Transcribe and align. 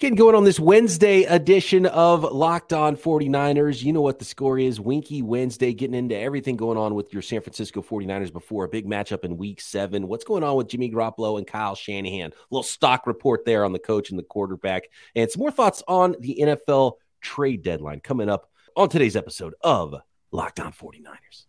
Getting 0.00 0.14
going 0.14 0.36
on 0.36 0.44
this 0.44 0.60
Wednesday 0.60 1.24
edition 1.24 1.84
of 1.84 2.22
Locked 2.22 2.72
On 2.72 2.96
49ers. 2.96 3.82
You 3.82 3.92
know 3.92 4.00
what 4.00 4.20
the 4.20 4.24
score 4.24 4.56
is. 4.56 4.78
Winky 4.78 5.22
Wednesday, 5.22 5.72
getting 5.72 5.96
into 5.96 6.16
everything 6.16 6.56
going 6.56 6.78
on 6.78 6.94
with 6.94 7.12
your 7.12 7.20
San 7.20 7.40
Francisco 7.40 7.82
49ers 7.82 8.32
before 8.32 8.62
a 8.62 8.68
big 8.68 8.86
matchup 8.86 9.24
in 9.24 9.36
week 9.36 9.60
seven. 9.60 10.06
What's 10.06 10.22
going 10.22 10.44
on 10.44 10.54
with 10.54 10.68
Jimmy 10.68 10.88
Garoppolo 10.88 11.36
and 11.36 11.48
Kyle 11.48 11.74
Shanahan? 11.74 12.30
A 12.30 12.34
little 12.48 12.62
stock 12.62 13.08
report 13.08 13.44
there 13.44 13.64
on 13.64 13.72
the 13.72 13.80
coach 13.80 14.10
and 14.10 14.18
the 14.20 14.22
quarterback. 14.22 14.84
And 15.16 15.28
some 15.28 15.40
more 15.40 15.50
thoughts 15.50 15.82
on 15.88 16.14
the 16.20 16.38
NFL 16.42 16.92
trade 17.20 17.64
deadline 17.64 17.98
coming 17.98 18.28
up 18.28 18.48
on 18.76 18.88
today's 18.88 19.16
episode 19.16 19.56
of 19.62 19.96
Locked 20.30 20.60
On 20.60 20.72
49ers. 20.72 21.46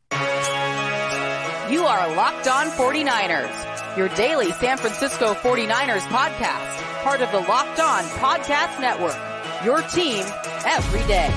You 1.71 1.85
are 1.85 2.15
Locked 2.15 2.47
On 2.47 2.65
49ers, 2.71 3.95
your 3.95 4.09
daily 4.15 4.51
San 4.53 4.79
Francisco 4.79 5.35
49ers 5.35 6.01
podcast 6.07 6.88
part 7.03 7.21
of 7.21 7.31
the 7.31 7.39
Locked 7.39 7.79
On 7.79 8.03
Podcast 8.03 8.79
Network. 8.81 9.15
Your 9.63 9.81
team 9.83 10.25
every 10.65 10.99
day. 11.07 11.29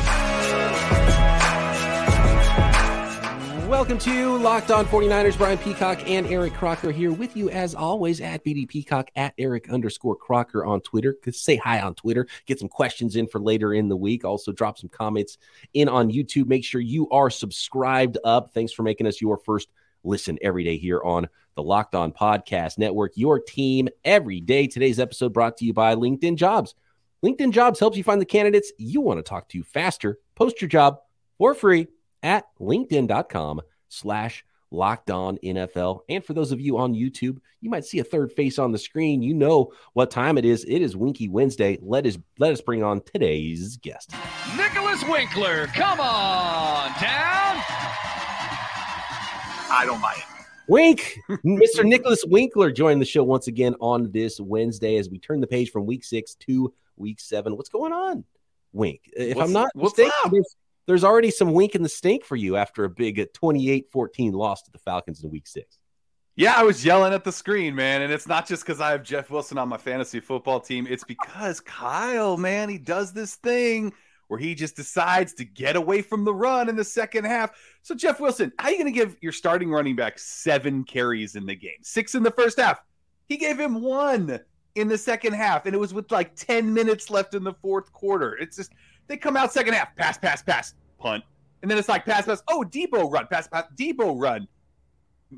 Welcome 3.69 3.99
to 4.01 4.39
Locked 4.39 4.73
On 4.73 4.85
49ers. 4.85 5.39
Brian 5.39 5.59
Peacock 5.59 6.09
and 6.11 6.27
Eric 6.27 6.55
Crocker 6.55 6.91
here 6.91 7.13
with 7.13 7.37
you 7.37 7.49
as 7.49 7.77
always 7.77 8.21
at 8.21 8.45
BD 8.45 8.67
Peacock 8.67 9.09
at 9.15 9.35
Eric 9.39 9.71
underscore 9.71 10.17
Crocker 10.17 10.65
on 10.65 10.81
Twitter. 10.81 11.17
Say 11.31 11.57
hi 11.57 11.81
on 11.81 11.95
Twitter. 11.95 12.27
Get 12.47 12.59
some 12.59 12.69
questions 12.69 13.15
in 13.15 13.29
for 13.29 13.39
later 13.39 13.73
in 13.73 13.89
the 13.89 13.97
week. 13.97 14.25
Also 14.25 14.51
drop 14.51 14.79
some 14.79 14.91
comments 14.91 15.39
in 15.75 15.89
on 15.89 16.11
YouTube. 16.11 16.49
Make 16.49 16.65
sure 16.65 16.81
you 16.81 17.09
are 17.11 17.31
subscribed 17.31 18.19
up. 18.25 18.53
Thanks 18.53 18.73
for 18.73 18.83
making 18.83 19.07
us 19.07 19.21
your 19.21 19.39
first 19.39 19.69
listen 20.05 20.39
every 20.43 20.65
day 20.65 20.77
here 20.77 21.01
on 21.03 21.29
the 21.55 21.63
Locked 21.63 21.95
On 21.95 22.13
Podcast 22.13 22.79
Network, 22.79 23.13
your 23.17 23.41
team 23.41 23.89
every 24.05 24.41
day. 24.41 24.67
Today's 24.67 24.99
episode 24.99 25.33
brought 25.33 25.57
to 25.59 25.65
you 25.65 25.73
by 25.73 25.95
LinkedIn 25.95 26.37
Jobs. 26.37 26.75
LinkedIn 27.25 27.53
Jobs 27.53 27.79
helps 27.79 27.97
you 27.97 28.05
find 28.05 28.21
the 28.21 28.27
candidates 28.27 28.73
you 28.79 29.01
want 29.01 29.19
to 29.19 29.23
talk 29.23 29.49
to 29.51 29.63
faster. 29.63 30.19
Post 30.35 30.61
your 30.61 30.69
job 30.69 30.99
for 31.39 31.55
free 31.55 31.87
at 32.23 32.45
linkedin.com 32.61 33.61
slash 33.89 34.45
locked 34.73 35.11
on 35.11 35.39
NFL. 35.39 36.01
And 36.09 36.25
for 36.25 36.33
those 36.33 36.51
of 36.51 36.61
you 36.61 36.79
on 36.79 36.95
YouTube, 36.95 37.39
you 37.61 37.71
might 37.71 37.85
see 37.85 37.99
a 38.01 38.05
third 38.05 38.33
face 38.33 38.59
on 38.59 38.73
the 38.73 38.79
screen. 38.79 39.23
You 39.23 39.35
know 39.35 39.73
what 39.93 40.11
time 40.11 40.39
it 40.39 40.45
is. 40.45 40.65
It 40.65 40.81
is 40.81 40.97
Winky 40.97 41.29
Wednesday. 41.29 41.79
Let 41.81 42.07
us 42.07 42.19
let 42.39 42.53
us 42.53 42.61
bring 42.61 42.83
on 42.83 43.03
today's 43.03 43.77
guest. 43.77 44.13
Nicholas 44.57 45.05
Winkler, 45.05 45.67
come 45.69 46.01
on 46.01 46.87
down. 47.01 47.63
I 49.75 49.85
don't 49.87 50.03
buy 50.03 50.15
it. 50.17 50.32
Wink, 50.73 51.19
Mr. 51.45 51.85
Nicholas 51.85 52.25
Winkler 52.27 52.73
joined 52.73 53.03
the 53.03 53.05
show 53.05 53.23
once 53.23 53.47
again 53.47 53.75
on 53.79 54.11
this 54.11 54.41
Wednesday 54.41 54.97
as 54.97 55.11
we 55.11 55.19
turn 55.19 55.43
the 55.43 55.47
page 55.47 55.71
from 55.71 55.85
week 55.85 56.03
six 56.03 56.35
to 56.37 56.73
week 56.97 57.21
seven. 57.21 57.59
What's 57.59 57.69
going 57.69 57.93
on, 57.93 58.25
Wink? 58.73 59.03
If 59.15 59.37
what's, 59.37 59.49
I'm 59.49 59.53
not 59.53 59.69
mistaken, 59.75 60.13
there's, 60.31 60.57
there's, 60.87 61.05
already 61.05 61.31
some 61.31 61.53
wink 61.53 61.75
in 61.75 61.83
the 61.83 61.91
stink 61.91 62.25
for 62.25 62.37
you 62.37 62.57
after 62.57 62.85
a 62.85 62.89
big 62.89 63.21
uh, 63.21 63.27
28 63.35 63.91
14 63.93 64.33
loss 64.33 64.63
to 64.63 64.71
the 64.71 64.79
Falcons 64.79 65.23
in 65.23 65.31
week 65.31 65.47
six. 65.47 65.79
Yeah, 66.37 66.55
I 66.57 66.63
was 66.63 66.83
yelling 66.83 67.13
at 67.13 67.25
the 67.25 67.33
screen, 67.33 67.75
man. 67.75 68.01
And 68.01 68.11
it's 68.11 68.27
not 68.27 68.49
just 68.49 68.65
because 68.65 68.81
I 68.81 68.93
have 68.93 69.03
Jeff 69.03 69.29
Wilson 69.29 69.59
on 69.59 69.69
my 69.69 69.77
fantasy 69.77 70.21
football 70.21 70.59
team. 70.59 70.87
It's 70.89 71.05
because 71.05 71.61
Kyle, 71.61 72.39
man, 72.39 72.71
he 72.71 72.79
does 72.79 73.13
this 73.13 73.35
thing 73.35 73.93
where 74.33 74.39
he 74.39 74.55
just 74.55 74.75
decides 74.75 75.35
to 75.35 75.45
get 75.45 75.77
away 75.77 76.01
from 76.01 76.25
the 76.25 76.33
run 76.33 76.71
in 76.71 76.75
the 76.75 76.83
second 76.83 77.27
half. 77.27 77.51
So, 77.83 77.95
Jeff 77.95 78.19
Wilson, 78.19 78.51
how 78.59 78.69
are 78.69 78.71
you 78.71 78.79
going 78.79 78.91
to 78.91 78.99
give 78.99 79.19
your 79.21 79.31
starting 79.31 79.71
running 79.71 79.95
back 79.95 80.19
seven 80.19 80.85
carries 80.85 81.37
in 81.37 81.45
the 81.45 81.55
game? 81.55 81.77
Six 81.83 82.15
in 82.15 82.23
the 82.23 82.31
first 82.31 82.59
half. 82.59 82.81
He 83.29 83.37
gave 83.37 83.61
him 83.61 83.83
one 83.83 84.41
in 84.75 84.89
the 84.89 84.97
second 84.97 85.35
half, 85.35 85.67
and 85.67 85.75
it 85.75 85.79
was 85.79 85.93
with 85.93 86.11
like 86.11 86.35
10 86.35 86.73
minutes 86.73 87.11
left 87.11 87.35
in 87.35 87.45
the 87.45 87.53
fourth 87.53 87.93
quarter. 87.93 88.39
It's 88.39 88.57
just, 88.57 88.73
they 89.07 89.19
come 89.19 89.37
out 89.37 89.53
second 89.53 89.75
half, 89.75 89.95
pass, 89.97 90.17
pass, 90.17 90.43
pass, 90.43 90.73
punt. 90.99 91.23
And 91.61 91.71
then 91.71 91.77
it's 91.77 91.91
like 91.91 92.07
pass, 92.07 92.25
pass. 92.25 92.43
Oh, 92.49 92.65
Deebo 92.67 93.13
run, 93.13 93.27
pass, 93.27 93.49
pass, 93.49 93.65
Deebo 93.77 94.19
run. 94.19 94.49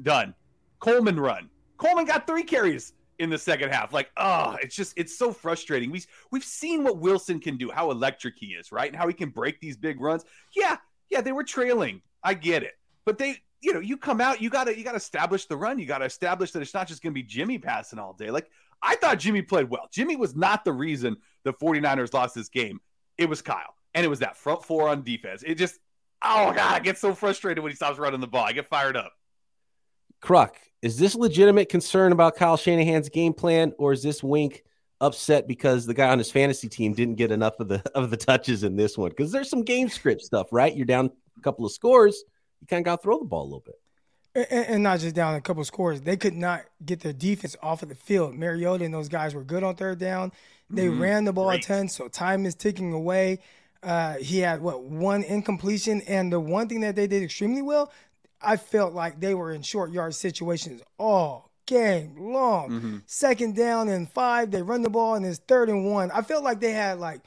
Done. 0.04 0.36
Coleman 0.78 1.18
run. 1.18 1.50
Coleman 1.78 2.04
got 2.04 2.28
three 2.28 2.44
carries 2.44 2.92
in 3.18 3.30
the 3.30 3.38
second 3.38 3.70
half. 3.70 3.92
Like, 3.92 4.10
oh, 4.16 4.56
it's 4.62 4.74
just 4.74 4.94
it's 4.96 5.16
so 5.16 5.32
frustrating. 5.32 5.90
We 5.90 6.02
we've 6.30 6.44
seen 6.44 6.84
what 6.84 6.98
Wilson 6.98 7.40
can 7.40 7.56
do, 7.56 7.70
how 7.70 7.90
electric 7.90 8.34
he 8.38 8.48
is, 8.48 8.72
right? 8.72 8.88
And 8.88 8.96
how 8.96 9.06
he 9.08 9.14
can 9.14 9.30
break 9.30 9.60
these 9.60 9.76
big 9.76 10.00
runs. 10.00 10.24
Yeah, 10.54 10.76
yeah, 11.10 11.20
they 11.20 11.32
were 11.32 11.44
trailing. 11.44 12.02
I 12.22 12.34
get 12.34 12.62
it. 12.62 12.74
But 13.04 13.18
they, 13.18 13.36
you 13.60 13.74
know, 13.74 13.80
you 13.80 13.96
come 13.96 14.20
out, 14.20 14.40
you 14.40 14.50
gotta 14.50 14.76
you 14.76 14.84
gotta 14.84 14.96
establish 14.96 15.46
the 15.46 15.56
run. 15.56 15.78
You 15.78 15.86
gotta 15.86 16.06
establish 16.06 16.52
that 16.52 16.62
it's 16.62 16.74
not 16.74 16.88
just 16.88 17.02
gonna 17.02 17.12
be 17.12 17.22
Jimmy 17.22 17.58
passing 17.58 17.98
all 17.98 18.12
day. 18.14 18.30
Like 18.30 18.48
I 18.82 18.96
thought 18.96 19.18
Jimmy 19.18 19.42
played 19.42 19.70
well. 19.70 19.88
Jimmy 19.92 20.16
was 20.16 20.34
not 20.34 20.64
the 20.64 20.72
reason 20.72 21.16
the 21.44 21.52
49ers 21.52 22.12
lost 22.12 22.34
this 22.34 22.48
game. 22.48 22.80
It 23.18 23.28
was 23.28 23.42
Kyle. 23.42 23.74
And 23.94 24.04
it 24.04 24.08
was 24.08 24.18
that 24.20 24.36
front 24.36 24.64
four 24.64 24.88
on 24.88 25.02
defense. 25.02 25.42
It 25.46 25.54
just 25.54 25.78
oh 26.22 26.52
god, 26.52 26.74
I 26.74 26.80
get 26.80 26.98
so 26.98 27.14
frustrated 27.14 27.62
when 27.62 27.70
he 27.70 27.76
stops 27.76 27.98
running 27.98 28.20
the 28.20 28.26
ball. 28.26 28.44
I 28.44 28.52
get 28.52 28.66
fired 28.66 28.96
up. 28.96 29.12
Croc, 30.20 30.56
is 30.84 30.98
this 30.98 31.14
legitimate 31.14 31.70
concern 31.70 32.12
about 32.12 32.36
Kyle 32.36 32.58
Shanahan's 32.58 33.08
game 33.08 33.32
plan, 33.32 33.72
or 33.78 33.94
is 33.94 34.02
this 34.02 34.22
Wink 34.22 34.64
upset 35.00 35.48
because 35.48 35.86
the 35.86 35.94
guy 35.94 36.10
on 36.10 36.18
his 36.18 36.30
fantasy 36.30 36.68
team 36.68 36.92
didn't 36.92 37.14
get 37.14 37.32
enough 37.32 37.58
of 37.58 37.68
the 37.68 37.82
of 37.94 38.10
the 38.10 38.18
touches 38.18 38.64
in 38.64 38.76
this 38.76 38.98
one? 38.98 39.08
Because 39.08 39.32
there's 39.32 39.48
some 39.48 39.62
game 39.62 39.88
script 39.88 40.20
stuff, 40.20 40.48
right? 40.52 40.76
You're 40.76 40.84
down 40.84 41.10
a 41.38 41.40
couple 41.40 41.64
of 41.64 41.72
scores, 41.72 42.22
you 42.60 42.66
kind 42.66 42.82
of 42.82 42.84
got 42.84 42.96
to 42.96 43.02
throw 43.02 43.18
the 43.18 43.24
ball 43.24 43.44
a 43.44 43.44
little 43.44 43.64
bit. 43.64 43.80
And, 44.34 44.66
and, 44.66 44.82
not 44.82 44.98
just 44.98 45.14
down 45.14 45.36
a 45.36 45.40
couple 45.40 45.62
of 45.62 45.66
scores, 45.66 46.02
they 46.02 46.18
could 46.18 46.34
not 46.34 46.64
get 46.84 47.00
their 47.00 47.12
defense 47.12 47.56
off 47.62 47.82
of 47.82 47.88
the 47.88 47.94
field. 47.94 48.34
Mariota 48.34 48.84
and 48.84 48.92
those 48.92 49.08
guys 49.08 49.34
were 49.34 49.44
good 49.44 49.62
on 49.62 49.76
third 49.76 49.98
down. 49.98 50.32
They 50.68 50.86
mm-hmm. 50.86 51.00
ran 51.00 51.24
the 51.24 51.32
ball 51.32 51.46
Great. 51.46 51.64
a 51.64 51.68
ton, 51.68 51.88
so 51.88 52.08
time 52.08 52.44
is 52.44 52.54
ticking 52.54 52.92
away. 52.92 53.38
Uh, 53.82 54.14
he 54.14 54.40
had 54.40 54.60
what 54.60 54.82
one 54.82 55.22
incompletion, 55.22 56.02
and 56.02 56.32
the 56.32 56.40
one 56.40 56.68
thing 56.68 56.80
that 56.80 56.96
they 56.96 57.06
did 57.06 57.22
extremely 57.22 57.62
well, 57.62 57.92
I 58.44 58.56
felt 58.56 58.94
like 58.94 59.20
they 59.20 59.34
were 59.34 59.52
in 59.52 59.62
short 59.62 59.90
yard 59.90 60.14
situations 60.14 60.82
all 60.98 61.50
game 61.66 62.14
long. 62.18 62.70
Mm-hmm. 62.70 62.98
Second 63.06 63.56
down 63.56 63.88
and 63.88 64.10
five, 64.10 64.50
they 64.50 64.62
run 64.62 64.82
the 64.82 64.90
ball 64.90 65.14
and 65.14 65.24
it's 65.24 65.38
third 65.38 65.68
and 65.68 65.90
one. 65.90 66.10
I 66.10 66.22
felt 66.22 66.44
like 66.44 66.60
they 66.60 66.72
had 66.72 66.98
like 66.98 67.20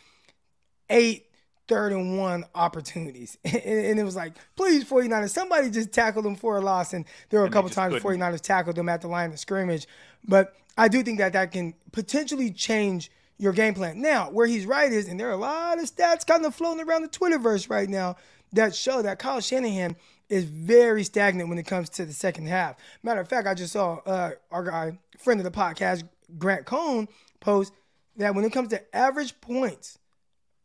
eight 0.89 1.25
third 1.67 1.91
and 1.91 2.17
one 2.17 2.45
opportunities. 2.55 3.37
and, 3.45 3.55
and, 3.55 3.99
it 3.99 4.03
was 4.03 4.15
like, 4.15 4.33
please, 4.55 4.85
49ers, 4.85 5.31
somebody 5.31 5.69
just 5.69 5.91
tackled 5.91 6.25
them 6.25 6.35
for 6.35 6.57
a 6.57 6.61
loss. 6.61 6.93
And 6.93 7.05
there 7.29 7.39
were 7.39 7.45
a 7.45 7.47
and 7.47 7.53
couple 7.53 7.69
times 7.69 8.01
couldn't. 8.01 8.19
49ers 8.19 8.41
tackled 8.41 8.75
them 8.75 8.89
at 8.89 9.01
the 9.01 9.07
line 9.07 9.31
of 9.31 9.39
scrimmage. 9.39 9.87
But 10.25 10.55
I 10.77 10.87
do 10.87 11.03
think 11.03 11.17
that 11.17 11.33
that 11.33 11.51
can 11.51 11.73
potentially 11.91 12.51
change 12.51 13.11
your 13.37 13.53
game 13.53 13.73
plan. 13.73 14.01
Now, 14.01 14.31
where 14.31 14.47
he's 14.47 14.65
right 14.65 14.91
is, 14.91 15.07
and 15.07 15.19
there 15.19 15.27
are 15.27 15.33
a 15.33 15.37
lot 15.37 15.77
of 15.77 15.85
stats 15.85 16.25
kind 16.25 16.45
of 16.45 16.55
floating 16.55 16.87
around 16.87 17.03
the 17.03 17.09
Twitterverse 17.09 17.69
right 17.69 17.89
now 17.89 18.15
that 18.53 18.73
show 18.73 19.01
that 19.01 19.19
Kyle 19.19 19.41
Shanahan– 19.41 19.95
is 20.29 20.43
very 20.45 21.03
stagnant 21.03 21.49
when 21.49 21.57
it 21.57 21.65
comes 21.65 21.89
to 21.89 22.05
the 22.05 22.13
second 22.13 22.47
half. 22.47 22.75
Matter 23.03 23.21
of 23.21 23.29
fact, 23.29 23.47
I 23.47 23.53
just 23.53 23.73
saw 23.73 23.99
uh, 24.05 24.31
our 24.51 24.63
guy, 24.63 24.97
friend 25.17 25.39
of 25.39 25.43
the 25.43 25.51
podcast, 25.51 26.03
Grant 26.37 26.65
Cohn, 26.65 27.07
post 27.39 27.73
that 28.17 28.35
when 28.35 28.43
it 28.43 28.51
comes 28.51 28.69
to 28.69 28.95
average 28.95 29.39
points 29.41 29.99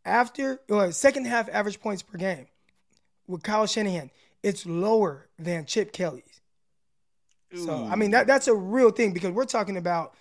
after 0.05 0.61
or 0.69 0.91
second 0.93 1.27
half 1.27 1.49
average 1.51 1.81
points 1.81 2.03
per 2.03 2.19
game 2.19 2.47
with 3.27 3.43
Kyle 3.43 3.67
Shanahan, 3.67 4.11
it's 4.43 4.67
lower 4.67 5.29
than 5.39 5.67
Chip 5.67 5.93
Kelly's. 5.93 6.41
So 7.55 7.85
I 7.85 7.97
mean 7.97 8.13
that 8.13 8.27
that's 8.27 8.49
a 8.49 8.55
real 8.55 8.91
thing 8.91 9.13
because 9.13 9.31
we're 9.31 9.45
talking 9.45 9.77
about 9.77 10.15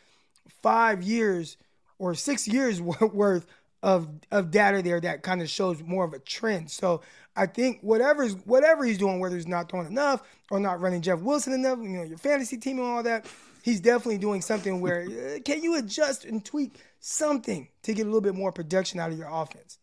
five 0.62 1.02
years 1.02 1.56
or 1.97 2.13
six 2.13 2.46
years 2.46 2.81
worth 2.81 3.46
of 3.84 4.08
of 4.31 4.52
data 4.52 4.81
there 4.81 5.00
that 5.02 5.24
kind 5.24 5.42
of 5.42 5.50
shows 5.50 5.81
more 5.84 6.03
of 6.03 6.14
a 6.14 6.19
trend. 6.19 6.69
So 6.69 7.02
I 7.36 7.46
think 7.46 7.80
whatever's 7.81 8.34
whatever 8.46 8.84
he's 8.84 8.97
doing, 8.97 9.19
whether 9.19 9.36
he's 9.36 9.47
not 9.47 9.69
throwing 9.69 9.88
enough 9.88 10.22
or 10.50 10.59
not 10.59 10.81
running 10.81 11.02
Jeff 11.02 11.19
Wilson 11.19 11.53
enough, 11.53 11.80
you 11.80 11.90
know, 11.90 12.03
your 12.03 12.18
fantasy 12.18 12.58
team 12.58 12.78
and 12.78 12.88
all 12.88 13.03
that, 13.03 13.25
he's 13.64 13.80
definitely 13.80 14.18
doing 14.18 14.41
something 14.41 14.81
where 14.81 15.03
uh, 15.03 15.40
can 15.46 15.64
you 15.64 15.78
adjust 15.78 16.25
and 16.25 16.44
tweak 16.44 16.80
something 17.02 17.68
to 17.84 17.94
get 17.94 18.03
a 18.03 18.06
little 18.06 18.22
bit 18.22 18.36
more 18.36 18.52
production 18.52 19.00
out 19.00 19.11
of 19.11 19.17
your 19.17 19.29
offense. 19.29 19.79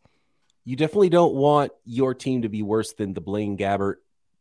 You 0.65 0.77
definitely 0.77 1.09
don't 1.09 1.35
want 1.35 1.73
your 1.85 2.15
team 2.15 2.43
to 2.43 2.49
be 2.49 2.63
worse 2.63 2.93
than 2.93 3.15
the 3.15 3.21
Blaine 3.21 3.57
Gabbert, 3.57 3.97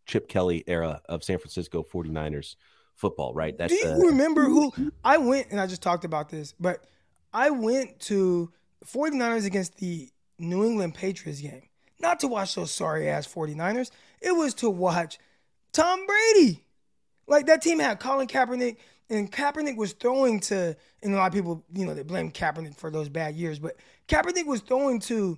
Chip 0.05 0.29
Kelly 0.29 0.63
era 0.67 1.01
of 1.09 1.23
San 1.23 1.39
Francisco 1.39 1.83
49ers 1.83 2.55
football, 2.95 3.33
right? 3.33 3.57
That's 3.57 3.73
Do 3.73 3.79
you 3.79 4.07
remember 4.07 4.43
who 4.43 4.71
I 5.03 5.17
went 5.17 5.47
and 5.51 5.59
I 5.59 5.67
just 5.67 5.81
talked 5.81 6.05
about 6.05 6.29
this, 6.29 6.53
but 6.59 6.85
I 7.33 7.49
went 7.49 7.99
to 8.01 8.51
49ers 8.85 9.45
against 9.45 9.77
the 9.77 10.09
New 10.39 10.63
England 10.65 10.93
Patriots 10.93 11.41
game 11.41 11.63
not 11.99 12.19
to 12.21 12.27
watch 12.27 12.55
those 12.55 12.71
sorry 12.71 13.09
ass 13.09 13.27
49ers. 13.27 13.91
It 14.21 14.31
was 14.31 14.53
to 14.55 14.69
watch 14.69 15.19
Tom 15.71 16.05
Brady. 16.05 16.63
Like 17.27 17.47
that 17.47 17.61
team 17.61 17.79
had 17.79 17.99
Colin 17.99 18.27
Kaepernick, 18.27 18.77
and 19.09 19.31
Kaepernick 19.31 19.75
was 19.75 19.93
throwing 19.93 20.39
to, 20.41 20.75
and 21.03 21.13
a 21.13 21.17
lot 21.17 21.27
of 21.27 21.33
people, 21.33 21.63
you 21.73 21.85
know, 21.85 21.93
they 21.93 22.03
blame 22.03 22.31
Kaepernick 22.31 22.77
for 22.77 22.89
those 22.89 23.09
bad 23.09 23.35
years, 23.35 23.59
but 23.59 23.75
Kaepernick 24.07 24.45
was 24.45 24.61
throwing 24.61 24.99
to 25.01 25.37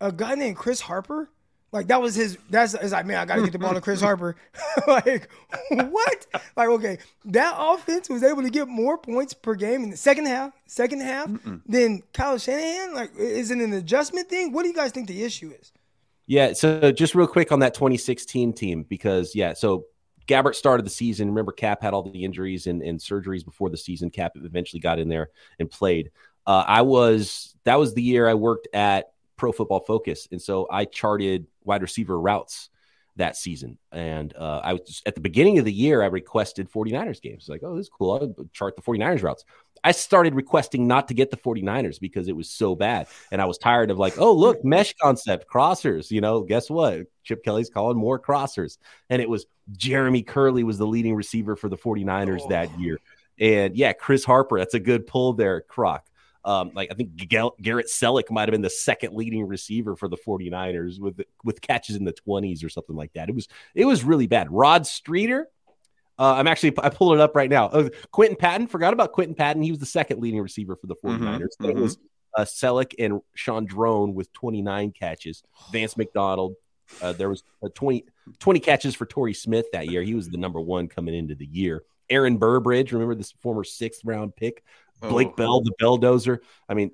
a 0.00 0.12
guy 0.12 0.34
named 0.34 0.56
Chris 0.56 0.80
Harper. 0.80 1.28
Like 1.76 1.88
that 1.88 2.00
was 2.00 2.14
his. 2.14 2.38
That's 2.48 2.72
it's 2.72 2.92
like 2.92 3.04
man, 3.04 3.18
I 3.18 3.26
got 3.26 3.36
to 3.36 3.42
get 3.42 3.52
the 3.52 3.58
ball 3.58 3.74
to 3.74 3.82
Chris 3.82 4.00
Harper. 4.00 4.34
like 4.86 5.28
what? 5.70 6.26
Like 6.56 6.68
okay, 6.70 6.98
that 7.26 7.54
offense 7.58 8.08
was 8.08 8.22
able 8.22 8.42
to 8.42 8.50
get 8.50 8.66
more 8.66 8.96
points 8.96 9.34
per 9.34 9.54
game 9.54 9.84
in 9.84 9.90
the 9.90 9.96
second 9.96 10.26
half, 10.26 10.54
second 10.66 11.02
half 11.02 11.28
Mm-mm. 11.28 11.60
than 11.66 12.02
Kyle 12.14 12.38
Shanahan. 12.38 12.94
Like 12.94 13.14
is 13.16 13.50
it 13.50 13.58
an 13.58 13.74
adjustment 13.74 14.30
thing? 14.30 14.52
What 14.52 14.62
do 14.62 14.68
you 14.68 14.74
guys 14.74 14.90
think 14.90 15.06
the 15.06 15.22
issue 15.22 15.52
is? 15.60 15.72
Yeah. 16.26 16.54
So 16.54 16.92
just 16.92 17.14
real 17.14 17.26
quick 17.26 17.52
on 17.52 17.58
that 17.60 17.74
2016 17.74 18.54
team 18.54 18.86
because 18.88 19.34
yeah, 19.34 19.52
so 19.52 19.84
Gabbert 20.26 20.54
started 20.54 20.86
the 20.86 20.90
season. 20.90 21.28
Remember, 21.28 21.52
Cap 21.52 21.82
had 21.82 21.92
all 21.92 22.02
the 22.02 22.24
injuries 22.24 22.66
and, 22.66 22.80
and 22.80 22.98
surgeries 22.98 23.44
before 23.44 23.68
the 23.68 23.76
season. 23.76 24.08
Cap 24.08 24.32
eventually 24.36 24.80
got 24.80 24.98
in 24.98 25.08
there 25.08 25.28
and 25.58 25.70
played. 25.70 26.10
Uh, 26.46 26.64
I 26.66 26.82
was 26.82 27.54
that 27.64 27.78
was 27.78 27.92
the 27.94 28.02
year 28.02 28.26
I 28.28 28.34
worked 28.34 28.68
at 28.72 29.12
Pro 29.36 29.52
Football 29.52 29.80
Focus, 29.80 30.28
and 30.30 30.40
so 30.40 30.66
I 30.70 30.84
charted 30.84 31.46
wide 31.64 31.82
receiver 31.82 32.18
routes 32.18 32.70
that 33.16 33.36
season. 33.36 33.78
And 33.92 34.34
uh, 34.36 34.60
I 34.62 34.74
was 34.74 35.02
at 35.06 35.14
the 35.14 35.20
beginning 35.20 35.58
of 35.58 35.64
the 35.64 35.72
year, 35.72 36.02
I 36.02 36.06
requested 36.06 36.70
49ers 36.70 37.20
games. 37.20 37.48
Like, 37.48 37.62
oh, 37.64 37.76
this 37.76 37.86
is 37.86 37.90
cool. 37.90 38.12
I'll 38.12 38.46
chart 38.52 38.76
the 38.76 38.82
49ers 38.82 39.22
routes. 39.22 39.44
I 39.82 39.92
started 39.92 40.34
requesting 40.34 40.86
not 40.86 41.08
to 41.08 41.14
get 41.14 41.30
the 41.30 41.36
49ers 41.36 42.00
because 42.00 42.28
it 42.28 42.36
was 42.36 42.50
so 42.50 42.74
bad. 42.74 43.06
And 43.30 43.40
I 43.40 43.44
was 43.44 43.58
tired 43.58 43.90
of 43.90 43.98
like, 43.98 44.18
oh, 44.18 44.32
look, 44.32 44.64
mesh 44.64 44.94
concept, 45.00 45.46
crossers. 45.48 46.10
You 46.10 46.20
know, 46.20 46.42
guess 46.42 46.68
what? 46.68 47.06
Chip 47.24 47.44
Kelly's 47.44 47.70
calling 47.70 47.96
more 47.96 48.18
crossers. 48.18 48.78
And 49.10 49.22
it 49.22 49.28
was 49.28 49.46
Jeremy 49.72 50.22
Kerley 50.22 50.62
was 50.62 50.78
the 50.78 50.86
leading 50.86 51.14
receiver 51.14 51.56
for 51.56 51.68
the 51.68 51.76
49ers 51.76 52.42
oh. 52.42 52.48
that 52.48 52.78
year. 52.78 52.98
And 53.38 53.76
yeah, 53.76 53.92
Chris 53.92 54.24
Harper, 54.24 54.58
that's 54.58 54.74
a 54.74 54.80
good 54.80 55.06
pull 55.06 55.34
there, 55.34 55.60
Croc. 55.62 56.06
Um, 56.46 56.70
like 56.74 56.92
I 56.92 56.94
think 56.94 57.16
Garrett 57.16 57.88
Celek 57.88 58.30
might 58.30 58.48
have 58.48 58.52
been 58.52 58.62
the 58.62 58.70
second 58.70 59.14
leading 59.14 59.46
receiver 59.48 59.96
for 59.96 60.06
the 60.06 60.16
49ers 60.16 61.00
with 61.00 61.20
with 61.42 61.60
catches 61.60 61.96
in 61.96 62.04
the 62.04 62.12
20s 62.12 62.64
or 62.64 62.68
something 62.68 62.94
like 62.94 63.12
that. 63.14 63.28
It 63.28 63.34
was 63.34 63.48
it 63.74 63.84
was 63.84 64.04
really 64.04 64.28
bad. 64.28 64.52
Rod 64.52 64.86
Streater, 64.86 65.48
uh, 66.20 66.34
I'm 66.34 66.46
actually 66.46 66.72
I 66.78 66.88
pulled 66.88 67.14
it 67.14 67.20
up 67.20 67.34
right 67.34 67.50
now. 67.50 67.66
Uh, 67.66 67.88
Quinton 68.12 68.36
Patton, 68.36 68.68
forgot 68.68 68.92
about 68.92 69.10
Quinton 69.10 69.34
Patton. 69.34 69.60
He 69.60 69.72
was 69.72 69.80
the 69.80 69.86
second 69.86 70.20
leading 70.20 70.40
receiver 70.40 70.76
for 70.76 70.86
the 70.86 70.94
49ers. 70.94 71.18
Mm-hmm, 71.18 71.40
mm-hmm. 71.40 71.64
It 71.64 71.76
was 71.76 71.98
uh, 72.36 72.42
Celek 72.42 72.94
and 73.00 73.20
Draughn 73.66 74.14
with 74.14 74.32
29 74.32 74.92
catches. 74.92 75.42
Vance 75.72 75.96
McDonald. 75.96 76.54
Uh, 77.02 77.12
there 77.12 77.28
was 77.28 77.42
20, 77.74 78.04
20 78.38 78.60
catches 78.60 78.94
for 78.94 79.06
Torrey 79.06 79.34
Smith 79.34 79.66
that 79.72 79.88
year. 79.88 80.02
He 80.04 80.14
was 80.14 80.28
the 80.28 80.36
number 80.36 80.60
one 80.60 80.86
coming 80.86 81.16
into 81.16 81.34
the 81.34 81.46
year. 81.46 81.82
Aaron 82.08 82.38
Burbridge, 82.38 82.92
remember 82.92 83.14
this 83.14 83.32
former 83.40 83.64
sixth 83.64 84.04
round 84.04 84.36
pick 84.36 84.62
Blake 85.00 85.28
oh. 85.32 85.36
Bell, 85.36 85.60
the 85.60 85.72
Belldozer. 85.80 86.38
I 86.68 86.74
mean, 86.74 86.90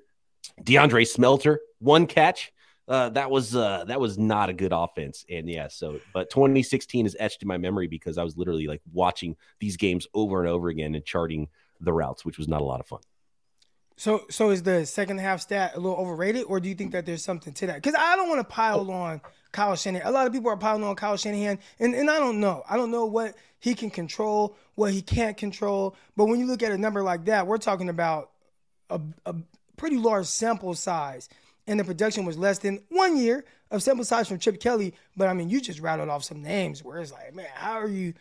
DeAndre 0.61 1.07
Smelter, 1.07 1.61
one 1.79 2.07
catch. 2.07 2.51
Uh, 2.85 3.07
that 3.09 3.31
was 3.31 3.55
uh, 3.55 3.85
that 3.87 3.99
was 4.01 4.17
not 4.17 4.49
a 4.49 4.53
good 4.53 4.73
offense, 4.73 5.25
and 5.29 5.49
yeah. 5.49 5.69
So, 5.69 6.01
but 6.13 6.29
2016 6.29 7.05
is 7.05 7.15
etched 7.17 7.41
in 7.41 7.47
my 7.47 7.57
memory 7.57 7.87
because 7.87 8.17
I 8.17 8.23
was 8.23 8.37
literally 8.37 8.67
like 8.67 8.81
watching 8.91 9.37
these 9.59 9.77
games 9.77 10.05
over 10.13 10.41
and 10.41 10.49
over 10.49 10.67
again 10.67 10.93
and 10.93 11.05
charting 11.05 11.47
the 11.79 11.93
routes, 11.93 12.25
which 12.25 12.37
was 12.37 12.49
not 12.49 12.59
a 12.59 12.65
lot 12.65 12.81
of 12.81 12.87
fun. 12.87 12.99
So, 13.95 14.25
so 14.29 14.49
is 14.49 14.63
the 14.63 14.85
second 14.85 15.19
half 15.19 15.39
stat 15.39 15.73
a 15.75 15.79
little 15.79 15.97
overrated, 15.97 16.43
or 16.47 16.59
do 16.59 16.67
you 16.67 16.75
think 16.75 16.91
that 16.91 17.05
there's 17.05 17.23
something 17.23 17.53
to 17.53 17.67
that? 17.67 17.75
Because 17.75 17.95
I 17.97 18.17
don't 18.17 18.27
want 18.27 18.41
to 18.41 18.53
pile 18.53 18.91
oh. 18.91 18.93
on 18.93 19.21
Kyle 19.53 19.75
Shanahan. 19.75 20.05
A 20.07 20.11
lot 20.11 20.27
of 20.27 20.33
people 20.33 20.51
are 20.51 20.57
piling 20.57 20.83
on 20.83 20.95
Kyle 20.95 21.15
Shanahan, 21.15 21.59
and, 21.79 21.95
and 21.95 22.09
I 22.09 22.19
don't 22.19 22.41
know. 22.41 22.63
I 22.69 22.75
don't 22.75 22.91
know 22.91 23.05
what 23.05 23.35
he 23.59 23.73
can 23.73 23.89
control, 23.89 24.57
what 24.75 24.91
he 24.91 25.01
can't 25.01 25.37
control. 25.37 25.95
But 26.17 26.25
when 26.25 26.41
you 26.41 26.47
look 26.47 26.61
at 26.61 26.73
a 26.73 26.77
number 26.77 27.01
like 27.01 27.25
that, 27.25 27.47
we're 27.47 27.59
talking 27.59 27.87
about 27.87 28.31
a, 28.89 28.99
a 29.25 29.35
pretty 29.77 29.95
large 29.97 30.25
sample 30.25 30.73
size. 30.73 31.29
And 31.65 31.79
the 31.79 31.85
production 31.85 32.25
was 32.25 32.37
less 32.37 32.57
than 32.57 32.81
one 32.89 33.15
year 33.15 33.45
of 33.71 33.81
sample 33.81 34.03
size 34.03 34.27
from 34.27 34.39
Chip 34.39 34.59
Kelly. 34.59 34.93
But 35.15 35.29
I 35.29 35.33
mean, 35.33 35.49
you 35.49 35.61
just 35.61 35.79
rattled 35.79 36.09
off 36.09 36.25
some 36.25 36.41
names 36.41 36.83
where 36.83 36.97
it's 36.97 37.13
like, 37.13 37.33
man, 37.33 37.47
how 37.53 37.79
are 37.79 37.87
you 37.87 38.13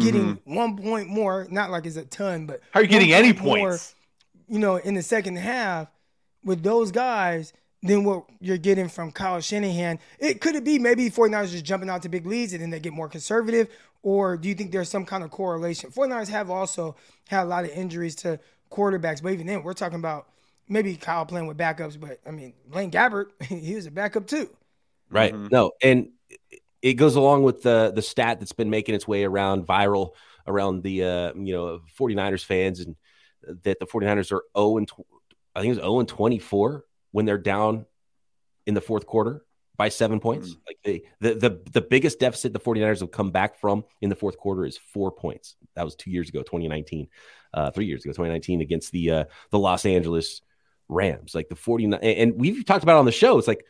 getting 0.00 0.36
mm-hmm. 0.36 0.54
one 0.54 0.76
point 0.76 1.08
more? 1.08 1.46
Not 1.48 1.70
like 1.70 1.86
it's 1.86 1.96
a 1.96 2.04
ton, 2.04 2.46
but 2.46 2.60
how 2.72 2.80
are 2.80 2.82
you 2.82 2.88
getting 2.88 3.12
any 3.12 3.32
points? 3.32 3.94
More, 4.48 4.54
you 4.54 4.58
know, 4.58 4.76
in 4.76 4.94
the 4.94 5.02
second 5.02 5.36
half 5.36 5.88
with 6.42 6.62
those 6.62 6.90
guys 6.90 7.52
than 7.82 8.04
what 8.04 8.24
you're 8.40 8.58
getting 8.58 8.88
from 8.88 9.12
Kyle 9.12 9.40
Shanahan. 9.40 9.98
It 10.18 10.40
could 10.40 10.54
it 10.56 10.64
be 10.64 10.78
maybe 10.78 11.10
49ers 11.10 11.50
just 11.50 11.64
jumping 11.64 11.88
out 11.88 12.02
to 12.02 12.08
big 12.08 12.26
leads 12.26 12.52
and 12.52 12.62
then 12.62 12.70
they 12.70 12.80
get 12.80 12.92
more 12.92 13.08
conservative? 13.08 13.68
Or 14.02 14.36
do 14.36 14.48
you 14.48 14.54
think 14.54 14.72
there's 14.72 14.88
some 14.88 15.04
kind 15.04 15.24
of 15.24 15.30
correlation? 15.30 15.90
49ers 15.90 16.28
have 16.28 16.50
also 16.50 16.96
had 17.28 17.42
a 17.42 17.46
lot 17.46 17.64
of 17.64 17.70
injuries 17.70 18.14
to 18.16 18.40
quarterbacks, 18.70 19.22
but 19.22 19.32
even 19.32 19.46
then, 19.46 19.62
we're 19.62 19.74
talking 19.74 19.98
about 19.98 20.28
maybe 20.68 20.96
Kyle 20.96 21.26
playing 21.26 21.46
with 21.46 21.56
backups, 21.56 21.98
but 21.98 22.20
I 22.26 22.30
mean, 22.30 22.54
Blaine 22.66 22.90
Gabbert, 22.90 23.26
he 23.42 23.74
was 23.74 23.86
a 23.86 23.90
backup 23.90 24.26
too. 24.26 24.50
Right. 25.10 25.32
Mm-hmm. 25.32 25.48
No, 25.50 25.72
and 25.82 26.10
it 26.82 26.94
goes 26.94 27.16
along 27.16 27.42
with 27.42 27.62
the 27.62 27.92
the 27.94 28.02
stat 28.02 28.40
that's 28.40 28.52
been 28.52 28.70
making 28.70 28.94
its 28.94 29.08
way 29.08 29.24
around 29.24 29.66
viral 29.66 30.10
around 30.46 30.82
the 30.82 31.04
uh, 31.04 31.32
you 31.34 31.54
know 31.54 31.80
49ers 31.98 32.44
fans 32.44 32.80
and 32.80 32.96
that 33.64 33.80
the 33.80 33.86
49ers 33.86 34.32
are 34.32 34.42
0 34.56 34.78
and 34.78 34.88
tw- 34.88 35.06
I 35.54 35.60
think 35.60 35.72
it 35.72 35.76
was 35.76 35.84
0 35.84 36.00
and 36.00 36.08
24 36.08 36.84
when 37.18 37.24
they're 37.24 37.36
down 37.36 37.84
in 38.64 38.74
the 38.74 38.80
fourth 38.80 39.04
quarter 39.04 39.42
by 39.76 39.88
seven 39.88 40.20
points. 40.20 40.50
Mm-hmm. 40.50 40.60
Like 40.68 40.78
they, 40.84 41.02
the 41.18 41.34
the 41.34 41.70
the 41.72 41.80
biggest 41.80 42.20
deficit 42.20 42.52
the 42.52 42.60
49ers 42.60 43.00
have 43.00 43.10
come 43.10 43.32
back 43.32 43.58
from 43.58 43.84
in 44.00 44.08
the 44.08 44.14
fourth 44.14 44.38
quarter 44.38 44.64
is 44.64 44.78
four 44.78 45.10
points. 45.10 45.56
That 45.74 45.84
was 45.84 45.96
two 45.96 46.12
years 46.12 46.28
ago, 46.28 46.42
2019, 46.42 47.08
uh, 47.54 47.72
three 47.72 47.86
years 47.86 48.04
ago, 48.04 48.12
2019, 48.12 48.60
against 48.60 48.92
the 48.92 49.10
uh, 49.10 49.24
the 49.50 49.58
Los 49.58 49.84
Angeles 49.84 50.42
Rams. 50.88 51.34
Like 51.34 51.48
the 51.48 51.56
49, 51.56 51.98
and 51.98 52.34
we've 52.36 52.64
talked 52.64 52.84
about 52.84 52.98
on 52.98 53.04
the 53.04 53.10
show. 53.10 53.36
It's 53.36 53.48
like, 53.48 53.64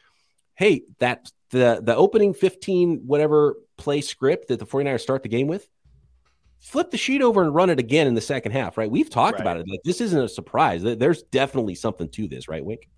hey, 0.54 0.82
that 0.98 1.32
the 1.48 1.80
the 1.82 1.96
opening 1.96 2.34
15 2.34 3.04
whatever 3.06 3.56
play 3.78 4.02
script 4.02 4.48
that 4.48 4.58
the 4.58 4.66
49ers 4.66 5.00
start 5.00 5.22
the 5.22 5.30
game 5.30 5.46
with. 5.46 5.66
Flip 6.60 6.90
the 6.90 6.98
sheet 6.98 7.22
over 7.22 7.42
and 7.42 7.54
run 7.54 7.70
it 7.70 7.78
again 7.78 8.06
in 8.06 8.14
the 8.14 8.20
second 8.20 8.52
half, 8.52 8.76
right? 8.76 8.90
We've 8.90 9.08
talked 9.08 9.34
right. 9.34 9.40
about 9.40 9.56
it. 9.56 9.66
Like 9.66 9.80
this 9.84 10.02
isn't 10.02 10.20
a 10.20 10.28
surprise. 10.28 10.82
There's 10.82 11.22
definitely 11.22 11.76
something 11.76 12.10
to 12.10 12.28
this, 12.28 12.46
right, 12.46 12.62
Wink? 12.62 12.90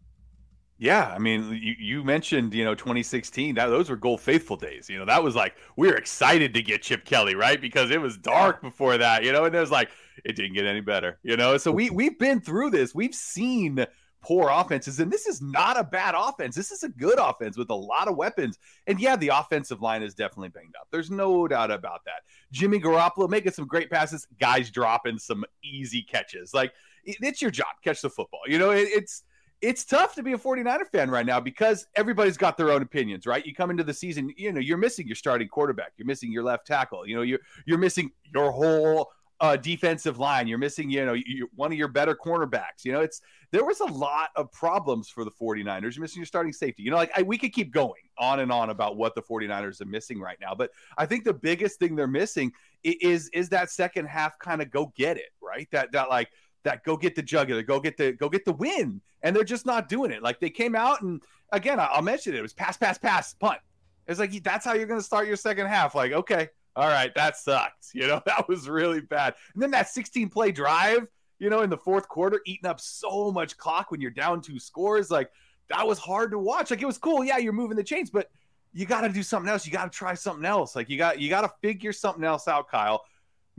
Yeah, 0.81 1.13
I 1.15 1.19
mean, 1.19 1.61
you, 1.63 1.75
you 1.79 2.03
mentioned 2.03 2.55
you 2.55 2.65
know 2.65 2.75
2016. 2.75 3.57
That 3.57 3.67
those 3.67 3.91
were 3.91 3.97
gold 3.97 4.23
faithful 4.23 4.57
days. 4.57 4.89
You 4.89 4.99
know, 4.99 5.05
that 5.05 5.23
was 5.23 5.37
like 5.37 5.57
we 5.77 5.89
were 5.89 5.95
excited 5.95 6.55
to 6.55 6.63
get 6.63 6.81
Chip 6.81 7.05
Kelly, 7.05 7.35
right? 7.35 7.61
Because 7.61 7.91
it 7.91 8.01
was 8.01 8.17
dark 8.17 8.63
before 8.63 8.97
that. 8.97 9.23
You 9.23 9.31
know, 9.31 9.45
and 9.45 9.55
it 9.55 9.61
was 9.61 9.71
like 9.71 9.91
it 10.25 10.37
didn't 10.37 10.55
get 10.55 10.65
any 10.65 10.81
better. 10.81 11.19
You 11.23 11.37
know, 11.37 11.59
so 11.59 11.71
we 11.71 11.91
we've 11.91 12.19
been 12.19 12.41
through 12.41 12.71
this. 12.71 12.95
We've 12.95 13.15
seen 13.15 13.85
poor 14.23 14.49
offenses, 14.51 15.01
and 15.01 15.13
this 15.13 15.27
is 15.27 15.43
not 15.43 15.79
a 15.79 15.85
bad 15.85 16.15
offense. 16.17 16.57
This 16.57 16.71
is 16.71 16.83
a 16.83 16.89
good 16.89 17.19
offense 17.19 17.59
with 17.59 17.69
a 17.69 17.75
lot 17.75 18.09
of 18.09 18.17
weapons. 18.17 18.59
And 18.87 18.99
yeah, 18.99 19.17
the 19.17 19.29
offensive 19.29 19.83
line 19.83 20.03
is 20.03 20.15
definitely 20.15 20.49
banged 20.49 20.77
up. 20.81 20.89
There's 20.91 21.11
no 21.11 21.47
doubt 21.47 21.71
about 21.71 22.07
that. 22.07 22.23
Jimmy 22.53 22.81
Garoppolo 22.81 23.29
making 23.29 23.53
some 23.53 23.67
great 23.67 23.91
passes, 23.91 24.27
guys 24.41 24.71
dropping 24.71 25.19
some 25.19 25.45
easy 25.63 26.01
catches. 26.01 26.55
Like 26.55 26.73
it's 27.05 27.43
your 27.43 27.51
job, 27.51 27.67
catch 27.85 28.01
the 28.01 28.09
football. 28.09 28.41
You 28.47 28.59
know, 28.59 28.71
it, 28.71 28.89
it's 28.89 29.25
it's 29.63 29.85
tough 29.85 30.15
to 30.15 30.23
be 30.23 30.33
a 30.33 30.39
49er 30.39 30.87
fan 30.91 31.11
right 31.11 31.27
now 31.27 31.39
because 31.39 31.87
everybody's 31.95 32.37
got 32.37 32.57
their 32.57 32.71
own 32.71 32.83
opinions, 32.83 33.27
right? 33.27 33.45
You 33.45 33.55
come 33.55 33.71
into 33.71 33.85
the 33.85 33.95
season, 33.95 34.33
you 34.37 34.53
know, 34.53 34.61
you're 34.61 34.79
missing 34.79 35.07
your 35.07 35.17
starting 35.17 35.49
quarterback, 35.49 35.93
you're 35.97 36.07
missing 36.07 36.33
your 36.33 36.43
left 36.43 36.67
tackle, 36.67 37.07
you 37.07 37.15
know, 37.15 37.23
you're 37.23 37.41
you're 37.67 37.79
missing 37.79 38.11
your 38.33 38.51
whole 38.51 39.11
uh, 39.41 39.57
defensive 39.57 40.19
line, 40.19 40.47
you're 40.47 40.59
missing, 40.59 40.91
you 40.91 41.05
know, 41.05 41.15
you, 41.15 41.49
one 41.55 41.73
of 41.73 41.79
your 41.79 41.89
better 41.89 42.15
cornerbacks. 42.15 42.85
You 42.85 42.93
know, 42.93 43.01
it's 43.01 43.23
there 43.53 43.65
was 43.65 43.81
a 43.81 43.87
lot 43.87 44.31
of 44.37 44.53
problems 44.53 45.09
for 45.09 45.25
the 45.25 45.31
49ers. 45.31 45.97
You're 45.97 46.03
missing 46.03 46.21
your 46.21 46.27
starting 46.27 46.53
safety. 46.53 46.83
You 46.83 46.91
know, 46.91 46.97
like 46.97 47.11
I, 47.17 47.23
we 47.23 47.39
could 47.39 47.53
keep 47.53 47.73
going 47.73 48.03
on 48.19 48.41
and 48.41 48.53
on 48.53 48.71
about 48.71 48.97
what 48.97 49.15
the 49.15 49.23
49ers 49.23 49.81
are 49.81 49.87
missing 49.87 50.21
right 50.21 50.39
now, 50.41 50.55
but 50.55 50.71
I 50.99 51.07
think 51.07 51.25
the 51.25 51.35
biggest 51.35 51.79
thing 51.79 51.97
they're 51.97 52.07
missing 52.07 52.53
is 52.83 53.29
is 53.35 53.51
that 53.51 53.71
second 53.71 54.07
half 54.07 54.39
kind 54.39 54.63
of 54.63 54.71
go 54.71 54.93
get 54.97 55.17
it, 55.17 55.31
right? 55.43 55.69
That 55.71 55.93
that 55.93 56.09
like 56.09 56.29
that 56.65 56.85
go 56.85 56.97
get 56.97 57.15
the 57.15 57.23
jugular, 57.23 57.63
go 57.63 57.81
get 57.81 57.97
the 57.97 58.13
go 58.13 58.29
get 58.29 58.45
the 58.45 58.53
win, 58.53 59.01
and 59.23 59.35
they're 59.35 59.45
just 59.45 59.67
not 59.67 59.89
doing 59.89 60.11
it. 60.11 60.23
Like 60.23 60.41
they 60.41 60.51
came 60.51 60.75
out 60.75 61.03
and 61.03 61.23
again, 61.53 61.79
I'll 61.81 62.03
mention 62.03 62.35
it. 62.35 62.39
It 62.39 62.43
was 62.43 62.53
pass, 62.53 62.77
pass, 62.77 62.99
pass, 62.99 63.35
punt. 63.35 63.59
It's 64.07 64.19
like 64.19 64.43
that's 64.43 64.65
how 64.65 64.75
you're 64.75 64.87
going 64.87 65.01
to 65.01 65.05
start 65.05 65.27
your 65.27 65.37
second 65.37 65.67
half. 65.67 65.95
Like 65.95 66.13
okay, 66.13 66.49
all 66.77 66.89
right, 66.89 67.15
that 67.15 67.37
sucked. 67.37 67.89
You 67.95 68.07
know 68.07 68.23
that 68.27 68.49
was 68.49 68.69
really 68.69 69.01
bad. 69.01 69.35
And 69.55 69.63
then 69.63 69.73
that 69.73 69.89
16 69.89 70.29
play 70.29 70.53
drive, 70.53 71.09
you 71.39 71.51
know, 71.51 71.63
in 71.63 71.71
the 71.71 71.77
fourth 71.77 72.09
quarter, 72.09 72.41
eating 72.47 72.69
up 72.69 72.81
so 72.81 73.33
much 73.33 73.57
clock 73.57 73.91
when 73.91 74.01
you're 74.01 74.11
down 74.11 74.41
two 74.41 74.61
scores. 74.61 75.11
Like 75.11 75.31
that 75.69 75.87
was 75.87 75.99
hard 75.99 76.31
to 76.33 76.39
watch. 76.39 76.71
Like 76.71 76.83
it 76.83 76.87
was 76.87 76.99
cool, 76.99 77.25
yeah, 77.25 77.39
you're 77.39 77.53
moving 77.53 77.77
the 77.77 77.83
chains, 77.83 78.11
but 78.11 78.31
you 78.73 78.87
got 78.87 79.01
to 79.01 79.09
do 79.09 79.23
something 79.23 79.51
else. 79.51 79.67
You 79.67 79.73
got 79.73 79.91
to 79.91 79.97
try 79.97 80.15
something 80.15 80.45
else. 80.45 80.77
Like 80.77 80.89
you 80.89 80.99
got 80.99 81.19
you 81.19 81.29
got 81.29 81.41
to 81.43 81.53
figure 81.61 81.93
something 81.93 82.25
else 82.25 82.47
out, 82.47 82.69
Kyle. 82.69 83.03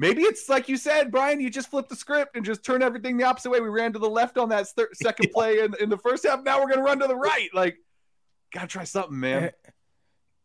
Maybe 0.01 0.24
it's 0.24 0.50
like 0.50 0.67
you 0.67 0.77
said, 0.77 1.12
Brian. 1.12 1.39
You 1.39 1.51
just 1.51 1.70
flip 1.70 1.88
the 1.88 1.96
script 1.96 2.36
and 2.36 2.43
just 2.43 2.65
turn 2.65 2.81
everything 2.81 3.17
the 3.17 3.24
opposite 3.24 3.51
way. 3.51 3.60
We 3.60 3.70
ran 3.70 3.93
to 3.93 4.00
the 4.00 4.10
left 4.10 4.39
on 4.39 4.50
that 4.50 4.67
thir- 4.70 4.89
second 4.93 5.31
play 5.31 5.60
in, 5.60 5.75
in 5.79 5.89
the 5.89 5.98
first 5.98 6.25
half. 6.25 6.43
Now 6.43 6.60
we're 6.60 6.70
gonna 6.70 6.81
run 6.81 6.98
to 7.01 7.08
the 7.08 7.15
right. 7.15 7.50
Like, 7.53 7.77
gotta 8.51 8.65
try 8.65 8.84
something, 8.84 9.20
man. 9.20 9.43
Eh, 9.43 9.50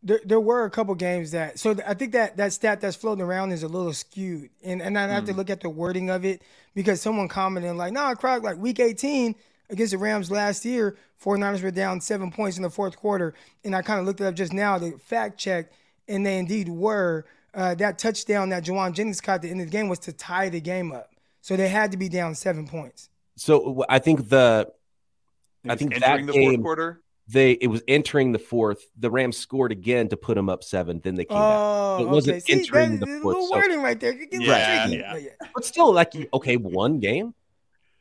there, 0.03 0.21
there 0.27 0.41
were 0.41 0.67
a 0.67 0.71
couple 0.71 0.95
games 0.95 1.31
that 1.31 1.59
so 1.59 1.75
I 1.87 1.95
think 1.95 2.13
that 2.13 2.37
that 2.37 2.53
stat 2.53 2.83
that's 2.83 2.97
floating 2.97 3.25
around 3.25 3.53
is 3.53 3.63
a 3.63 3.69
little 3.69 3.95
skewed, 3.95 4.51
and 4.63 4.83
and 4.83 4.99
I 4.99 5.09
have 5.09 5.25
mm. 5.25 5.29
to 5.29 5.33
look 5.33 5.49
at 5.49 5.63
the 5.63 5.71
wording 5.71 6.11
of 6.11 6.27
it 6.27 6.43
because 6.75 7.01
someone 7.01 7.27
commented 7.27 7.77
like, 7.77 7.95
"Nah, 7.95 8.15
Croc, 8.15 8.43
like 8.43 8.59
week 8.59 8.79
18, 8.79 9.35
against 9.71 9.93
the 9.93 9.99
Rams 9.99 10.31
last 10.31 10.67
year, 10.67 10.99
49ers 11.25 11.63
were 11.63 11.71
down 11.71 12.03
seven 12.03 12.31
points 12.31 12.59
in 12.59 12.63
the 12.63 12.69
fourth 12.69 12.99
quarter. 12.99 13.33
And 13.65 13.75
I 13.75 13.81
kind 13.81 14.01
of 14.01 14.05
looked 14.05 14.21
it 14.21 14.27
up 14.27 14.35
just 14.35 14.53
now 14.53 14.77
to 14.77 14.99
fact 14.99 15.39
check, 15.39 15.73
and 16.09 16.27
they 16.27 16.39
indeed 16.39 16.69
were. 16.69 17.25
Uh, 17.57 17.75
that 17.75 17.99
touchdown 17.99 18.51
that 18.51 18.65
Jauan 18.65 18.93
Jennings 18.93 19.23
caught 19.23 19.37
at 19.37 19.43
the 19.43 19.51
end 19.51 19.63
of 19.63 19.69
the 19.69 19.71
game 19.71 19.89
was 19.89 19.99
to 20.01 20.13
tie 20.13 20.51
the 20.51 20.61
game 20.61 20.93
up. 20.93 21.11
So 21.41 21.57
they 21.57 21.69
had 21.69 21.91
to 21.93 21.97
be 21.97 22.11
down 22.11 22.35
seven 22.35 22.69
points. 22.69 23.09
So 23.37 23.83
I 23.89 23.99
think 23.99 24.29
the 24.29 24.71
I 25.67 25.75
think 25.75 25.99
that 25.99 26.27
the 26.27 26.33
game, 26.33 26.51
fourth 26.51 26.63
quarter. 26.63 27.03
They 27.29 27.53
it 27.53 27.69
was 27.69 27.83
entering 27.89 28.33
the 28.33 28.39
fourth. 28.39 28.85
The 28.99 29.11
Rams 29.11 29.37
scored 29.37 29.73
again 29.73 30.09
to 30.09 30.17
put 30.17 30.35
them 30.35 30.49
up 30.49 30.63
seven. 30.63 31.01
Then 31.03 31.15
they 31.15 31.25
came 31.25 31.39
oh, 31.39 31.99
back. 31.99 32.07
It 32.07 32.09
wasn't 32.09 32.37
okay. 32.37 32.41
See, 32.41 32.53
entering 32.53 32.99
that, 32.99 33.07
the 33.07 33.17
a 33.17 33.21
fourth. 33.21 33.35
little 33.35 33.49
so- 33.49 33.57
wording 33.57 33.83
right 33.83 33.99
there. 33.99 34.15
Yeah, 34.31 34.87
yeah. 34.87 35.13
But 35.13 35.23
yeah. 35.23 35.31
but 35.55 35.65
still, 35.65 35.93
like 35.93 36.15
okay, 36.35 36.57
one 36.57 37.01
game. 37.01 37.35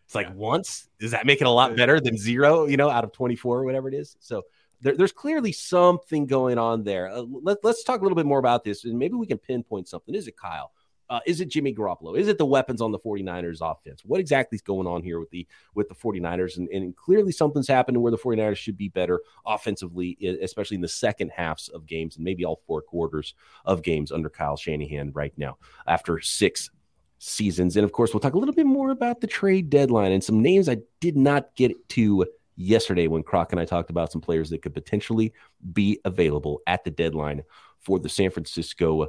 It's 0.06 0.14
like 0.14 0.36
once. 0.36 0.88
Does 1.00 1.12
that 1.12 1.26
make 1.26 1.42
it 1.42 1.48
a 1.48 1.50
lot 1.50 1.76
better 1.76 2.00
than 2.00 2.18
zero? 2.18 2.66
You 2.66 2.78
know, 2.78 2.90
out 2.90 3.04
of 3.04 3.14
twenty 3.14 3.36
four 3.36 3.60
or 3.60 3.64
whatever 3.64 3.88
it 3.88 3.96
is. 3.96 4.16
So 4.20 4.44
there, 4.86 4.96
there's 4.96 5.12
clearly 5.12 5.52
something 5.52 6.28
going 6.28 6.60
on 6.60 6.84
there. 6.84 7.10
Uh, 7.10 7.24
let, 7.42 7.58
let's 7.64 7.84
talk 7.84 8.02
a 8.02 8.04
little 8.04 8.16
bit 8.16 8.28
more 8.28 8.38
about 8.38 8.64
this, 8.64 8.86
and 8.86 8.98
maybe 9.00 9.16
we 9.16 9.26
can 9.26 9.40
pinpoint 9.40 9.88
something. 9.88 10.14
Is 10.14 10.28
it 10.28 10.38
Kyle? 10.38 10.72
Uh, 11.10 11.20
is 11.26 11.42
it 11.42 11.50
Jimmy 11.50 11.74
Garoppolo? 11.74 12.16
Is 12.16 12.28
it 12.28 12.38
the 12.38 12.46
weapons 12.46 12.82
on 12.82 12.92
the 12.92 13.00
49ers 13.00 13.60
offense? 13.62 14.06
What 14.06 14.20
exactly 14.20 14.58
is 14.58 14.62
going 14.62 14.86
on 14.86 15.02
here 15.02 15.20
with 15.20 15.32
the 15.32 15.48
with 15.74 15.90
the 15.90 15.96
49ers? 15.96 16.58
And, 16.58 16.70
and 16.70 16.96
clearly 16.96 17.32
something's 17.32 17.68
happened 17.68 18.00
where 18.00 18.12
the 18.12 18.18
49ers 18.18 18.58
should 18.58 18.78
be 18.78 18.90
better 18.90 19.22
offensively, 19.46 20.18
especially 20.42 20.76
in 20.76 20.82
the 20.82 20.88
second 20.88 21.32
halves 21.32 21.68
of 21.70 21.88
games 21.88 22.16
and 22.16 22.24
maybe 22.24 22.46
all 22.46 22.62
four 22.68 22.82
quarters 22.82 23.34
of 23.66 23.82
games 23.82 24.12
under 24.12 24.30
Kyle 24.30 24.58
Shanahan 24.58 25.12
right 25.14 25.34
now 25.36 25.58
after 25.88 26.20
six 26.22 26.70
seasons. 27.18 27.76
And 27.76 27.86
of 27.86 27.92
course, 27.92 28.14
we'll 28.14 28.22
talk 28.22 28.36
a 28.36 28.40
little 28.40 28.56
bit 28.56 28.68
more 28.68 28.92
about 28.92 29.22
the 29.22 29.28
trade 29.28 29.72
deadline 29.72 30.12
and 30.12 30.24
some 30.24 30.42
names 30.44 30.70
I 30.70 30.78
did 31.00 31.18
not 31.18 31.56
get 31.56 31.90
to 31.90 32.28
yesterday 32.56 33.08
when 33.08 33.24
Croc 33.24 33.52
and 33.52 33.60
I 33.60 33.66
talked 33.66 33.90
about 33.90 34.12
some 34.12 34.22
players 34.22 34.50
that 34.50 34.62
could 34.62 34.74
potentially 34.74 35.34
be 35.74 36.00
available 36.06 36.62
at 36.68 36.84
the 36.84 36.92
deadline 36.92 37.44
for 37.80 38.00
the 38.00 38.10
San 38.10 38.32
Francisco 38.32 39.08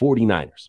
49ers. 0.00 0.68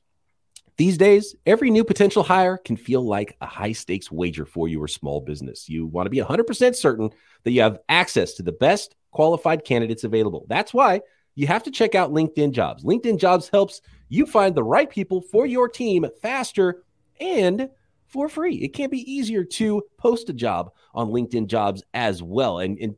These 0.78 0.98
days, 1.00 1.36
every 1.48 1.72
new 1.72 1.84
potential 1.84 2.22
hire 2.22 2.58
can 2.58 2.78
feel 2.78 3.02
like 3.02 3.36
a 3.42 3.48
high 3.48 3.72
stakes 3.72 4.12
wager 4.12 4.46
for 4.46 4.68
your 4.68 4.88
small 4.88 5.22
business. 5.22 5.68
You 5.68 5.88
want 5.88 6.06
to 6.06 6.12
be 6.12 6.20
100% 6.20 6.76
certain 6.76 7.10
that 7.44 7.52
you 7.52 7.62
have 7.62 7.80
access 7.90 8.34
to 8.34 8.44
the 8.44 8.52
best 8.52 8.96
qualified 9.12 9.66
candidates 9.66 10.04
available. 10.04 10.46
That's 10.48 10.76
why 10.76 11.02
you 11.34 11.48
have 11.48 11.64
to 11.64 11.72
check 11.72 11.96
out 11.96 12.12
LinkedIn 12.14 12.52
Jobs. 12.52 12.84
LinkedIn 12.84 13.20
Jobs 13.20 13.50
helps 13.50 13.82
you 14.10 14.28
find 14.28 14.54
the 14.54 14.64
right 14.64 14.90
people 14.90 15.22
for 15.22 15.48
your 15.48 15.68
team 15.68 16.06
faster 16.22 16.84
and 17.20 17.70
for 18.08 18.30
free. 18.30 18.56
It 18.56 18.70
can't 18.70 18.92
be 18.92 19.12
easier 19.12 19.44
to 19.44 19.84
post 19.98 20.30
a 20.30 20.34
job 20.34 20.72
on 20.94 21.10
LinkedIn 21.10 21.48
Jobs 21.48 21.84
as 21.94 22.24
well. 22.24 22.60
And, 22.60 22.78
and 22.80 22.96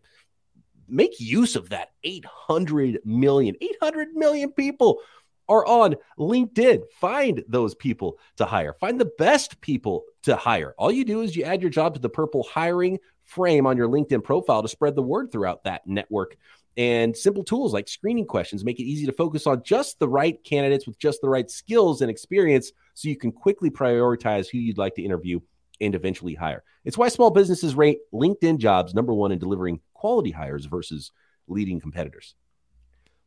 make 0.87 1.19
use 1.19 1.55
of 1.55 1.69
that 1.69 1.89
800 2.03 2.99
million, 3.05 3.55
800 3.61 4.09
million 4.13 4.51
people 4.51 5.01
are 5.47 5.65
on 5.65 5.95
LinkedIn. 6.17 6.83
Find 6.99 7.43
those 7.47 7.73
people 7.75 8.19
to 8.37 8.45
hire. 8.45 8.75
Find 8.79 8.99
the 8.99 9.11
best 9.17 9.59
people 9.61 10.05
to 10.23 10.35
hire. 10.35 10.75
All 10.77 10.91
you 10.91 11.03
do 11.03 11.21
is 11.21 11.35
you 11.35 11.43
add 11.43 11.61
your 11.61 11.71
job 11.71 11.95
to 11.95 11.99
the 11.99 12.09
purple 12.09 12.43
hiring 12.43 12.99
frame 13.23 13.65
on 13.65 13.77
your 13.77 13.87
LinkedIn 13.87 14.23
profile 14.23 14.61
to 14.61 14.67
spread 14.67 14.95
the 14.95 15.01
word 15.01 15.31
throughout 15.31 15.63
that 15.63 15.85
network. 15.87 16.37
And 16.77 17.15
simple 17.15 17.43
tools 17.43 17.73
like 17.73 17.87
screening 17.87 18.25
questions 18.25 18.63
make 18.63 18.79
it 18.79 18.83
easy 18.83 19.05
to 19.05 19.11
focus 19.11 19.47
on 19.47 19.63
just 19.63 19.99
the 19.99 20.07
right 20.07 20.41
candidates 20.43 20.87
with 20.87 20.99
just 20.99 21.21
the 21.21 21.29
right 21.29 21.49
skills 21.49 22.01
and 22.01 22.09
experience 22.09 22.71
so 22.93 23.09
you 23.09 23.17
can 23.17 23.31
quickly 23.31 23.69
prioritize 23.69 24.49
who 24.49 24.59
you'd 24.59 24.77
like 24.77 24.95
to 24.95 25.01
interview 25.01 25.39
and 25.81 25.95
eventually 25.95 26.35
hire. 26.35 26.63
It's 26.85 26.97
why 26.97 27.09
small 27.09 27.31
businesses 27.31 27.75
rate 27.75 27.99
LinkedIn 28.13 28.59
jobs 28.59 28.93
number 28.93 29.13
one 29.13 29.31
in 29.31 29.39
delivering 29.39 29.81
quality 29.93 30.31
hires 30.31 30.65
versus 30.65 31.11
leading 31.47 31.79
competitors. 31.79 32.35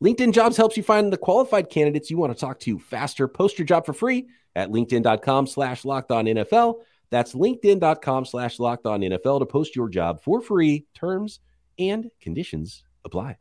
LinkedIn 0.03 0.33
Jobs 0.33 0.57
helps 0.57 0.77
you 0.77 0.83
find 0.83 1.13
the 1.13 1.17
qualified 1.17 1.71
candidates 1.71 2.11
you 2.11 2.19
want 2.19 2.33
to 2.33 2.41
talk 2.41 2.59
to 2.61 2.79
faster. 2.79 3.29
Post 3.29 3.59
your 3.59 3.67
job 3.67 3.87
for 3.87 3.93
free 3.93 4.27
at 4.57 4.71
linkedin.com 4.71 5.47
slash 5.47 5.85
locked 5.85 6.11
on 6.11 6.25
NFL. 6.25 6.81
That's 7.11 7.35
linkedin.com 7.35 8.25
slash 8.25 8.59
locked 8.59 8.87
on 8.87 9.01
NFL 9.01 9.41
to 9.41 9.47
post 9.47 9.77
your 9.77 9.89
job 9.89 10.21
for 10.23 10.41
free. 10.41 10.87
Terms 10.95 11.39
and 11.79 12.11
conditions 12.21 12.83
apply. 13.05 13.39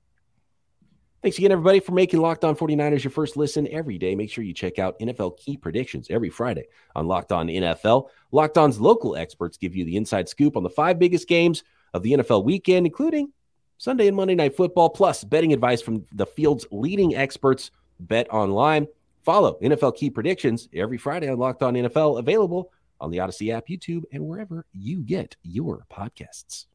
Thanks 1.22 1.38
again, 1.38 1.52
everybody, 1.52 1.80
for 1.80 1.92
making 1.92 2.20
Locked 2.20 2.44
On 2.44 2.56
49ers 2.56 3.04
your 3.04 3.12
first 3.12 3.38
listen 3.38 3.68
every 3.68 4.00
day. 4.00 4.16
Make 4.16 4.32
sure 4.32 4.44
you 4.44 4.56
check 4.56 4.80
out 4.80 5.00
NFL 5.00 5.38
key 5.38 5.56
predictions 5.56 6.08
every 6.10 6.32
Friday 6.32 6.66
on 6.96 7.06
Locked 7.06 7.32
On 7.32 7.48
NFL. 7.48 8.08
Locked 8.32 8.58
On's 8.58 8.80
local 8.80 9.16
experts 9.16 9.58
give 9.58 9.76
you 9.76 9.86
the 9.86 9.98
inside 9.98 10.28
scoop 10.28 10.58
on 10.58 10.64
the 10.64 10.70
five 10.70 10.98
biggest 10.98 11.28
games 11.28 11.64
of 11.94 12.02
the 12.02 12.14
NFL 12.14 12.44
weekend, 12.44 12.88
including 12.88 13.32
Sunday 13.78 14.08
and 14.08 14.18
Monday 14.18 14.34
Night 14.34 14.56
Football, 14.56 14.90
plus 14.90 15.24
betting 15.24 15.54
advice 15.54 15.80
from 15.80 16.06
the 16.12 16.26
field's 16.26 16.66
leading 16.72 17.16
experts, 17.16 17.70
Bet 18.00 18.28
Online. 18.34 18.88
Follow 19.24 19.60
NFL 19.62 19.98
key 19.98 20.10
predictions 20.10 20.70
every 20.74 20.98
Friday 20.98 21.30
on 21.30 21.38
Locked 21.38 21.62
On 21.62 21.76
NFL, 21.76 22.18
available 22.18 22.72
on 23.00 23.12
the 23.12 23.20
Audacy 23.20 23.54
app, 23.54 23.68
YouTube, 23.68 24.04
and 24.12 24.26
wherever 24.26 24.66
you 24.74 25.02
get 25.02 25.36
your 25.44 25.86
podcasts. 25.92 26.66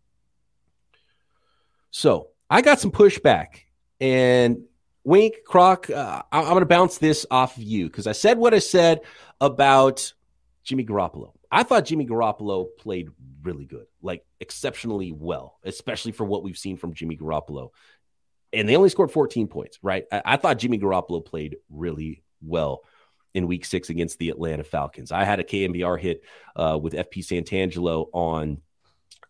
So 1.91 2.29
I 2.49 2.63
got 2.63 2.81
some 2.81 2.91
pushback, 2.91 3.63
and 4.01 4.63
Wink 5.05 5.37
Croc, 5.45 5.91
uh, 5.91 6.23
I- 6.33 6.41
I'm 6.41 6.49
going 6.49 6.61
to 6.61 6.67
bounce 6.67 6.99
this 6.99 7.27
off 7.31 7.57
of 7.57 7.63
you 7.63 7.87
because 7.87 8.07
I 8.07 8.13
said 8.13 8.39
what 8.39 8.55
I 8.55 8.59
said 8.59 9.01
about 9.41 10.13
Jimmy 10.65 10.85
Garoppolo. 10.85 11.33
I 11.51 11.63
thought 11.63 11.85
Jimmy 11.85 12.07
Garoppolo 12.07 12.67
played 12.79 13.11
really 13.43 13.65
good, 13.65 13.87
like 14.03 14.25
exceptionally 14.41 15.13
well, 15.13 15.59
especially 15.65 16.13
for 16.13 16.25
what 16.25 16.43
we've 16.43 16.59
seen 16.59 16.77
from 16.77 16.93
Jimmy 16.93 17.17
Garoppolo. 17.17 17.71
And 18.53 18.69
they 18.69 18.77
only 18.77 18.89
scored 18.89 19.13
14 19.13 19.49
points, 19.49 19.79
right? 19.83 20.05
I, 20.11 20.23
I 20.25 20.37
thought 20.37 20.59
Jimmy 20.59 20.79
Garoppolo 20.79 21.25
played 21.25 21.57
really 21.71 22.25
well 22.43 22.83
in 23.35 23.47
week 23.47 23.65
six 23.65 23.91
against 23.91 24.19
the 24.19 24.31
Atlanta 24.31 24.65
Falcons. 24.65 25.13
I 25.13 25.25
had 25.25 25.41
a 25.41 25.45
KNBR 25.45 26.01
hit 26.01 26.23
uh, 26.57 26.79
with 26.81 26.95
FP 26.95 27.19
Santangelo 27.19 28.09
on 28.13 28.61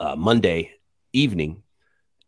uh, 0.00 0.16
Monday 0.16 0.72
evening, 1.12 1.62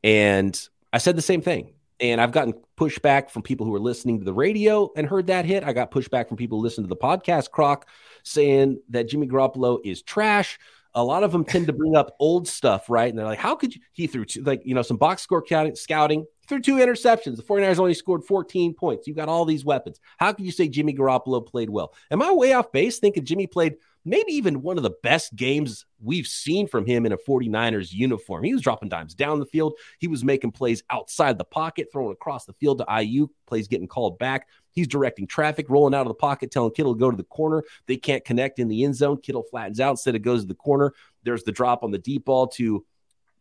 and 0.02 0.68
I 0.92 0.98
said 0.98 1.16
the 1.16 1.22
same 1.22 1.42
thing. 1.42 1.72
And 2.00 2.20
I've 2.20 2.30
gotten 2.30 2.54
pushback 2.76 3.30
from 3.30 3.42
people 3.42 3.66
who 3.66 3.72
were 3.72 3.80
listening 3.80 4.20
to 4.20 4.24
the 4.24 4.32
radio 4.32 4.90
and 4.96 5.06
heard 5.06 5.26
that 5.26 5.44
hit. 5.44 5.64
I 5.64 5.72
got 5.72 5.90
pushback 5.90 6.28
from 6.28 6.36
people 6.36 6.58
who 6.58 6.62
listen 6.62 6.84
to 6.84 6.88
the 6.88 6.96
podcast, 6.96 7.50
Croc, 7.50 7.88
saying 8.22 8.80
that 8.90 9.08
Jimmy 9.08 9.26
Garoppolo 9.26 9.80
is 9.84 10.02
trash. 10.02 10.60
A 10.94 11.02
lot 11.02 11.24
of 11.24 11.32
them 11.32 11.44
tend 11.44 11.66
to 11.66 11.72
bring 11.72 11.96
up 11.96 12.14
old 12.20 12.46
stuff, 12.46 12.88
right? 12.88 13.08
And 13.08 13.18
they're 13.18 13.26
like, 13.26 13.38
how 13.38 13.56
could 13.56 13.74
you? 13.74 13.80
He 13.92 14.06
threw 14.06 14.24
two, 14.24 14.42
like, 14.42 14.62
you 14.64 14.74
know, 14.74 14.82
some 14.82 14.96
box 14.96 15.22
score 15.22 15.44
scouting, 15.74 16.26
threw 16.48 16.60
two 16.60 16.76
interceptions. 16.76 17.36
The 17.36 17.42
49ers 17.42 17.78
only 17.78 17.94
scored 17.94 18.24
14 18.24 18.74
points. 18.74 19.06
You've 19.06 19.16
got 19.16 19.28
all 19.28 19.44
these 19.44 19.64
weapons. 19.64 20.00
How 20.18 20.32
could 20.32 20.44
you 20.44 20.52
say 20.52 20.68
Jimmy 20.68 20.94
Garoppolo 20.94 21.44
played 21.44 21.68
well? 21.68 21.92
Am 22.10 22.22
I 22.22 22.32
way 22.32 22.52
off 22.52 22.70
base 22.72 22.98
thinking 22.98 23.24
Jimmy 23.24 23.46
played 23.46 23.74
maybe 24.04 24.32
even 24.32 24.62
one 24.62 24.76
of 24.76 24.82
the 24.82 24.94
best 25.02 25.34
games 25.34 25.86
we've 26.00 26.26
seen 26.26 26.66
from 26.66 26.86
him 26.86 27.06
in 27.06 27.12
a 27.12 27.18
49ers 27.18 27.92
uniform? 27.92 28.44
He 28.44 28.52
was 28.52 28.62
dropping 28.62 28.88
dimes 28.88 29.14
down 29.14 29.38
the 29.38 29.46
field. 29.46 29.74
He 29.98 30.08
was 30.08 30.24
making 30.24 30.52
plays 30.52 30.82
outside 30.90 31.38
the 31.38 31.44
pocket, 31.44 31.88
throwing 31.92 32.12
across 32.12 32.44
the 32.44 32.52
field 32.54 32.78
to 32.78 32.84
Aiyuk, 32.84 33.28
plays 33.46 33.68
getting 33.68 33.88
called 33.88 34.18
back. 34.18 34.48
He's 34.72 34.86
directing 34.86 35.26
traffic, 35.26 35.68
rolling 35.68 35.94
out 35.94 36.02
of 36.02 36.08
the 36.08 36.14
pocket, 36.14 36.50
telling 36.50 36.72
Kittle 36.72 36.94
to 36.94 36.98
go 36.98 37.10
to 37.10 37.16
the 37.16 37.24
corner. 37.24 37.64
They 37.86 37.96
can't 37.96 38.24
connect 38.24 38.58
in 38.58 38.68
the 38.68 38.84
end 38.84 38.94
zone. 38.94 39.20
Kittle 39.20 39.42
flattens 39.42 39.80
out 39.80 39.90
instead 39.90 40.14
it 40.14 40.20
goes 40.20 40.42
to 40.42 40.48
the 40.48 40.54
corner. 40.54 40.92
There's 41.24 41.42
the 41.42 41.52
drop 41.52 41.82
on 41.82 41.90
the 41.90 41.98
deep 41.98 42.24
ball 42.24 42.46
to 42.48 42.84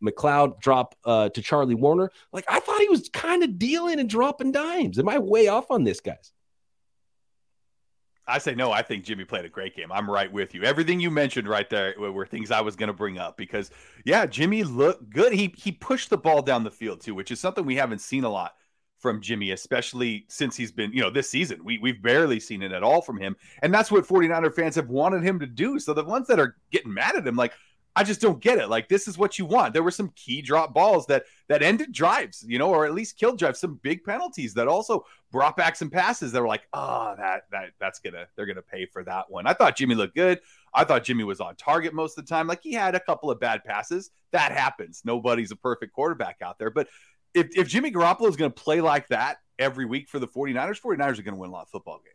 McCloud, 0.02 0.60
drop 0.60 0.94
uh, 1.04 1.28
to 1.30 1.42
Charlie 1.42 1.74
Woerner. 1.74 2.08
Like 2.32 2.44
I 2.48 2.60
thought 2.60 2.80
he 2.80 2.88
was 2.88 3.08
kind 3.12 3.42
of 3.42 3.58
dealing 3.58 4.00
and 4.00 4.08
dropping 4.08 4.52
dimes. 4.52 4.98
Am 4.98 5.08
I 5.08 5.18
way 5.18 5.48
off 5.48 5.70
on 5.70 5.84
this, 5.84 6.00
guys? 6.00 6.32
I 8.28 8.38
say 8.38 8.54
no. 8.54 8.70
I 8.70 8.82
think 8.82 9.04
Jimmy 9.04 9.24
played 9.24 9.44
a 9.44 9.48
great 9.48 9.74
game. 9.74 9.90
I'm 9.90 10.08
right 10.08 10.30
with 10.30 10.54
you. 10.54 10.62
Everything 10.62 11.00
you 11.00 11.10
mentioned 11.10 11.48
right 11.48 11.68
there 11.68 11.94
were, 11.98 12.26
things 12.26 12.50
I 12.50 12.60
was 12.60 12.76
going 12.76 12.88
to 12.88 12.92
bring 12.92 13.18
up 13.18 13.36
because, 13.36 13.70
yeah, 14.04 14.26
Jimmy 14.26 14.62
looked 14.62 15.08
good. 15.10 15.32
He 15.32 15.54
he 15.56 15.72
pushed 15.72 16.10
the 16.10 16.18
ball 16.18 16.42
down 16.42 16.62
the 16.62 16.70
field 16.70 17.00
too, 17.00 17.14
which 17.14 17.30
is 17.30 17.40
something 17.40 17.64
we 17.64 17.76
haven't 17.76 18.00
seen 18.00 18.24
a 18.24 18.28
lot 18.28 18.54
from 18.98 19.22
Jimmy, 19.22 19.52
especially 19.52 20.26
since 20.28 20.56
he's 20.56 20.72
been, 20.72 20.92
you 20.92 21.00
know, 21.00 21.10
this 21.10 21.30
season. 21.30 21.64
We 21.64 21.78
we've 21.78 22.02
barely 22.02 22.38
seen 22.38 22.62
it 22.62 22.72
at 22.72 22.82
all 22.82 23.00
from 23.00 23.18
him, 23.18 23.36
and 23.62 23.72
that's 23.72 23.90
what 23.90 24.06
49er 24.06 24.54
fans 24.54 24.76
have 24.76 24.88
wanted 24.88 25.22
him 25.22 25.40
to 25.40 25.46
do. 25.46 25.78
So 25.78 25.94
the 25.94 26.04
ones 26.04 26.26
that 26.26 26.38
are 26.38 26.56
getting 26.70 26.92
mad 26.92 27.16
at 27.16 27.26
him, 27.26 27.36
like, 27.36 27.54
I 27.98 28.04
just 28.04 28.20
don't 28.20 28.38
get 28.38 28.58
it. 28.58 28.68
Like 28.68 28.88
this 28.88 29.08
is 29.08 29.18
what 29.18 29.40
you 29.40 29.44
want. 29.44 29.74
There 29.74 29.82
were 29.82 29.90
some 29.90 30.12
key 30.14 30.40
drop 30.40 30.72
balls 30.72 31.04
that 31.06 31.24
that 31.48 31.64
ended 31.64 31.90
drives, 31.92 32.44
you 32.46 32.56
know, 32.56 32.70
or 32.70 32.86
at 32.86 32.94
least 32.94 33.18
killed 33.18 33.40
drives. 33.40 33.58
Some 33.58 33.80
big 33.82 34.04
penalties 34.04 34.54
that 34.54 34.68
also 34.68 35.04
brought 35.32 35.56
back 35.56 35.74
some 35.74 35.90
passes 35.90 36.30
that 36.30 36.40
were 36.40 36.46
like, 36.46 36.62
oh, 36.72 37.14
that 37.18 37.42
that 37.50 37.70
that's 37.80 37.98
gonna 37.98 38.28
they're 38.36 38.46
gonna 38.46 38.62
pay 38.62 38.86
for 38.86 39.02
that 39.02 39.28
one. 39.28 39.48
I 39.48 39.52
thought 39.52 39.76
Jimmy 39.76 39.96
looked 39.96 40.14
good. 40.14 40.38
I 40.72 40.84
thought 40.84 41.02
Jimmy 41.02 41.24
was 41.24 41.40
on 41.40 41.56
target 41.56 41.92
most 41.92 42.16
of 42.16 42.24
the 42.24 42.28
time. 42.28 42.46
Like 42.46 42.62
he 42.62 42.72
had 42.72 42.94
a 42.94 43.00
couple 43.00 43.32
of 43.32 43.40
bad 43.40 43.64
passes. 43.64 44.10
That 44.30 44.52
happens. 44.52 45.02
Nobody's 45.04 45.50
a 45.50 45.56
perfect 45.56 45.92
quarterback 45.92 46.36
out 46.40 46.60
there. 46.60 46.70
But 46.70 46.86
if, 47.34 47.48
if 47.56 47.66
Jimmy 47.66 47.90
Garoppolo 47.90 48.28
is 48.28 48.36
going 48.36 48.52
to 48.52 48.62
play 48.62 48.80
like 48.80 49.08
that 49.08 49.38
every 49.58 49.86
week 49.86 50.08
for 50.08 50.20
the 50.20 50.28
49ers, 50.28 50.80
49ers 50.80 51.18
are 51.18 51.22
going 51.22 51.34
to 51.34 51.36
win 51.36 51.50
a 51.50 51.52
lot 51.52 51.62
of 51.62 51.68
football 51.68 52.00
games. 52.04 52.14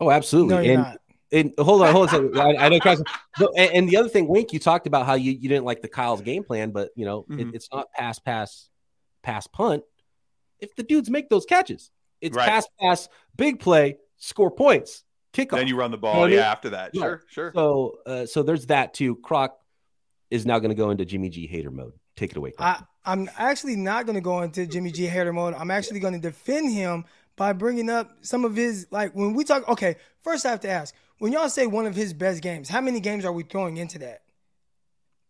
Oh, 0.00 0.10
absolutely. 0.10 0.54
No, 0.54 0.60
you're 0.60 0.74
and 0.74 0.82
not. 0.82 1.00
And 1.32 1.52
hold 1.58 1.82
on, 1.82 1.92
hold 1.92 2.12
on. 2.12 2.36
I, 2.38 2.66
I 2.66 2.68
know, 2.68 2.78
but, 3.38 3.50
and, 3.56 3.72
and, 3.72 3.88
the 3.88 3.96
other 3.96 4.08
thing, 4.08 4.28
Wink, 4.28 4.52
you 4.52 4.58
talked 4.58 4.86
about 4.86 5.06
how 5.06 5.14
you, 5.14 5.32
you 5.32 5.48
didn't 5.48 5.64
like 5.64 5.80
the 5.80 5.88
Kyle's 5.88 6.20
game 6.20 6.44
plan, 6.44 6.70
but 6.70 6.90
you 6.94 7.06
know 7.06 7.22
mm-hmm. 7.22 7.40
it, 7.40 7.54
it's 7.54 7.68
not 7.72 7.90
pass, 7.92 8.18
pass, 8.18 8.68
pass, 9.22 9.46
punt. 9.46 9.82
If 10.60 10.76
the 10.76 10.82
dudes 10.82 11.10
make 11.10 11.28
those 11.28 11.46
catches, 11.46 11.90
it's 12.20 12.36
right. 12.36 12.48
pass, 12.48 12.68
pass, 12.80 13.08
big 13.36 13.60
play, 13.60 13.96
score 14.18 14.50
points, 14.50 15.04
kickoff. 15.32 15.56
Then 15.56 15.68
you 15.68 15.76
run 15.76 15.90
the 15.90 15.98
ball, 15.98 16.28
you 16.28 16.36
know 16.36 16.42
yeah. 16.42 16.52
After 16.52 16.70
that, 16.70 16.90
yeah. 16.94 17.02
sure, 17.02 17.22
sure. 17.28 17.52
So, 17.54 17.98
uh, 18.06 18.26
so 18.26 18.42
there's 18.42 18.66
that 18.66 18.94
too. 18.94 19.16
Croc 19.16 19.58
is 20.30 20.44
now 20.44 20.58
going 20.58 20.70
to 20.70 20.76
go 20.76 20.90
into 20.90 21.04
Jimmy 21.04 21.30
G 21.30 21.46
hater 21.46 21.70
mode. 21.70 21.94
Take 22.16 22.30
it 22.30 22.36
away. 22.36 22.52
I, 22.58 22.82
I'm 23.04 23.30
actually 23.38 23.76
not 23.76 24.04
going 24.06 24.14
to 24.14 24.20
go 24.22 24.42
into 24.42 24.66
Jimmy 24.66 24.92
G 24.92 25.06
hater 25.06 25.32
mode. 25.32 25.54
I'm 25.54 25.70
actually 25.70 26.00
going 26.00 26.14
to 26.14 26.20
defend 26.20 26.72
him 26.72 27.04
by 27.36 27.52
bringing 27.52 27.88
up 27.88 28.10
some 28.20 28.44
of 28.44 28.54
his 28.54 28.86
like 28.90 29.14
when 29.14 29.34
we 29.34 29.44
talk. 29.44 29.68
Okay, 29.68 29.96
first 30.20 30.44
I 30.44 30.50
have 30.50 30.60
to 30.60 30.70
ask 30.70 30.94
when 31.22 31.30
y'all 31.30 31.48
say 31.48 31.68
one 31.68 31.86
of 31.86 31.94
his 31.94 32.12
best 32.12 32.42
games, 32.42 32.68
how 32.68 32.80
many 32.80 32.98
games 32.98 33.24
are 33.24 33.30
we 33.30 33.44
throwing 33.44 33.76
into 33.76 33.96
that? 34.00 34.22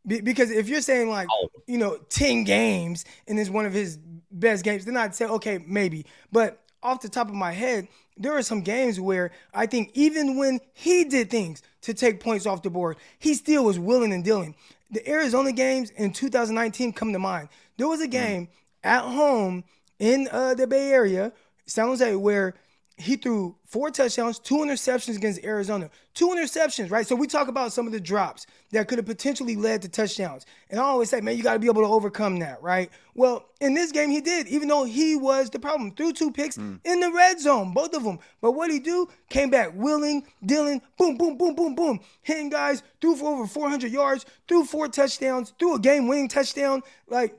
Be- 0.07 0.23
because 0.23 0.51
if 0.51 0.67
you're 0.67 0.81
saying 0.81 1.11
like 1.11 1.29
oh. 1.31 1.49
you 1.67 1.77
know 1.77 1.99
ten 2.09 2.45
games 2.45 3.05
and 3.29 3.39
it's 3.39 3.51
one 3.51 3.67
of 3.67 3.75
his 3.75 3.99
best 4.31 4.65
games, 4.65 4.87
then 4.87 4.97
I'd 4.97 5.15
say 5.15 5.27
okay 5.27 5.63
maybe. 5.67 6.07
But 6.33 6.63
off 6.83 7.03
the 7.03 7.11
top 7.11 7.29
of 7.29 7.35
my 7.35 7.53
head, 7.53 7.89
there 8.17 8.33
are 8.33 8.41
some 8.41 8.63
games 8.63 8.99
where 8.99 9.33
I 9.53 9.67
think 9.67 9.91
even 9.93 10.39
when 10.39 10.61
he 10.73 11.05
did 11.05 11.29
things 11.29 11.61
to 11.83 11.93
take 11.93 12.21
points 12.21 12.47
off 12.47 12.63
the 12.63 12.71
board, 12.71 12.97
he 13.19 13.35
still 13.35 13.67
was 13.67 13.79
willing 13.79 14.15
and 14.15 14.25
dealing. 14.25 14.55
The 14.93 15.07
Arizona 15.07 15.53
games 15.53 15.91
in 15.91 16.15
2019 16.15 16.95
come 16.95 17.13
to 17.13 17.19
mind. 17.19 17.51
There 17.77 17.87
was 17.87 18.01
a 18.01 18.09
mm. 18.09 18.13
game 18.13 18.47
mm. 18.47 18.51
at 18.83 19.03
home 19.03 19.63
in 19.99 20.27
uh, 20.33 20.55
the 20.55 20.67
Bay 20.67 20.91
Area 20.91 21.35
San 21.67 21.87
Jose, 21.87 22.17
where 22.17 22.55
he 22.97 23.17
threw 23.17 23.57
four 23.65 23.91
touchdowns, 23.91 24.39
two 24.39 24.57
interceptions 24.57 25.17
against 25.17 25.43
Arizona. 25.45 25.91
Two 26.15 26.29
interceptions, 26.29 26.91
right? 26.91 27.07
So 27.07 27.17
we 27.17 27.27
talk 27.27 27.49
about 27.49 27.73
some 27.73 27.87
of 27.87 27.93
the 27.93 28.01
drops 28.01 28.47
that 28.71 28.87
could 28.87 28.99
have 28.99 29.07
potentially 29.07 29.57
led 29.57 29.83
to 29.83 29.89
touchdowns. 29.89 30.45
And 30.69 30.79
I 30.79 30.83
always 30.83 31.09
say, 31.09 31.21
man, 31.23 31.37
you 31.37 31.43
got 31.43 31.55
to 31.55 31.59
be 31.59 31.69
able 31.69 31.83
to 31.83 31.89
overcome 31.89 32.39
that, 32.41 32.63
right? 32.63 32.91
Well, 33.15 33.47
in 33.61 33.73
this 33.75 33.93
game, 33.93 34.11
he 34.11 34.21
did, 34.21 34.47
even 34.49 34.69
though 34.69 34.85
he 34.85 35.17
was 35.17 35.49
the 35.49 35.59
problem. 35.59 35.93
Threw 35.93 36.13
two 36.13 36.31
picks 36.31 36.59
mm. 36.59 36.81
in 36.85 37.01
the 37.01 37.11
red 37.11 37.41
zone, 37.41 37.73
both 37.73 37.95
of 37.95 38.05
them. 38.05 38.19
But 38.43 38.53
what 38.53 38.71
he 38.71 38.79
do? 38.79 39.09
Came 39.31 39.49
back 39.49 39.73
willing, 39.75 40.27
dealing, 40.45 40.83
boom, 40.99 41.17
boom, 41.17 41.39
boom, 41.39 41.55
boom, 41.55 41.75
boom. 41.75 42.01
Hitting 42.21 42.51
guys, 42.51 42.83
threw 43.01 43.17
for 43.17 43.35
over 43.35 43.47
400 43.47 43.91
yards, 43.91 44.27
threw 44.49 44.65
four 44.65 44.89
touchdowns, 44.89 45.55
threw 45.59 45.77
a 45.77 45.81
game 45.81 46.09
winning 46.09 46.29
touchdown. 46.29 46.83
Like, 47.09 47.35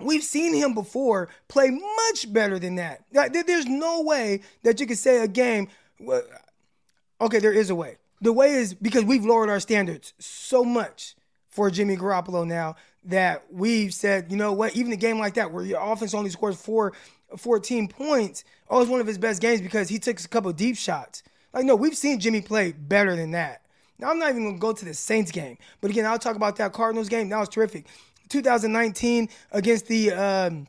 We've 0.00 0.24
seen 0.24 0.54
him 0.54 0.74
before 0.74 1.28
play 1.48 1.70
much 1.70 2.32
better 2.32 2.58
than 2.58 2.76
that. 2.76 3.04
There's 3.12 3.66
no 3.66 4.02
way 4.02 4.40
that 4.62 4.80
you 4.80 4.86
could 4.86 4.98
say 4.98 5.22
a 5.22 5.28
game. 5.28 5.68
Okay, 7.20 7.38
there 7.38 7.52
is 7.52 7.70
a 7.70 7.74
way. 7.74 7.98
The 8.20 8.32
way 8.32 8.50
is 8.54 8.74
because 8.74 9.04
we've 9.04 9.24
lowered 9.24 9.50
our 9.50 9.60
standards 9.60 10.14
so 10.18 10.64
much 10.64 11.14
for 11.48 11.70
Jimmy 11.70 11.96
Garoppolo 11.96 12.46
now 12.46 12.76
that 13.04 13.44
we've 13.50 13.92
said, 13.94 14.30
you 14.30 14.36
know 14.36 14.52
what, 14.52 14.74
even 14.74 14.92
a 14.92 14.96
game 14.96 15.18
like 15.18 15.34
that 15.34 15.52
where 15.52 15.64
your 15.64 15.80
offense 15.80 16.14
only 16.14 16.30
scores 16.30 16.60
four, 16.60 16.94
14 17.36 17.86
points, 17.86 18.44
oh, 18.70 18.80
it's 18.80 18.90
one 18.90 19.00
of 19.00 19.06
his 19.06 19.18
best 19.18 19.42
games 19.42 19.60
because 19.60 19.88
he 19.88 19.98
took 19.98 20.18
a 20.18 20.28
couple 20.28 20.52
deep 20.52 20.76
shots. 20.76 21.22
Like, 21.52 21.66
no, 21.66 21.76
we've 21.76 21.96
seen 21.96 22.18
Jimmy 22.18 22.40
play 22.40 22.72
better 22.72 23.14
than 23.14 23.32
that. 23.32 23.62
Now, 23.98 24.10
I'm 24.10 24.18
not 24.18 24.30
even 24.30 24.42
going 24.42 24.56
to 24.56 24.60
go 24.60 24.72
to 24.72 24.84
the 24.84 24.94
Saints 24.94 25.30
game, 25.30 25.58
but 25.80 25.90
again, 25.90 26.06
I'll 26.06 26.18
talk 26.18 26.34
about 26.34 26.56
that 26.56 26.72
Cardinals 26.72 27.08
game. 27.08 27.28
That 27.28 27.38
was 27.38 27.48
terrific. 27.48 27.86
2019 28.28 29.28
against 29.52 29.86
the 29.86 30.12
um, 30.12 30.66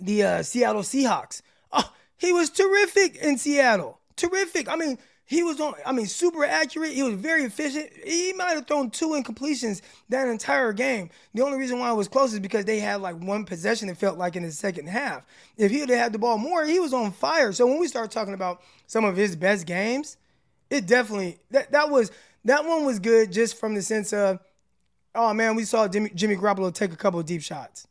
the 0.00 0.22
uh, 0.22 0.42
Seattle 0.42 0.82
Seahawks. 0.82 1.42
Oh, 1.72 1.92
he 2.16 2.32
was 2.32 2.50
terrific 2.50 3.16
in 3.16 3.38
Seattle. 3.38 4.00
Terrific. 4.16 4.68
I 4.68 4.76
mean, 4.76 4.98
he 5.26 5.42
was 5.42 5.60
on. 5.60 5.74
I 5.86 5.92
mean, 5.92 6.06
super 6.06 6.44
accurate. 6.44 6.92
He 6.92 7.02
was 7.02 7.14
very 7.14 7.44
efficient. 7.44 7.90
He 8.04 8.32
might 8.34 8.54
have 8.54 8.66
thrown 8.66 8.90
two 8.90 9.10
incompletions 9.10 9.80
that 10.10 10.28
entire 10.28 10.72
game. 10.72 11.10
The 11.32 11.42
only 11.42 11.58
reason 11.58 11.78
why 11.78 11.90
it 11.90 11.94
was 11.94 12.08
close 12.08 12.32
is 12.34 12.40
because 12.40 12.66
they 12.66 12.78
had 12.78 13.00
like 13.00 13.16
one 13.16 13.44
possession. 13.44 13.88
It 13.88 13.96
felt 13.96 14.18
like 14.18 14.36
in 14.36 14.42
the 14.42 14.52
second 14.52 14.88
half. 14.88 15.24
If 15.56 15.70
he 15.70 15.80
had 15.80 15.88
had 15.88 16.12
the 16.12 16.18
ball 16.18 16.36
more, 16.36 16.64
he 16.64 16.78
was 16.78 16.92
on 16.92 17.10
fire. 17.12 17.52
So 17.52 17.66
when 17.66 17.80
we 17.80 17.88
start 17.88 18.10
talking 18.10 18.34
about 18.34 18.60
some 18.86 19.04
of 19.04 19.16
his 19.16 19.34
best 19.34 19.66
games, 19.66 20.18
it 20.68 20.86
definitely 20.86 21.38
that 21.50 21.72
that 21.72 21.90
was 21.90 22.10
that 22.44 22.66
one 22.66 22.84
was 22.84 22.98
good 22.98 23.32
just 23.32 23.58
from 23.58 23.74
the 23.74 23.82
sense 23.82 24.12
of 24.12 24.40
oh 25.14 25.32
man, 25.34 25.54
we 25.54 25.64
saw 25.64 25.88
Jimmy, 25.88 26.10
Jimmy 26.14 26.36
Garoppolo 26.36 26.72
take 26.72 26.92
a 26.92 26.96
couple 26.96 27.20
of 27.20 27.26
deep 27.26 27.42
shots. 27.42 27.86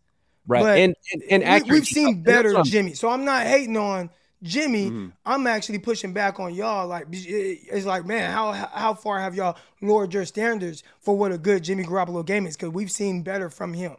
Right. 0.47 0.61
But 0.61 0.77
and 0.77 0.95
and, 1.29 1.43
and 1.43 1.69
we, 1.69 1.77
have 1.77 1.85
seen 1.85 2.21
better 2.21 2.61
Jimmy. 2.63 2.93
So 2.93 3.09
I'm 3.09 3.23
not 3.23 3.45
hating 3.45 3.77
on 3.77 4.09
Jimmy. 4.41 4.89
Mm-hmm. 4.89 5.07
I'm 5.25 5.47
actually 5.47 5.79
pushing 5.79 6.13
back 6.13 6.39
on 6.39 6.53
y'all. 6.53 6.87
Like 6.87 7.07
it's 7.11 7.85
like, 7.85 8.05
man, 8.05 8.31
how 8.31 8.51
how 8.51 8.93
far 8.93 9.19
have 9.19 9.35
y'all 9.35 9.57
lowered 9.81 10.13
your 10.13 10.25
standards 10.25 10.83
for 10.99 11.17
what 11.17 11.31
a 11.31 11.37
good 11.37 11.63
Jimmy 11.63 11.83
Garoppolo 11.83 12.25
game 12.25 12.45
is? 12.45 12.57
Because 12.57 12.69
we've 12.69 12.91
seen 12.91 13.23
better 13.23 13.49
from 13.49 13.73
him. 13.73 13.95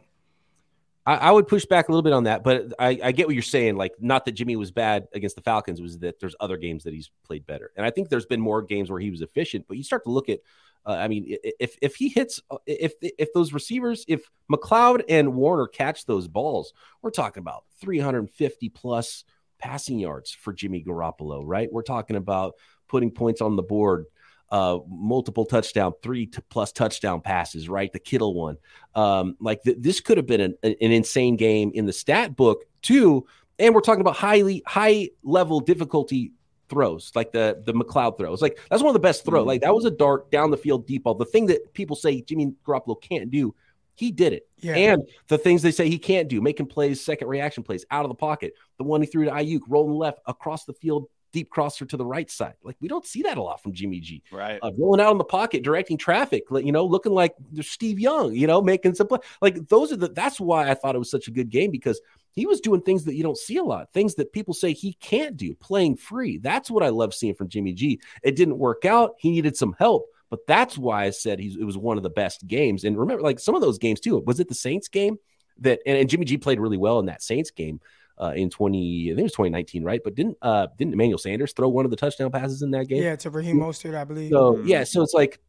I, 1.07 1.15
I, 1.15 1.31
would 1.31 1.47
push 1.47 1.65
back 1.65 1.87
a 1.87 1.91
little 1.91 2.01
bit 2.01 2.13
on 2.13 2.23
that, 2.23 2.43
but 2.43 2.73
I, 2.79 2.99
I 3.03 3.11
get 3.11 3.27
what 3.27 3.35
you're 3.35 3.43
saying. 3.43 3.75
Like, 3.75 3.93
not 3.99 4.25
that 4.25 4.31
Jimmy 4.31 4.55
was 4.55 4.71
bad 4.71 5.07
against 5.13 5.35
the 5.35 5.43
Falcons, 5.43 5.79
was 5.79 5.99
that 5.99 6.19
there's 6.19 6.35
other 6.39 6.57
games 6.57 6.83
that 6.83 6.95
he's 6.95 7.11
played 7.23 7.45
better, 7.45 7.71
and 7.77 7.85
I 7.85 7.91
think 7.91 8.09
there's 8.09 8.25
been 8.25 8.41
more 8.41 8.63
games 8.63 8.89
where 8.89 8.99
he 8.99 9.11
was 9.11 9.21
efficient. 9.21 9.65
But 9.67 9.77
you 9.77 9.83
start 9.83 10.03
to 10.05 10.09
look 10.09 10.29
at 10.29 10.39
uh, 10.85 10.91
I 10.91 11.07
mean, 11.07 11.37
if 11.59 11.77
if 11.81 11.95
he 11.95 12.09
hits, 12.09 12.41
uh, 12.51 12.57
if 12.65 12.93
if 13.01 13.33
those 13.33 13.53
receivers, 13.53 14.05
if 14.07 14.29
McCloud 14.51 15.03
and 15.09 15.29
Woerner 15.33 15.67
catch 15.71 16.05
those 16.05 16.27
balls, 16.27 16.73
we're 17.01 17.11
talking 17.11 17.41
about 17.41 17.63
350 17.81 18.69
plus 18.69 19.23
passing 19.57 19.99
yards 19.99 20.31
for 20.31 20.53
Jimmy 20.53 20.83
Garoppolo, 20.83 21.41
right? 21.43 21.71
We're 21.71 21.81
talking 21.81 22.15
about 22.15 22.55
putting 22.87 23.09
points 23.09 23.41
on 23.41 23.55
the 23.55 23.63
board, 23.63 24.05
uh, 24.51 24.79
multiple 24.87 25.45
touchdown, 25.45 25.93
three 26.03 26.27
to 26.27 26.41
plus 26.43 26.71
touchdown 26.71 27.21
passes, 27.21 27.67
right? 27.67 27.91
The 27.91 27.99
Kittle 27.99 28.35
one, 28.35 28.57
um, 28.93 29.37
like 29.39 29.63
th- 29.63 29.77
this 29.79 30.01
could 30.01 30.17
have 30.17 30.27
been 30.27 30.41
an, 30.41 30.55
an 30.63 30.75
insane 30.79 31.35
game 31.35 31.71
in 31.73 31.85
the 31.85 31.93
stat 31.93 32.35
book 32.35 32.63
too. 32.83 33.25
And 33.57 33.73
we're 33.73 33.81
talking 33.81 34.01
about 34.01 34.17
highly 34.17 34.61
high 34.67 35.09
level 35.23 35.61
difficulty 35.61 36.33
throws, 36.69 37.11
like 37.15 37.31
the 37.31 37.61
the 37.65 37.73
McCloud 37.73 38.17
throws. 38.17 38.41
Like 38.41 38.59
that's 38.69 38.81
one 38.81 38.89
of 38.89 38.93
the 38.93 38.99
best 38.99 39.25
throws. 39.25 39.41
Mm-hmm. 39.41 39.47
Like 39.47 39.61
that 39.61 39.73
was 39.73 39.85
a 39.85 39.91
dart 39.91 40.31
down 40.31 40.51
the 40.51 40.57
field 40.57 40.87
deep 40.87 41.03
ball. 41.03 41.15
The 41.15 41.25
thing 41.25 41.45
that 41.47 41.73
people 41.73 41.95
say 41.95 42.21
Jimmy 42.21 42.53
Garoppolo 42.65 42.99
can't 43.01 43.29
do, 43.29 43.55
he 43.95 44.11
did 44.11 44.33
it. 44.33 44.47
Yeah. 44.59 44.75
And 44.75 45.03
the 45.27 45.37
things 45.37 45.61
they 45.61 45.71
say 45.71 45.89
he 45.89 45.97
can't 45.97 46.27
do, 46.27 46.41
making 46.41 46.67
plays, 46.67 47.03
second 47.03 47.27
reaction 47.27 47.63
plays 47.63 47.85
out 47.91 48.05
of 48.05 48.09
the 48.09 48.15
pocket. 48.15 48.53
The 48.77 48.83
one 48.83 49.01
he 49.01 49.07
threw 49.07 49.25
to 49.25 49.31
Aiyuk, 49.31 49.61
rolling 49.67 49.97
left 49.97 50.19
across 50.27 50.65
the 50.65 50.73
field, 50.73 51.07
deep 51.31 51.49
crosser 51.49 51.85
to 51.85 51.97
the 51.97 52.05
right 52.05 52.31
side. 52.31 52.53
Like 52.63 52.77
we 52.79 52.87
don't 52.87 53.05
see 53.05 53.21
that 53.23 53.37
a 53.37 53.43
lot 53.43 53.61
from 53.61 53.73
Jimmy 53.73 53.99
G. 53.99 54.23
Right. 54.31 54.59
Uh, 54.61 54.71
rolling 54.77 55.01
out 55.01 55.11
in 55.11 55.17
the 55.17 55.23
pocket, 55.23 55.63
directing 55.63 55.97
traffic, 55.97 56.43
you 56.49 56.71
know, 56.71 56.85
looking 56.85 57.11
like 57.11 57.35
there's 57.51 57.69
Steve 57.69 57.99
Young, 57.99 58.33
you 58.33 58.47
know, 58.47 58.61
making 58.61 58.95
some 58.95 59.07
play. 59.07 59.19
Like 59.41 59.67
those 59.67 59.91
are 59.91 59.97
the 59.97 60.09
that's 60.09 60.39
why 60.39 60.69
I 60.69 60.73
thought 60.73 60.95
it 60.95 60.99
was 60.99 61.11
such 61.11 61.27
a 61.27 61.31
good 61.31 61.49
game 61.49 61.71
because 61.71 61.99
he 62.35 62.45
was 62.45 62.59
doing 62.59 62.81
things 62.81 63.05
that 63.05 63.15
you 63.15 63.23
don't 63.23 63.37
see 63.37 63.57
a 63.57 63.63
lot, 63.63 63.93
things 63.93 64.15
that 64.15 64.33
people 64.33 64.53
say 64.53 64.73
he 64.73 64.93
can't 64.93 65.37
do, 65.37 65.55
playing 65.55 65.95
free. 65.95 66.37
That's 66.37 66.69
what 66.69 66.83
I 66.83 66.89
love 66.89 67.13
seeing 67.13 67.33
from 67.33 67.49
Jimmy 67.49 67.73
G. 67.73 67.99
It 68.23 68.35
didn't 68.35 68.57
work 68.57 68.85
out. 68.85 69.15
He 69.17 69.31
needed 69.31 69.55
some 69.55 69.75
help. 69.79 70.07
But 70.29 70.47
that's 70.47 70.77
why 70.77 71.05
I 71.05 71.11
said 71.11 71.39
he's, 71.39 71.55
it 71.55 71.63
was 71.63 71.77
one 71.77 71.97
of 71.97 72.03
the 72.03 72.09
best 72.09 72.45
games. 72.45 72.83
And 72.83 72.97
remember, 72.97 73.23
like 73.23 73.39
some 73.39 73.55
of 73.55 73.61
those 73.61 73.77
games 73.77 73.99
too. 73.99 74.17
Was 74.19 74.39
it 74.39 74.49
the 74.49 74.55
Saints 74.55 74.87
game 74.87 75.17
that 75.59 75.79
and, 75.85 75.97
and 75.97 76.09
Jimmy 76.09 76.25
G 76.25 76.37
played 76.37 76.59
really 76.59 76.77
well 76.77 76.99
in 76.99 77.05
that 77.05 77.21
Saints 77.21 77.51
game 77.51 77.79
uh, 78.19 78.33
in 78.35 78.49
twenty? 78.49 79.05
I 79.05 79.09
think 79.11 79.19
it 79.19 79.23
was 79.23 79.31
twenty 79.33 79.51
nineteen, 79.51 79.83
right? 79.83 80.01
But 80.03 80.15
didn't 80.15 80.37
uh, 80.41 80.67
didn't 80.77 80.93
Emmanuel 80.93 81.19
Sanders 81.19 81.53
throw 81.53 81.69
one 81.69 81.85
of 81.85 81.91
the 81.91 81.95
touchdown 81.95 82.31
passes 82.31 82.63
in 82.63 82.71
that 82.71 82.87
game? 82.87 83.03
Yeah, 83.03 83.15
to 83.17 83.29
Raheem 83.29 83.57
Mostert, 83.57 83.95
I 83.95 84.03
believe. 84.03 84.31
So 84.31 84.57
yeah, 84.65 84.83
so 84.83 85.03
it's 85.03 85.13
like 85.13 85.39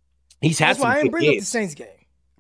he's 0.43 0.59
had. 0.59 0.77
That's 0.77 0.81
why 0.81 0.93
I 0.93 0.97
didn't 0.97 1.11
bring 1.11 1.25
games. 1.25 1.37
up 1.37 1.41
the 1.41 1.47
Saints 1.47 1.75
game. 1.75 1.89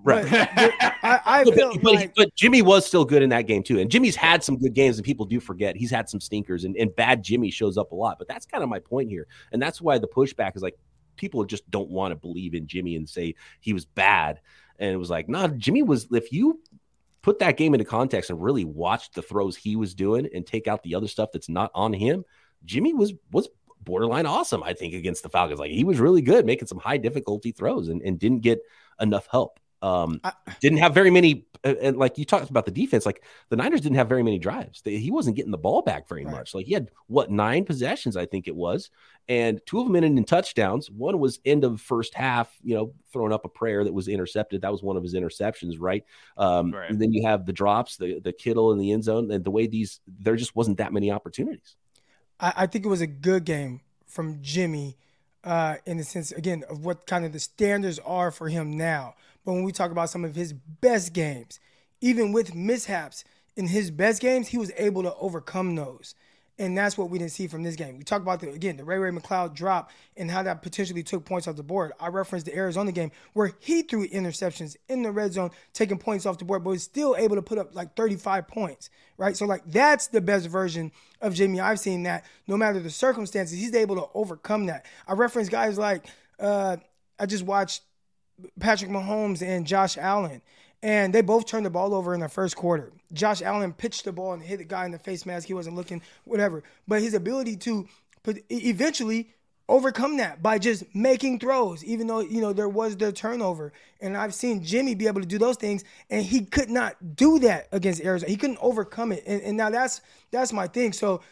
Right. 0.03 0.27
I, 0.31 1.21
I 1.25 1.45
but, 1.45 1.57
but, 1.83 1.95
like... 1.95 2.15
but, 2.15 2.35
Jimmy 2.35 2.63
was 2.63 2.87
still 2.87 3.05
good 3.05 3.23
in 3.23 3.31
that 3.31 3.47
game 3.47 3.63
too. 3.63 3.79
And 3.79 3.91
Jimmy's 3.91 4.17
had 4.17 4.45
some 4.45 4.59
good 4.59 4.75
games, 4.75 4.99
and 4.99 5.05
people 5.05 5.27
do 5.27 5.41
forget 5.41 5.77
he's 5.77 5.91
had 5.91 6.09
some 6.09 6.21
stinkers, 6.21 6.65
and, 6.65 6.77
and 6.77 6.95
bad 6.95 7.23
Jimmy 7.23 7.51
shows 7.51 7.77
up 7.77 7.93
a 7.93 7.95
lot. 7.95 8.19
But 8.19 8.29
that's 8.29 8.47
kind 8.47 8.63
of 8.63 8.69
my 8.69 8.79
point 8.79 9.09
here. 9.11 9.27
And 9.53 9.61
that's 9.61 9.81
why 9.81 9.99
the 9.99 10.09
pushback 10.09 10.57
is 10.57 10.63
like 10.63 10.79
people 11.17 11.45
just 11.45 11.69
don't 11.71 11.91
want 11.91 12.13
to 12.13 12.17
believe 12.17 12.55
in 12.55 12.67
Jimmy 12.67 12.97
and 12.97 13.09
say 13.09 13.35
he 13.61 13.73
was 13.73 13.85
bad. 13.85 14.41
And 14.79 14.91
it 14.91 14.97
was 14.97 15.11
like, 15.11 15.29
nah, 15.29 15.49
Jimmy 15.49 15.83
was 15.83 16.07
if 16.13 16.33
you 16.33 16.61
put 17.23 17.39
that 17.39 17.57
game 17.57 17.75
into 17.75 17.85
context 17.85 18.31
and 18.31 18.41
really 18.41 18.65
watch 18.65 19.11
the 19.13 19.23
throws 19.23 19.57
he 19.57 19.77
was 19.77 19.95
doing 19.95 20.29
and 20.35 20.47
take 20.47 20.69
out 20.69 20.83
the 20.83 20.95
other 20.95 21.09
stuff 21.09 21.31
that's 21.33 21.49
not 21.49 21.71
on 21.75 21.93
him, 21.93 22.25
Jimmy 22.65 22.93
was 22.93 23.15
was 23.33 23.49
borderline 23.81 24.27
awesome, 24.27 24.63
I 24.63 24.75
think, 24.75 24.95
against 24.95 25.23
the 25.23 25.29
Falcons. 25.29 25.59
Like 25.59 25.71
he 25.71 25.85
was 25.85 25.99
really 25.99 26.23
good, 26.23 26.45
making 26.45 26.69
some 26.69 26.79
high 26.79 26.99
difficulty 26.99 27.53
throws 27.53 27.89
and, 27.89 28.03
and 28.03 28.19
didn't 28.19 28.41
get 28.41 28.61
enough 29.01 29.29
help. 29.31 29.59
Um, 29.83 30.21
I, 30.25 30.33
didn't 30.61 30.79
have 30.79 30.95
very 30.95 31.11
many, 31.11 31.47
uh, 31.65 31.75
and 31.81 31.97
like 31.97 32.17
you 32.19 32.25
talked 32.25 32.49
about 32.49 32.65
the 32.65 32.71
defense, 32.71 33.05
like 33.05 33.23
the 33.51 33.57
Niners 33.57 33.83
didn't 33.83 33.97
have 33.97 34.09
very 34.09 34.23
many 34.23 34.39
drives. 34.39 34.81
They, 34.83 34.97
he 34.97 35.11
wasn't 35.11 35.37
getting 35.37 35.53
the 35.53 35.59
ball 35.59 35.83
back 35.83 36.09
very 36.09 36.25
right. 36.25 36.35
much. 36.35 36.55
Like 36.55 36.67
he 36.67 36.73
had 36.73 36.91
what 37.09 37.31
nine 37.31 37.65
possessions, 37.65 38.17
I 38.17 38.27
think 38.27 38.49
it 38.49 38.57
was, 38.57 38.91
and 39.29 39.61
two 39.67 39.79
of 39.79 39.87
them 39.87 39.97
ended 39.97 40.17
in 40.17 40.25
touchdowns. 40.25 40.91
One 40.91 41.19
was 41.19 41.41
end 41.45 41.65
of 41.65 41.81
first 41.81 42.15
half, 42.15 42.57
you 42.63 42.75
know, 42.75 42.95
throwing 43.13 43.33
up 43.33 43.45
a 43.45 43.49
prayer 43.49 43.85
that 43.85 43.93
was 43.93 44.09
intercepted. 44.09 44.63
That 44.63 44.73
was 44.73 44.83
one 44.83 44.97
of 44.97 45.03
his 45.03 45.15
interceptions, 45.15 45.75
right? 45.79 46.05
Um, 46.37 46.73
right. 46.73 46.91
And 46.91 47.01
then 47.01 47.13
you 47.13 47.27
have 47.27 47.45
the 47.45 47.53
drops, 47.53 47.97
the 47.97 48.21
the 48.21 48.33
Kittle 48.33 48.73
in 48.73 48.79
the 48.79 48.93
end 48.93 49.05
zone, 49.05 49.31
and 49.31 49.45
the 49.45 49.51
way 49.51 49.67
these 49.67 50.01
there 50.07 50.37
just 50.37 50.57
wasn't 50.57 50.79
that 50.79 50.93
many 50.93 51.11
opportunities. 51.11 51.77
I, 52.41 52.53
I 52.57 52.67
think 52.67 52.85
it 52.85 52.89
was 52.89 53.03
a 53.03 53.07
good 53.07 53.45
game 53.45 53.83
from 54.07 54.39
Jimmy 54.41 54.97
uh, 55.47 55.77
in 55.87 55.97
the 55.97 56.05
sense, 56.05 56.33
again, 56.33 56.65
of 56.69 56.85
what 56.85 57.07
kind 57.07 57.25
of 57.25 57.33
the 57.33 57.39
standards 57.39 58.01
are 58.01 58.31
for 58.31 58.49
him 58.49 58.77
now. 58.77 59.15
But 59.47 59.53
when 59.53 59.63
we 59.63 59.73
talk 59.73 59.93
about 59.93 60.11
some 60.11 60.25
of 60.25 60.35
his 60.35 60.53
best 60.53 61.13
games, 61.13 61.61
even 62.01 62.33
with 62.33 62.55
mishaps 62.55 63.25
in 63.55 63.69
his 63.69 63.93
best 63.93 64.21
games, 64.21 64.49
he 64.49 64.59
was 64.59 64.73
able 64.77 65.05
to 65.05 65.15
overcome 65.15 65.77
those. 65.77 66.17
And 66.59 66.77
that's 66.77 66.97
what 66.99 67.11
we 67.11 67.19
didn't 67.19 67.33
see 67.33 67.47
from 67.47 67.63
this 67.63 67.77
game. 67.77 67.99
We 67.99 68.03
talked 68.03 68.23
about 68.23 68.41
the 68.41 68.51
again 68.51 68.79
the 68.79 68.85
Ray 68.85 68.99
Ray 68.99 69.11
McCloud 69.11 69.55
drop 69.55 69.91
and 70.17 70.31
how 70.31 70.43
that 70.43 70.63
potentially 70.63 71.03
took 71.03 71.25
points 71.25 71.47
off 71.47 71.55
the 71.55 71.63
board. 71.63 71.93
I 72.01 72.09
referenced 72.09 72.47
the 72.47 72.57
Arizona 72.57 72.93
game 72.93 73.13
where 73.35 73.53
he 73.61 73.83
threw 73.83 74.09
interceptions 74.09 74.75
in 74.89 75.03
the 75.03 75.13
red 75.13 75.35
zone, 75.35 75.51
taking 75.75 75.99
points 75.99 76.25
off 76.25 76.39
the 76.39 76.47
board, 76.47 76.65
but 76.65 76.71
was 76.71 76.83
still 76.83 77.15
able 77.17 77.37
to 77.37 77.43
put 77.43 77.59
up 77.59 77.75
like 77.75 77.95
35 77.95 78.49
points, 78.49 78.89
right? 79.19 79.37
So 79.37 79.45
like 79.45 79.63
that's 79.67 80.07
the 80.09 80.23
best 80.23 80.49
version 80.49 80.93
of 81.21 81.35
Jimmy 81.35 81.61
I've 81.61 81.79
seen. 81.79 82.05
That 82.05 82.25
no 82.49 82.57
matter 82.57 82.81
the 82.81 82.91
circumstances, 82.91 83.59
he's 83.59 83.75
able 83.75 83.97
to 83.97 84.07
overcome 84.15 84.67
that. 84.67 84.87
I 85.07 85.13
reference 85.13 85.51
guys 85.51 85.77
like 85.77 86.07
uh, 86.41 86.79
I 87.19 87.27
just 87.27 87.45
watched 87.45 87.83
Patrick 88.61 88.91
Mahomes 88.91 89.43
and 89.43 89.67
Josh 89.67 89.97
Allen 89.99 90.43
and 90.83 91.13
they 91.13 91.21
both 91.21 91.47
turned 91.47 91.67
the 91.67 91.71
ball 91.71 91.95
over 91.95 92.15
in 92.15 92.21
the 92.21 92.29
first 92.29 92.57
quarter. 92.57 92.93
Josh 93.13 93.43
Allen 93.43 93.73
pitched 93.73 94.05
the 94.05 94.13
ball 94.13 94.33
and 94.33 94.43
hit 94.43 94.59
the 94.59 94.65
guy 94.65 94.85
in 94.85 94.93
the 94.93 94.99
face 94.99 95.27
mask. 95.27 95.47
He 95.47 95.55
wasn't 95.55 95.77
looking, 95.77 96.03
whatever. 96.25 96.63
But 96.87 97.03
his 97.03 97.15
ability 97.15 97.57
to 97.59 97.89
eventually 98.51 99.31
overcome 99.69 100.19
that 100.19 100.43
by 100.43 100.59
just 100.59 100.85
making 100.95 101.41
throws, 101.41 101.83
even 101.85 102.07
though 102.07 102.21
you 102.21 102.41
know 102.41 102.53
there 102.53 102.69
was 102.69 102.97
the 102.97 103.11
turnover. 103.11 103.73
And 104.01 104.17
I've 104.17 104.35
seen 104.35 104.63
Jimmy 104.63 104.95
be 104.95 105.07
able 105.07 105.21
to 105.21 105.27
do 105.27 105.39
those 105.39 105.57
things, 105.57 105.83
and 106.11 106.25
he 106.25 106.45
could 106.45 106.71
not 106.71 107.17
do 107.17 107.39
that 107.41 107.69
against 107.73 108.03
Arizona. 108.03 108.31
He 108.31 108.37
couldn't 108.37 108.59
overcome 108.61 109.13
it. 109.13 109.25
And, 109.27 109.43
and 109.43 109.57
now 109.57 109.71
that's 109.71 110.03
that's 110.31 110.53
my 110.53 110.67
thing. 110.67 110.93
So 110.93 111.23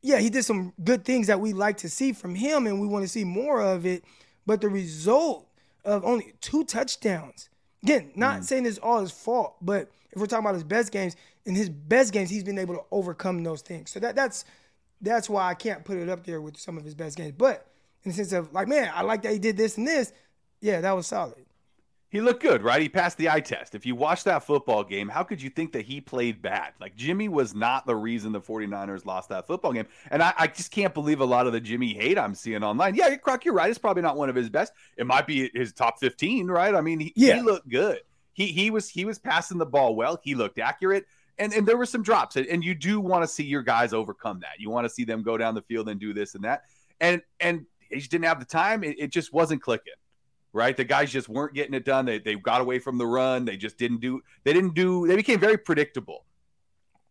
yeah, 0.00 0.18
he 0.18 0.30
did 0.30 0.44
some 0.44 0.72
good 0.82 1.04
things 1.04 1.28
that 1.28 1.38
we 1.38 1.52
like 1.52 1.76
to 1.78 1.88
see 1.88 2.12
from 2.12 2.34
him, 2.34 2.66
and 2.66 2.80
we 2.80 2.86
want 2.86 3.04
to 3.04 3.08
see 3.08 3.24
more 3.24 3.60
of 3.60 3.86
it. 3.86 4.02
But 4.46 4.60
the 4.60 4.68
result 4.68 5.46
of 5.84 6.04
only 6.04 6.34
two 6.40 6.64
touchdowns 6.64 7.48
Again, 7.82 8.12
not 8.14 8.40
mm. 8.40 8.44
saying 8.44 8.66
it's 8.66 8.78
all 8.78 9.00
his 9.00 9.10
fault, 9.10 9.56
but 9.60 9.90
if 10.12 10.20
we're 10.20 10.26
talking 10.26 10.44
about 10.44 10.54
his 10.54 10.64
best 10.64 10.92
games, 10.92 11.16
in 11.44 11.54
his 11.54 11.68
best 11.68 12.12
games, 12.12 12.30
he's 12.30 12.44
been 12.44 12.58
able 12.58 12.74
to 12.74 12.82
overcome 12.92 13.42
those 13.42 13.62
things. 13.62 13.90
So 13.90 13.98
that 14.00 14.14
that's 14.14 14.44
that's 15.00 15.28
why 15.28 15.48
I 15.48 15.54
can't 15.54 15.84
put 15.84 15.98
it 15.98 16.08
up 16.08 16.24
there 16.24 16.40
with 16.40 16.56
some 16.56 16.78
of 16.78 16.84
his 16.84 16.94
best 16.94 17.16
games. 17.16 17.34
But 17.36 17.66
in 18.04 18.12
the 18.12 18.16
sense 18.16 18.32
of 18.32 18.52
like, 18.52 18.68
man, 18.68 18.90
I 18.94 19.02
like 19.02 19.22
that 19.22 19.32
he 19.32 19.40
did 19.40 19.56
this 19.56 19.78
and 19.78 19.86
this. 19.86 20.12
Yeah, 20.60 20.80
that 20.80 20.92
was 20.92 21.08
solid 21.08 21.44
he 22.12 22.20
looked 22.20 22.42
good, 22.42 22.62
right? 22.62 22.82
He 22.82 22.90
passed 22.90 23.16
the 23.16 23.30
eye 23.30 23.40
test. 23.40 23.74
If 23.74 23.86
you 23.86 23.94
watch 23.94 24.24
that 24.24 24.44
football 24.44 24.84
game, 24.84 25.08
how 25.08 25.22
could 25.22 25.40
you 25.40 25.48
think 25.48 25.72
that 25.72 25.86
he 25.86 25.98
played 25.98 26.42
bad? 26.42 26.74
Like 26.78 26.94
Jimmy 26.94 27.26
was 27.26 27.54
not 27.54 27.86
the 27.86 27.96
reason 27.96 28.32
the 28.32 28.40
49ers 28.40 29.06
lost 29.06 29.30
that 29.30 29.46
football 29.46 29.72
game. 29.72 29.86
And 30.10 30.22
I, 30.22 30.34
I 30.38 30.46
just 30.46 30.70
can't 30.70 30.92
believe 30.92 31.20
a 31.20 31.24
lot 31.24 31.46
of 31.46 31.54
the 31.54 31.60
Jimmy 31.60 31.94
hate 31.94 32.18
I'm 32.18 32.34
seeing 32.34 32.62
online. 32.62 32.96
Yeah, 32.96 33.16
Croc, 33.16 33.46
you're 33.46 33.54
right. 33.54 33.70
It's 33.70 33.78
probably 33.78 34.02
not 34.02 34.18
one 34.18 34.28
of 34.28 34.36
his 34.36 34.50
best. 34.50 34.74
It 34.98 35.06
might 35.06 35.26
be 35.26 35.50
his 35.54 35.72
top 35.72 36.00
15, 36.00 36.48
right? 36.48 36.74
I 36.74 36.82
mean, 36.82 37.00
he, 37.00 37.14
yeah. 37.16 37.36
he 37.36 37.40
looked 37.40 37.70
good. 37.70 38.00
He 38.34 38.48
he 38.48 38.70
was 38.70 38.90
he 38.90 39.06
was 39.06 39.18
passing 39.18 39.56
the 39.56 39.64
ball 39.64 39.96
well. 39.96 40.20
He 40.22 40.34
looked 40.34 40.58
accurate. 40.58 41.06
And 41.38 41.54
and 41.54 41.66
there 41.66 41.78
were 41.78 41.86
some 41.86 42.02
drops. 42.02 42.36
And 42.36 42.62
you 42.62 42.74
do 42.74 43.00
want 43.00 43.24
to 43.24 43.28
see 43.28 43.44
your 43.44 43.62
guys 43.62 43.94
overcome 43.94 44.40
that. 44.40 44.58
You 44.58 44.68
want 44.68 44.84
to 44.84 44.90
see 44.90 45.04
them 45.04 45.22
go 45.22 45.38
down 45.38 45.54
the 45.54 45.62
field 45.62 45.88
and 45.88 45.98
do 45.98 46.12
this 46.12 46.34
and 46.34 46.44
that. 46.44 46.64
And 47.00 47.22
and 47.40 47.64
he 47.88 47.96
just 47.96 48.10
didn't 48.10 48.26
have 48.26 48.38
the 48.38 48.44
time. 48.44 48.84
It, 48.84 48.96
it 48.98 49.10
just 49.10 49.32
wasn't 49.32 49.62
clicking 49.62 49.94
right? 50.52 50.76
The 50.76 50.84
guys 50.84 51.10
just 51.10 51.28
weren't 51.28 51.54
getting 51.54 51.74
it 51.74 51.84
done. 51.84 52.04
They, 52.04 52.18
they 52.18 52.34
got 52.34 52.60
away 52.60 52.78
from 52.78 52.98
the 52.98 53.06
run. 53.06 53.44
They 53.44 53.56
just 53.56 53.78
didn't 53.78 54.00
do, 54.00 54.20
they 54.44 54.52
didn't 54.52 54.74
do, 54.74 55.06
they 55.06 55.16
became 55.16 55.40
very 55.40 55.58
predictable. 55.58 56.24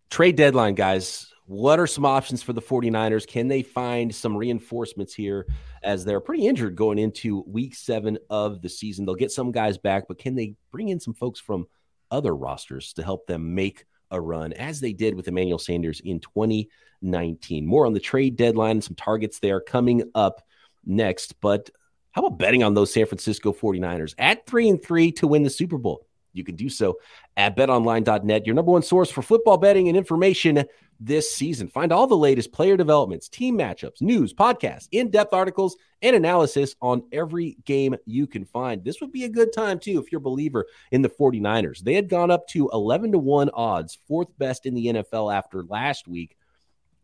Trade 0.10 0.36
deadline, 0.36 0.75
guys. 0.75 1.27
What 1.45 1.80
are 1.80 1.88
some 1.88 2.06
options 2.06 2.43
for 2.43 2.54
the 2.54 2.62
49ers? 2.62 3.27
Can 3.27 3.47
they 3.47 3.62
find 3.62 4.13
some 4.13 4.38
reinforcements 4.38 5.13
here 5.13 5.47
as 5.84 6.06
they're 6.06 6.19
pretty 6.19 6.47
injured 6.47 6.75
going 6.75 6.97
into 6.97 7.43
week 7.47 7.75
seven 7.75 8.17
of 8.30 8.62
the 8.62 8.69
season? 8.69 9.06
They'll 9.06 9.15
get 9.15 9.32
some 9.32 9.51
guys 9.51 9.77
back, 9.77 10.06
but 10.08 10.17
can 10.17 10.36
they 10.36 10.56
bring 10.71 10.89
in 10.89 10.99
some 10.99 11.13
folks 11.13 11.39
from 11.39 11.65
other 12.10 12.36
rosters 12.36 12.93
to 12.93 13.04
help 13.04 13.25
them 13.25 13.56
make 13.56 13.86
a 14.12 14.21
run 14.21 14.54
as 14.54 14.80
they 14.80 14.93
did 14.93 15.15
with 15.15 15.27
Emmanuel 15.27 15.60
Sanders 15.60 15.99
in 16.01 16.19
2019? 16.19 17.65
More 17.65 17.86
on 17.86 17.93
the 17.93 17.99
trade 17.99 18.38
deadline, 18.38 18.71
and 18.71 18.84
some 18.84 18.95
targets 18.95 19.39
there 19.39 19.60
coming 19.60 20.10
up 20.15 20.41
next. 20.86 21.36
But 21.41 21.69
how 22.12 22.26
about 22.26 22.38
betting 22.38 22.63
on 22.63 22.74
those 22.74 22.93
San 22.93 23.06
Francisco 23.06 23.54
49ers 23.54 24.15
at 24.17 24.45
3 24.45 24.69
and 24.69 24.84
3 24.84 25.12
to 25.13 25.28
win 25.28 25.43
the 25.43 25.50
Super 25.50 25.78
Bowl? 25.78 26.06
You 26.34 26.43
can 26.43 26.56
do 26.56 26.69
so 26.69 26.97
at 27.36 27.58
betonline.net, 27.58 28.45
your 28.45 28.56
number 28.56 28.71
one 28.71 28.84
source 28.84 29.12
for 29.12 29.21
football 29.21 29.58
betting 29.58 29.88
and 29.88 29.97
information 29.97 30.65
this 31.00 31.32
season. 31.32 31.67
Find 31.67 31.91
all 31.91 32.08
the 32.08 32.15
latest 32.15 32.52
player 32.52 32.78
developments, 32.78 33.28
team 33.28 33.58
matchups, 33.58 34.02
news, 34.02 34.34
podcasts, 34.34 34.88
in 34.91 35.10
depth 35.10 35.34
articles, 35.34 35.76
and 36.02 36.15
analysis 36.15 36.76
on 36.82 37.04
every 37.12 37.58
game 37.65 37.95
you 38.06 38.28
can 38.28 38.45
find. 38.45 38.84
This 38.84 39.02
would 39.02 39.12
be 39.12 39.26
a 39.26 39.30
good 39.30 39.52
time, 39.52 39.80
too, 39.80 40.00
if 40.00 40.12
you're 40.12 40.19
a 40.19 40.21
believer 40.21 40.67
in 40.91 41.02
the 41.02 41.10
49ers. 41.10 41.80
They 41.80 41.95
had 41.95 42.08
gone 42.08 42.32
up 42.32 42.47
to 42.50 42.69
11 42.71 43.13
to 43.13 43.17
1 43.17 43.50
odds, 43.54 43.97
fourth 44.08 44.30
best 44.38 44.65
in 44.65 44.74
the 44.74 44.86
NFL 44.88 45.34
after 45.34 45.63
last 45.63 46.08
week 46.08 46.38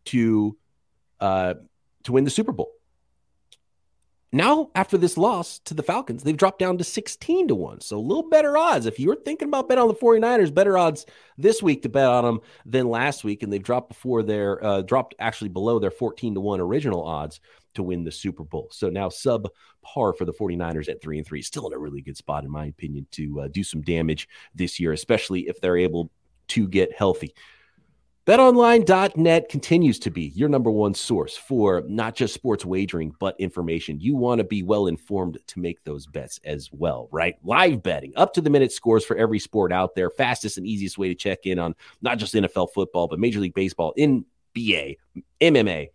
to, 0.05 0.55
uh, 1.19 1.55
to 2.03 2.11
win 2.11 2.23
the 2.23 2.29
Super 2.29 2.51
Bowl. 2.51 2.76
Now, 4.33 4.71
after 4.75 4.97
this 4.97 5.17
loss 5.17 5.59
to 5.59 5.73
the 5.73 5.83
Falcons, 5.83 6.23
they've 6.23 6.35
dropped 6.35 6.59
down 6.59 6.77
to 6.79 6.83
16 6.83 7.47
to 7.47 7.55
1. 7.55 7.79
So 7.79 7.97
a 7.97 7.99
little 7.99 8.27
better 8.29 8.57
odds. 8.57 8.85
If 8.85 8.99
you 8.99 9.07
were 9.07 9.15
thinking 9.15 9.47
about 9.47 9.69
betting 9.69 9.81
on 9.81 9.87
the 9.87 9.93
49ers, 9.93 10.53
better 10.53 10.77
odds 10.77 11.05
this 11.37 11.63
week 11.63 11.83
to 11.83 11.89
bet 11.89 12.05
on 12.05 12.25
them 12.25 12.41
than 12.65 12.89
last 12.89 13.23
week. 13.23 13.41
And 13.41 13.53
they've 13.53 13.63
dropped 13.63 13.87
before 13.87 14.23
their 14.23 14.63
uh, 14.63 14.81
dropped 14.81 15.15
actually 15.17 15.49
below 15.49 15.79
their 15.79 15.91
14 15.91 16.33
to 16.33 16.41
1 16.41 16.59
original 16.59 17.05
odds 17.05 17.39
to 17.75 17.83
win 17.83 18.03
the 18.03 18.11
Super 18.11 18.43
Bowl. 18.43 18.67
So 18.71 18.89
now 18.89 19.07
sub 19.07 19.47
par 19.81 20.11
for 20.11 20.25
the 20.25 20.33
49ers 20.33 20.89
at 20.89 21.01
3 21.01 21.19
and 21.19 21.27
3. 21.27 21.41
Still 21.41 21.67
in 21.67 21.73
a 21.73 21.79
really 21.79 22.01
good 22.01 22.17
spot, 22.17 22.43
in 22.43 22.51
my 22.51 22.65
opinion, 22.65 23.07
to 23.11 23.41
uh, 23.41 23.47
do 23.47 23.63
some 23.63 23.81
damage 23.81 24.27
this 24.53 24.77
year, 24.77 24.91
especially 24.91 25.47
if 25.47 25.61
they're 25.61 25.77
able 25.77 26.11
to 26.49 26.67
get 26.67 26.93
healthy. 26.93 27.33
BetOnline.net 28.27 29.47
continues 29.47 29.99
to 29.99 30.11
be 30.11 30.33
your 30.35 30.49
number 30.49 30.69
one 30.69 30.93
source 30.93 31.37
for 31.37 31.81
not 31.87 32.13
just 32.13 32.33
sports 32.33 32.65
wagering, 32.65 33.15
but 33.21 33.39
information. 33.39 34.01
You 34.01 34.17
want 34.17 34.39
to 34.39 34.43
be 34.43 34.63
well 34.63 34.87
informed 34.87 35.37
to 35.47 35.59
make 35.61 35.81
those 35.85 36.05
bets 36.05 36.37
as 36.43 36.69
well, 36.73 37.07
right? 37.09 37.35
Live 37.45 37.81
betting, 37.81 38.11
up 38.17 38.33
to 38.33 38.41
the 38.41 38.49
minute 38.49 38.73
scores 38.73 39.05
for 39.05 39.15
every 39.15 39.39
sport 39.39 39.71
out 39.71 39.95
there. 39.95 40.09
Fastest 40.09 40.57
and 40.57 40.67
easiest 40.67 40.97
way 40.97 41.07
to 41.07 41.15
check 41.15 41.45
in 41.45 41.57
on 41.57 41.73
not 42.01 42.17
just 42.17 42.33
NFL 42.33 42.73
football, 42.73 43.07
but 43.07 43.17
Major 43.17 43.39
League 43.39 43.53
Baseball, 43.53 43.93
NBA, 43.97 44.97
MMA, 45.39 45.87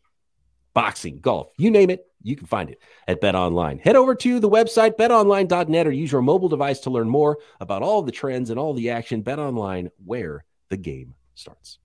boxing, 0.72 1.20
golf, 1.20 1.48
you 1.58 1.70
name 1.70 1.90
it. 1.90 2.06
You 2.22 2.34
can 2.34 2.46
find 2.46 2.70
it 2.70 2.80
at 3.06 3.20
BetOnline. 3.20 3.78
Head 3.78 3.96
over 3.96 4.14
to 4.14 4.40
the 4.40 4.48
website 4.48 4.96
betonline.net 4.96 5.86
or 5.86 5.92
use 5.92 6.10
your 6.10 6.22
mobile 6.22 6.48
device 6.48 6.80
to 6.80 6.90
learn 6.90 7.10
more 7.10 7.36
about 7.60 7.82
all 7.82 8.00
the 8.00 8.10
trends 8.10 8.48
and 8.48 8.58
all 8.58 8.72
the 8.72 8.88
action. 8.88 9.22
BetOnline, 9.22 9.90
where 10.02 10.46
the 10.70 10.78
game 10.78 11.14
starts 11.34 11.78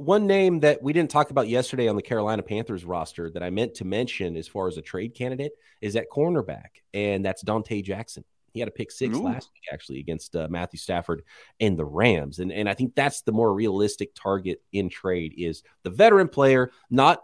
one 0.00 0.26
name 0.26 0.60
that 0.60 0.82
we 0.82 0.94
didn't 0.94 1.10
talk 1.10 1.30
about 1.30 1.48
yesterday 1.48 1.86
on 1.86 1.94
the 1.94 2.02
Carolina 2.02 2.42
Panthers 2.42 2.86
roster 2.86 3.30
that 3.30 3.42
I 3.42 3.50
meant 3.50 3.74
to 3.74 3.84
mention 3.84 4.34
as 4.36 4.48
far 4.48 4.66
as 4.66 4.78
a 4.78 4.82
trade 4.82 5.14
candidate 5.14 5.52
is 5.82 5.94
at 5.94 6.08
cornerback, 6.10 6.80
and 6.94 7.22
that's 7.22 7.44
Donte 7.44 7.84
Jackson. 7.84 8.24
He 8.54 8.60
had 8.60 8.68
a 8.68 8.72
pick 8.72 8.90
six 8.90 9.16
Ooh. 9.16 9.22
last 9.22 9.50
week, 9.52 9.62
actually, 9.72 10.00
against 10.00 10.34
uh, 10.34 10.48
Matthew 10.50 10.78
Stafford 10.78 11.22
and 11.60 11.78
the 11.78 11.84
Rams, 11.84 12.38
and 12.38 12.50
and 12.50 12.68
I 12.68 12.74
think 12.74 12.94
that's 12.94 13.20
the 13.20 13.32
more 13.32 13.52
realistic 13.52 14.14
target 14.14 14.62
in 14.72 14.88
trade 14.88 15.34
is 15.36 15.62
the 15.82 15.90
veteran 15.90 16.28
player, 16.28 16.72
not 16.88 17.22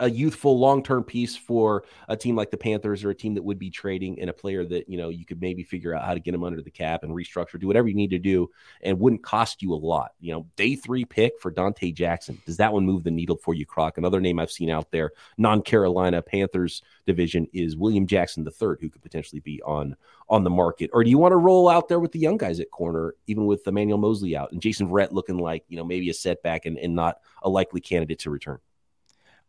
a 0.00 0.10
youthful 0.10 0.58
long-term 0.58 1.04
piece 1.04 1.36
for 1.36 1.84
a 2.08 2.16
team 2.16 2.36
like 2.36 2.50
the 2.50 2.56
Panthers 2.56 3.04
or 3.04 3.10
a 3.10 3.14
team 3.14 3.34
that 3.34 3.42
would 3.42 3.58
be 3.58 3.70
trading 3.70 4.20
and 4.20 4.30
a 4.30 4.32
player 4.32 4.64
that 4.64 4.88
you 4.88 4.96
know 4.96 5.08
you 5.08 5.24
could 5.24 5.40
maybe 5.40 5.62
figure 5.62 5.94
out 5.94 6.04
how 6.04 6.14
to 6.14 6.20
get 6.20 6.34
him 6.34 6.44
under 6.44 6.62
the 6.62 6.70
cap 6.70 7.02
and 7.02 7.12
restructure, 7.12 7.58
do 7.58 7.66
whatever 7.66 7.88
you 7.88 7.94
need 7.94 8.10
to 8.10 8.18
do, 8.18 8.50
and 8.82 8.98
wouldn't 8.98 9.22
cost 9.22 9.62
you 9.62 9.72
a 9.72 9.76
lot. 9.76 10.12
You 10.20 10.32
know, 10.32 10.46
day 10.56 10.76
three 10.76 11.04
pick 11.04 11.40
for 11.40 11.50
Donte 11.50 11.94
Jackson. 11.94 12.40
Does 12.46 12.58
that 12.58 12.72
one 12.72 12.86
move 12.86 13.04
the 13.04 13.10
needle 13.10 13.36
for 13.36 13.54
you, 13.54 13.66
Croc? 13.66 13.98
Another 13.98 14.20
name 14.20 14.38
I've 14.38 14.50
seen 14.50 14.70
out 14.70 14.90
there, 14.90 15.12
non-Carolina 15.36 16.22
Panthers 16.22 16.82
division 17.06 17.48
is 17.52 17.76
William 17.76 18.06
Jackson 18.06 18.46
III, 18.46 18.76
who 18.80 18.88
could 18.90 19.02
potentially 19.02 19.40
be 19.40 19.60
on 19.62 19.96
on 20.28 20.44
the 20.44 20.50
market. 20.50 20.90
Or 20.92 21.02
do 21.02 21.10
you 21.10 21.18
want 21.18 21.32
to 21.32 21.36
roll 21.36 21.68
out 21.68 21.88
there 21.88 21.98
with 21.98 22.12
the 22.12 22.18
young 22.18 22.36
guys 22.36 22.60
at 22.60 22.70
corner, 22.70 23.14
even 23.26 23.46
with 23.46 23.66
Emmanuel 23.66 23.98
Moseley 23.98 24.36
out 24.36 24.52
and 24.52 24.60
Jason 24.60 24.88
Verrett 24.88 25.12
looking 25.12 25.38
like 25.38 25.64
you 25.68 25.76
know 25.76 25.84
maybe 25.84 26.10
a 26.10 26.14
setback 26.14 26.66
and, 26.66 26.78
and 26.78 26.94
not 26.94 27.18
a 27.42 27.48
likely 27.48 27.80
candidate 27.80 28.20
to 28.20 28.30
return? 28.30 28.58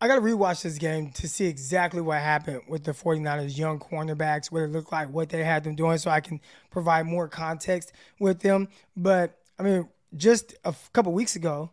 I 0.02 0.08
got 0.08 0.16
to 0.16 0.22
rewatch 0.22 0.64
this 0.64 0.78
game 0.78 1.12
to 1.12 1.28
see 1.28 1.46
exactly 1.46 2.02
what 2.02 2.20
happened 2.20 2.62
with 2.70 2.86
the 2.86 2.92
49ers 2.92 3.58
young 3.58 3.80
cornerbacks, 3.80 4.50
what 4.50 4.62
it 4.62 4.72
looked 4.72 4.92
like, 4.94 5.10
what 5.10 5.30
they 5.30 5.44
had 5.44 5.66
them 5.66 5.76
doing, 5.76 5.98
so 5.98 6.10
I 6.10 6.22
can 6.22 6.40
provide 6.72 7.06
more 7.06 7.28
context 7.28 7.92
with 8.18 8.40
them. 8.40 8.70
But 8.96 9.38
I 9.58 9.64
mean, 9.64 9.90
just 10.16 10.56
a 10.64 10.74
couple 10.94 11.12
weeks 11.12 11.36
ago, 11.36 11.72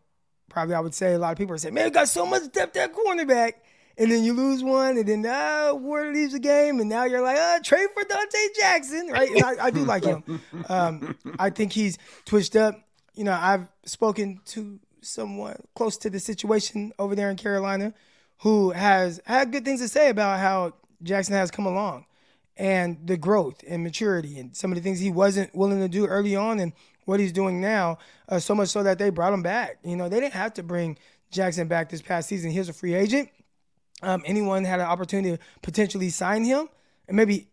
probably 0.48 0.74
I 0.74 0.80
would 0.80 0.94
say 0.94 1.14
a 1.14 1.18
lot 1.18 1.32
of 1.32 1.38
people 1.38 1.54
are 1.54 1.58
saying, 1.58 1.74
man, 1.74 1.84
we 1.84 1.90
got 1.90 2.08
so 2.08 2.26
much 2.26 2.50
depth 2.50 2.76
at 2.76 2.92
cornerback. 2.92 3.52
And 3.98 4.12
then 4.12 4.24
you 4.24 4.34
lose 4.34 4.62
one, 4.62 4.98
and 4.98 5.08
then 5.08 5.24
uh, 5.24 5.72
Ward 5.72 6.12
leaves 6.12 6.34
the 6.34 6.38
game, 6.38 6.80
and 6.80 6.88
now 6.90 7.04
you're 7.04 7.22
like, 7.22 7.38
uh, 7.38 7.60
trade 7.64 7.88
for 7.94 8.04
Donte 8.04 8.54
Jackson, 8.54 9.08
right? 9.08 9.30
And 9.30 9.42
I, 9.42 9.64
I 9.64 9.70
do 9.70 9.84
like 9.84 10.04
him. 10.04 10.22
Um, 10.68 11.16
I 11.38 11.48
think 11.48 11.72
he's 11.72 11.96
twitched 12.26 12.56
up. 12.56 12.74
You 13.14 13.24
know, 13.24 13.32
I've 13.32 13.68
spoken 13.86 14.40
to 14.46 14.78
someone 15.00 15.56
close 15.74 15.96
to 15.98 16.10
the 16.10 16.20
situation 16.20 16.92
over 16.98 17.14
there 17.14 17.30
in 17.30 17.36
Carolina 17.36 17.94
who 18.38 18.70
has 18.70 19.20
had 19.24 19.52
good 19.52 19.64
things 19.64 19.80
to 19.80 19.88
say 19.88 20.10
about 20.10 20.38
how 20.38 20.72
Jackson 21.02 21.34
has 21.34 21.50
come 21.50 21.66
along 21.66 22.06
and 22.56 22.98
the 23.06 23.16
growth 23.16 23.62
and 23.68 23.82
maturity 23.82 24.38
and 24.38 24.56
some 24.56 24.72
of 24.72 24.76
the 24.76 24.82
things 24.82 24.98
he 24.98 25.10
wasn't 25.10 25.54
willing 25.54 25.80
to 25.80 25.88
do 25.88 26.06
early 26.06 26.36
on 26.36 26.58
and 26.58 26.72
what 27.04 27.20
he's 27.20 27.32
doing 27.32 27.60
now, 27.60 27.98
uh, 28.28 28.38
so 28.38 28.54
much 28.54 28.68
so 28.68 28.82
that 28.82 28.98
they 28.98 29.10
brought 29.10 29.32
him 29.32 29.42
back. 29.42 29.78
You 29.84 29.96
know, 29.96 30.08
they 30.08 30.20
didn't 30.20 30.34
have 30.34 30.54
to 30.54 30.62
bring 30.62 30.98
Jackson 31.30 31.68
back 31.68 31.88
this 31.88 32.02
past 32.02 32.28
season. 32.28 32.50
He 32.50 32.58
was 32.58 32.68
a 32.68 32.72
free 32.72 32.94
agent. 32.94 33.30
Um, 34.02 34.22
anyone 34.26 34.64
had 34.64 34.80
an 34.80 34.86
opportunity 34.86 35.36
to 35.36 35.42
potentially 35.62 36.10
sign 36.10 36.44
him, 36.44 36.68
and 37.08 37.16
maybe 37.16 37.48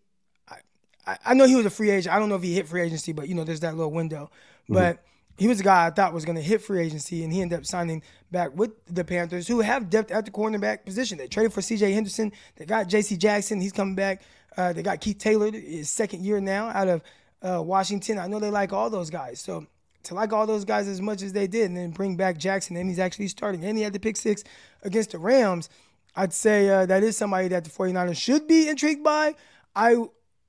I, 1.05 1.17
I, 1.25 1.33
know 1.33 1.45
he 1.45 1.55
was 1.55 1.65
a 1.65 1.69
free 1.69 1.89
agent. 1.89 2.13
I 2.13 2.19
don't 2.19 2.29
know 2.29 2.35
if 2.35 2.43
he 2.43 2.53
hit 2.53 2.67
free 2.67 2.81
agency, 2.81 3.13
but 3.13 3.29
you 3.29 3.35
know, 3.35 3.43
there's 3.43 3.61
that 3.61 3.75
little 3.75 3.91
window. 3.91 4.29
Mm-hmm. 4.63 4.73
But 4.73 5.05
he 5.37 5.47
was 5.47 5.59
a 5.59 5.63
guy 5.63 5.87
I 5.87 5.89
thought 5.89 6.13
was 6.13 6.25
going 6.25 6.35
to 6.35 6.41
hit 6.41 6.61
free 6.61 6.81
agency, 6.81 7.23
and 7.23 7.33
he 7.33 7.41
ended 7.41 7.59
up 7.59 7.65
signing 7.65 8.03
back 8.31 8.55
with 8.55 8.71
the 8.85 9.03
Panthers, 9.03 9.47
who 9.47 9.61
have 9.61 9.89
depth 9.89 10.11
at 10.11 10.25
the 10.25 10.31
cornerback 10.31 10.85
position. 10.85 11.17
They 11.17 11.27
traded 11.27 11.53
for 11.53 11.61
C.J. 11.61 11.91
Henderson. 11.91 12.31
They 12.55 12.65
got 12.65 12.87
J.C. 12.87 13.17
Jackson. 13.17 13.59
He's 13.59 13.71
coming 13.71 13.95
back. 13.95 14.21
Uh, 14.55 14.73
they 14.73 14.83
got 14.83 15.01
Keith 15.01 15.17
Taylor, 15.17 15.51
his 15.51 15.89
second 15.89 16.23
year 16.23 16.39
now 16.39 16.67
out 16.67 16.87
of 16.87 17.01
uh, 17.41 17.61
Washington. 17.61 18.19
I 18.19 18.27
know 18.27 18.39
they 18.39 18.51
like 18.51 18.71
all 18.71 18.89
those 18.89 19.09
guys. 19.09 19.39
So 19.39 19.65
to 20.03 20.13
like 20.13 20.33
all 20.33 20.45
those 20.45 20.65
guys 20.65 20.87
as 20.87 21.01
much 21.01 21.21
as 21.21 21.33
they 21.33 21.47
did 21.47 21.67
and 21.67 21.77
then 21.77 21.91
bring 21.91 22.15
back 22.15 22.37
Jackson 22.37 22.75
and 22.75 22.89
he's 22.89 22.99
actually 22.99 23.27
starting 23.29 23.63
and 23.63 23.77
he 23.77 23.83
had 23.83 23.93
the 23.93 23.99
pick 23.99 24.17
six 24.17 24.43
against 24.83 25.11
the 25.11 25.17
Rams, 25.17 25.69
I'd 26.15 26.33
say 26.33 26.69
uh, 26.69 26.85
that 26.85 27.03
is 27.03 27.17
somebody 27.17 27.47
that 27.49 27.63
the 27.63 27.69
49ers 27.69 28.17
should 28.17 28.47
be 28.47 28.67
intrigued 28.67 29.03
by. 29.03 29.35
I 29.75 30.05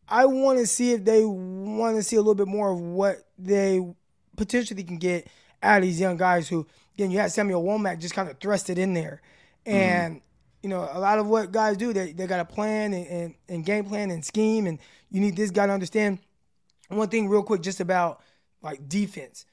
I 0.06 0.26
want 0.26 0.58
to 0.58 0.66
see 0.66 0.92
if 0.92 1.04
they 1.04 1.24
want 1.24 1.96
to 1.96 2.02
see 2.02 2.16
a 2.16 2.20
little 2.20 2.34
bit 2.34 2.48
more 2.48 2.72
of 2.72 2.80
what 2.80 3.26
they 3.38 3.80
potentially 4.36 4.82
can 4.82 4.98
get 4.98 5.28
out 5.62 5.78
of 5.78 5.82
these 5.84 6.00
young 6.00 6.16
guys 6.16 6.48
who, 6.48 6.66
again, 6.94 7.10
you 7.10 7.18
had 7.18 7.32
Samuel 7.32 7.62
Womack 7.62 8.00
just 8.00 8.14
kind 8.14 8.28
of 8.28 8.38
thrust 8.38 8.70
it 8.70 8.78
in 8.78 8.94
there. 8.94 9.22
Mm-hmm. 9.66 9.76
And, 9.76 10.16
mm. 10.16 10.20
you 10.62 10.68
know, 10.68 10.88
a 10.92 10.98
lot 10.98 11.18
of 11.18 11.26
what 11.26 11.52
guys 11.52 11.76
do, 11.76 11.92
they, 11.92 12.12
they 12.12 12.26
got 12.26 12.40
a 12.40 12.44
plan 12.44 12.92
and, 12.92 13.06
and, 13.06 13.34
and 13.48 13.64
game 13.64 13.84
plan 13.84 14.10
and 14.10 14.24
scheme, 14.24 14.66
and 14.66 14.78
you 15.10 15.20
need 15.20 15.36
this 15.36 15.50
guy 15.50 15.66
to 15.66 15.72
understand– 15.72 16.18
one 16.88 17.08
thing 17.08 17.28
real 17.28 17.42
quick 17.42 17.62
just 17.62 17.80
about 17.80 18.20
like 18.62 18.88
defense. 18.88 19.46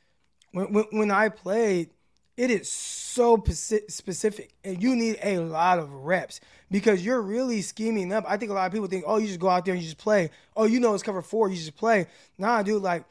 When, 0.51 0.73
when, 0.73 0.85
when 0.91 1.11
I 1.11 1.29
played, 1.29 1.91
it 2.37 2.49
is 2.49 2.71
so 2.71 3.41
specific 3.45 4.53
and 4.63 4.81
you 4.81 4.95
need 4.95 5.19
a 5.21 5.39
lot 5.39 5.79
of 5.79 5.91
reps 5.91 6.39
because 6.69 7.05
you're 7.05 7.21
really 7.21 7.61
scheming 7.61 8.11
up. 8.13 8.25
I 8.27 8.37
think 8.37 8.51
a 8.51 8.53
lot 8.53 8.65
of 8.65 8.71
people 8.71 8.87
think, 8.87 9.05
oh, 9.07 9.17
you 9.17 9.27
just 9.27 9.39
go 9.39 9.49
out 9.49 9.65
there 9.65 9.73
and 9.73 9.81
you 9.81 9.87
just 9.87 9.97
play. 9.97 10.29
Oh, 10.55 10.65
you 10.65 10.79
know 10.79 10.93
it's 10.93 11.03
cover 11.03 11.21
four, 11.21 11.49
you 11.49 11.55
just 11.55 11.75
play. 11.75 12.07
Nah, 12.37 12.63
dude, 12.63 12.81
like 12.81 13.05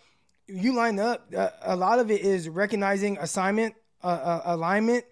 you 0.53 0.75
line 0.75 0.99
up. 0.99 1.33
Uh, 1.37 1.51
a 1.63 1.77
lot 1.77 1.99
of 1.99 2.11
it 2.11 2.21
is 2.21 2.49
recognizing 2.49 3.19
assignment, 3.19 3.75
uh, 4.03 4.07
uh, 4.07 4.43
alignment, 4.47 5.05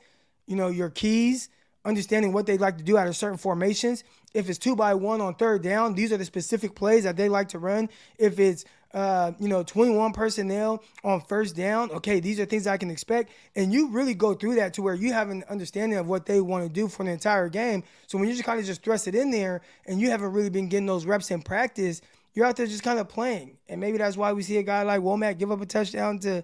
you 0.46 0.56
know, 0.56 0.68
your 0.68 0.90
keys, 0.90 1.48
understanding 1.84 2.32
what 2.32 2.46
they 2.46 2.58
like 2.58 2.78
to 2.78 2.84
do 2.84 2.96
out 2.96 3.06
of 3.06 3.16
certain 3.16 3.38
formations. 3.38 4.04
If 4.34 4.48
it's 4.48 4.58
two 4.58 4.76
by 4.76 4.94
one 4.94 5.20
on 5.20 5.34
third 5.34 5.62
down, 5.62 5.94
these 5.94 6.12
are 6.12 6.16
the 6.16 6.24
specific 6.24 6.74
plays 6.74 7.04
that 7.04 7.16
they 7.16 7.28
like 7.28 7.48
to 7.50 7.58
run. 7.58 7.88
If 8.18 8.38
it's 8.38 8.64
uh, 8.94 9.32
you 9.38 9.48
know, 9.48 9.62
21 9.62 10.12
personnel 10.12 10.82
on 11.04 11.20
first 11.20 11.54
down. 11.54 11.90
Okay, 11.90 12.20
these 12.20 12.40
are 12.40 12.46
things 12.46 12.66
I 12.66 12.76
can 12.76 12.90
expect. 12.90 13.30
And 13.54 13.72
you 13.72 13.90
really 13.90 14.14
go 14.14 14.34
through 14.34 14.56
that 14.56 14.74
to 14.74 14.82
where 14.82 14.94
you 14.94 15.12
have 15.12 15.28
an 15.30 15.44
understanding 15.48 15.98
of 15.98 16.08
what 16.08 16.26
they 16.26 16.40
want 16.40 16.64
to 16.64 16.72
do 16.72 16.88
for 16.88 17.04
the 17.04 17.10
entire 17.10 17.48
game. 17.48 17.84
So 18.06 18.18
when 18.18 18.28
you 18.28 18.34
just 18.34 18.44
kind 18.44 18.58
of 18.58 18.66
just 18.66 18.82
thrust 18.82 19.06
it 19.06 19.14
in 19.14 19.30
there 19.30 19.60
and 19.86 20.00
you 20.00 20.10
haven't 20.10 20.32
really 20.32 20.50
been 20.50 20.68
getting 20.68 20.86
those 20.86 21.04
reps 21.04 21.30
in 21.30 21.42
practice, 21.42 22.00
you're 22.34 22.46
out 22.46 22.56
there 22.56 22.66
just 22.66 22.82
kind 22.82 22.98
of 22.98 23.08
playing. 23.08 23.58
And 23.68 23.80
maybe 23.80 23.98
that's 23.98 24.16
why 24.16 24.32
we 24.32 24.42
see 24.42 24.58
a 24.58 24.62
guy 24.62 24.82
like 24.82 25.00
Womack 25.00 25.38
give 25.38 25.50
up 25.50 25.60
a 25.60 25.66
touchdown 25.66 26.18
to 26.20 26.42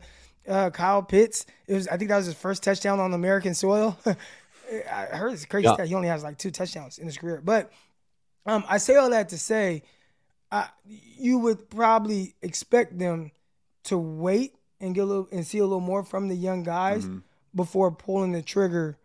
uh, 0.48 0.70
Kyle 0.70 1.02
Pitts. 1.02 1.46
It 1.66 1.74
was 1.74 1.88
I 1.88 1.96
think 1.96 2.10
that 2.10 2.16
was 2.16 2.26
his 2.26 2.34
first 2.34 2.62
touchdown 2.62 3.00
on 3.00 3.12
American 3.12 3.54
soil. 3.54 3.98
I 4.06 5.04
heard 5.16 5.32
it's 5.32 5.44
crazy 5.44 5.68
yeah. 5.68 5.76
that 5.76 5.88
he 5.88 5.94
only 5.94 6.08
has 6.08 6.22
like 6.22 6.38
two 6.38 6.50
touchdowns 6.50 6.98
in 6.98 7.06
his 7.06 7.18
career. 7.18 7.40
But 7.44 7.70
um, 8.46 8.64
I 8.68 8.78
say 8.78 8.96
all 8.96 9.10
that 9.10 9.30
to 9.30 9.38
say 9.38 9.82
I, 10.50 10.68
you 10.84 11.38
would 11.38 11.68
probably 11.70 12.34
expect 12.42 12.98
them 12.98 13.30
to 13.84 13.98
wait 13.98 14.54
and 14.80 14.94
get 14.94 15.02
a 15.02 15.04
little 15.04 15.28
and 15.32 15.46
see 15.46 15.58
a 15.58 15.64
little 15.64 15.80
more 15.80 16.04
from 16.04 16.28
the 16.28 16.34
young 16.34 16.62
guys 16.62 17.04
mm-hmm. 17.04 17.18
before 17.54 17.90
pulling 17.90 18.32
the 18.32 18.42
trigger 18.42 18.96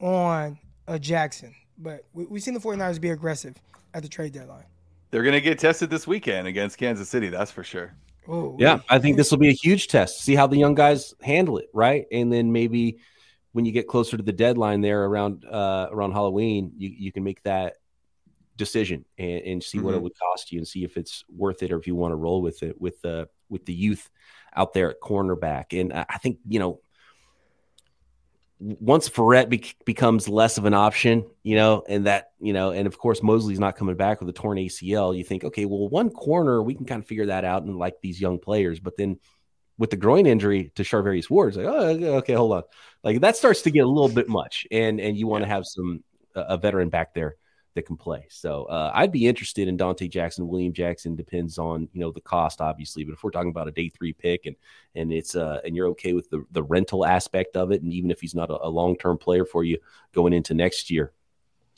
on 0.00 0.58
a 0.86 0.98
Jackson. 0.98 1.54
But 1.76 2.04
we, 2.12 2.26
we've 2.26 2.42
seen 2.42 2.54
the 2.54 2.60
49ers 2.60 3.00
be 3.00 3.10
aggressive 3.10 3.56
at 3.94 4.02
the 4.02 4.08
trade 4.08 4.32
deadline. 4.32 4.66
They're 5.10 5.22
going 5.22 5.34
to 5.34 5.40
get 5.40 5.58
tested 5.58 5.90
this 5.90 6.06
weekend 6.06 6.46
against 6.46 6.78
Kansas 6.78 7.08
City, 7.08 7.28
that's 7.28 7.50
for 7.50 7.64
sure. 7.64 7.94
Oh, 8.28 8.56
yeah, 8.58 8.80
I 8.90 8.98
think 8.98 9.16
this 9.16 9.30
will 9.30 9.38
be 9.38 9.48
a 9.48 9.52
huge 9.52 9.88
test. 9.88 10.20
See 10.20 10.34
how 10.34 10.46
the 10.46 10.58
young 10.58 10.74
guys 10.74 11.14
handle 11.22 11.56
it, 11.56 11.68
right? 11.72 12.04
And 12.12 12.30
then 12.30 12.52
maybe 12.52 12.98
when 13.52 13.64
you 13.64 13.72
get 13.72 13.88
closer 13.88 14.18
to 14.18 14.22
the 14.22 14.32
deadline 14.32 14.82
there 14.82 15.04
around 15.04 15.46
uh, 15.46 15.88
around 15.90 16.12
Halloween, 16.12 16.72
you, 16.76 16.90
you 16.90 17.10
can 17.10 17.24
make 17.24 17.42
that 17.44 17.76
decision 18.56 19.06
and, 19.16 19.40
and 19.42 19.62
see 19.62 19.78
mm-hmm. 19.78 19.86
what 19.86 19.92
it 19.92 19.96
mm-hmm. 19.96 20.04
would 20.04 20.18
cost 20.18 20.52
you 20.52 20.58
and 20.58 20.68
see 20.68 20.84
if 20.84 20.98
it's 20.98 21.24
worth 21.34 21.62
it 21.62 21.72
or 21.72 21.78
if 21.78 21.86
you 21.86 21.94
want 21.94 22.12
to 22.12 22.16
roll 22.16 22.42
with 22.42 22.62
it 22.62 22.78
with 22.78 23.00
the 23.00 23.28
with 23.48 23.64
the 23.64 23.72
youth 23.72 24.10
out 24.54 24.74
there 24.74 24.90
at 24.90 25.00
cornerback. 25.00 25.78
And 25.80 25.92
I 25.94 26.18
think 26.18 26.38
you 26.46 26.58
know 26.58 26.80
once 28.60 29.08
Verrett 29.08 29.48
be- 29.48 29.72
becomes 29.84 30.28
less 30.28 30.58
of 30.58 30.64
an 30.64 30.74
option, 30.74 31.24
you 31.42 31.56
know, 31.56 31.84
and 31.88 32.06
that, 32.06 32.30
you 32.40 32.52
know, 32.52 32.70
and 32.70 32.86
of 32.86 32.98
course 32.98 33.22
Moseley's 33.22 33.60
not 33.60 33.76
coming 33.76 33.96
back 33.96 34.20
with 34.20 34.28
a 34.28 34.32
torn 34.32 34.58
ACL, 34.58 35.16
you 35.16 35.24
think, 35.24 35.44
okay, 35.44 35.64
well, 35.64 35.88
one 35.88 36.10
corner, 36.10 36.62
we 36.62 36.74
can 36.74 36.84
kind 36.84 37.02
of 37.02 37.06
figure 37.08 37.26
that 37.26 37.44
out 37.44 37.62
and 37.62 37.76
like 37.76 37.94
these 38.02 38.20
young 38.20 38.38
players. 38.38 38.80
But 38.80 38.96
then 38.96 39.18
with 39.78 39.90
the 39.90 39.96
groin 39.96 40.26
injury 40.26 40.72
to 40.74 40.82
Charvarius 40.82 41.30
Ward, 41.30 41.48
it's 41.48 41.56
like, 41.56 41.66
oh, 41.66 42.16
okay, 42.16 42.34
hold 42.34 42.52
on. 42.52 42.62
Like 43.04 43.20
that 43.20 43.36
starts 43.36 43.62
to 43.62 43.70
get 43.70 43.84
a 43.84 43.88
little 43.88 44.08
bit 44.08 44.28
much. 44.28 44.66
And 44.72 45.00
and 45.00 45.16
you 45.16 45.26
want 45.28 45.44
to 45.44 45.48
have 45.48 45.64
some 45.64 46.02
a 46.34 46.58
veteran 46.58 46.88
back 46.88 47.14
there 47.14 47.36
that 47.78 47.86
can 47.86 47.96
play. 47.96 48.26
So 48.28 48.64
uh, 48.64 48.90
I'd 48.92 49.12
be 49.12 49.26
interested 49.26 49.68
in 49.68 49.78
Donte 49.78 50.10
Jackson, 50.10 50.48
William 50.48 50.72
Jackson. 50.72 51.14
Depends 51.14 51.58
on 51.58 51.88
you 51.92 52.00
know 52.00 52.10
the 52.10 52.20
cost, 52.20 52.60
obviously. 52.60 53.04
But 53.04 53.12
if 53.12 53.22
we're 53.22 53.30
talking 53.30 53.50
about 53.50 53.68
a 53.68 53.72
day 53.72 53.88
three 53.88 54.12
pick 54.12 54.46
and 54.46 54.56
and 54.94 55.12
it's 55.12 55.34
uh 55.36 55.60
and 55.64 55.76
you're 55.76 55.88
okay 55.88 56.12
with 56.12 56.28
the 56.30 56.44
the 56.50 56.62
rental 56.62 57.06
aspect 57.06 57.56
of 57.56 57.70
it, 57.70 57.82
and 57.82 57.92
even 57.92 58.10
if 58.10 58.20
he's 58.20 58.34
not 58.34 58.50
a, 58.50 58.66
a 58.66 58.68
long 58.68 58.96
term 58.96 59.16
player 59.16 59.44
for 59.44 59.62
you 59.64 59.78
going 60.12 60.32
into 60.32 60.52
next 60.54 60.90
year, 60.90 61.12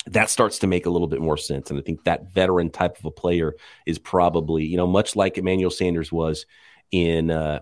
that 0.06 0.30
starts 0.30 0.58
to 0.60 0.66
make 0.66 0.86
a 0.86 0.90
little 0.90 1.08
bit 1.08 1.20
more 1.20 1.36
sense. 1.36 1.70
And 1.70 1.78
I 1.78 1.82
think 1.82 2.04
that 2.04 2.32
veteran 2.32 2.70
type 2.70 2.98
of 2.98 3.04
a 3.04 3.10
player 3.10 3.54
is 3.86 3.98
probably 3.98 4.64
you 4.64 4.78
know 4.78 4.86
much 4.86 5.14
like 5.14 5.38
Emmanuel 5.38 5.70
Sanders 5.70 6.10
was 6.10 6.46
in. 6.90 7.30
uh 7.30 7.60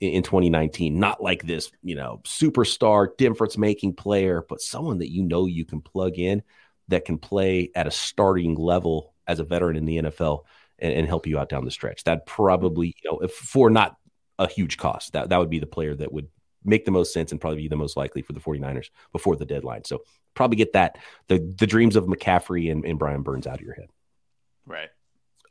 in 0.00 0.22
2019 0.22 0.98
not 0.98 1.22
like 1.22 1.44
this 1.44 1.70
you 1.82 1.94
know 1.94 2.20
superstar 2.24 3.16
difference 3.16 3.56
making 3.56 3.94
player 3.94 4.44
but 4.48 4.60
someone 4.60 4.98
that 4.98 5.10
you 5.10 5.22
know 5.22 5.46
you 5.46 5.64
can 5.64 5.80
plug 5.80 6.18
in 6.18 6.42
that 6.88 7.04
can 7.04 7.18
play 7.18 7.70
at 7.74 7.86
a 7.86 7.90
starting 7.90 8.54
level 8.54 9.14
as 9.26 9.40
a 9.40 9.44
veteran 9.44 9.76
in 9.76 9.84
the 9.84 9.98
NFL 9.98 10.40
and, 10.78 10.92
and 10.92 11.08
help 11.08 11.26
you 11.26 11.38
out 11.38 11.48
down 11.48 11.64
the 11.64 11.70
stretch. 11.70 12.04
That 12.04 12.26
probably, 12.26 12.94
you 13.02 13.10
know, 13.10 13.18
if 13.18 13.32
for 13.32 13.70
not 13.70 13.96
a 14.38 14.48
huge 14.48 14.76
cost, 14.76 15.12
that, 15.12 15.30
that 15.30 15.38
would 15.38 15.50
be 15.50 15.58
the 15.58 15.66
player 15.66 15.94
that 15.94 16.12
would 16.12 16.28
make 16.64 16.84
the 16.84 16.90
most 16.90 17.12
sense 17.12 17.30
and 17.30 17.40
probably 17.40 17.62
be 17.62 17.68
the 17.68 17.76
most 17.76 17.96
likely 17.96 18.22
for 18.22 18.32
the 18.32 18.40
49ers 18.40 18.90
before 19.12 19.36
the 19.36 19.44
deadline. 19.44 19.84
So 19.84 20.02
probably 20.34 20.56
get 20.56 20.72
that 20.72 20.98
the 21.28 21.38
the 21.58 21.66
dreams 21.66 21.96
of 21.96 22.04
McCaffrey 22.04 22.72
and, 22.72 22.84
and 22.84 22.98
Brian 22.98 23.22
Burns 23.22 23.46
out 23.46 23.56
of 23.56 23.60
your 23.60 23.74
head. 23.74 23.88
Right. 24.66 24.88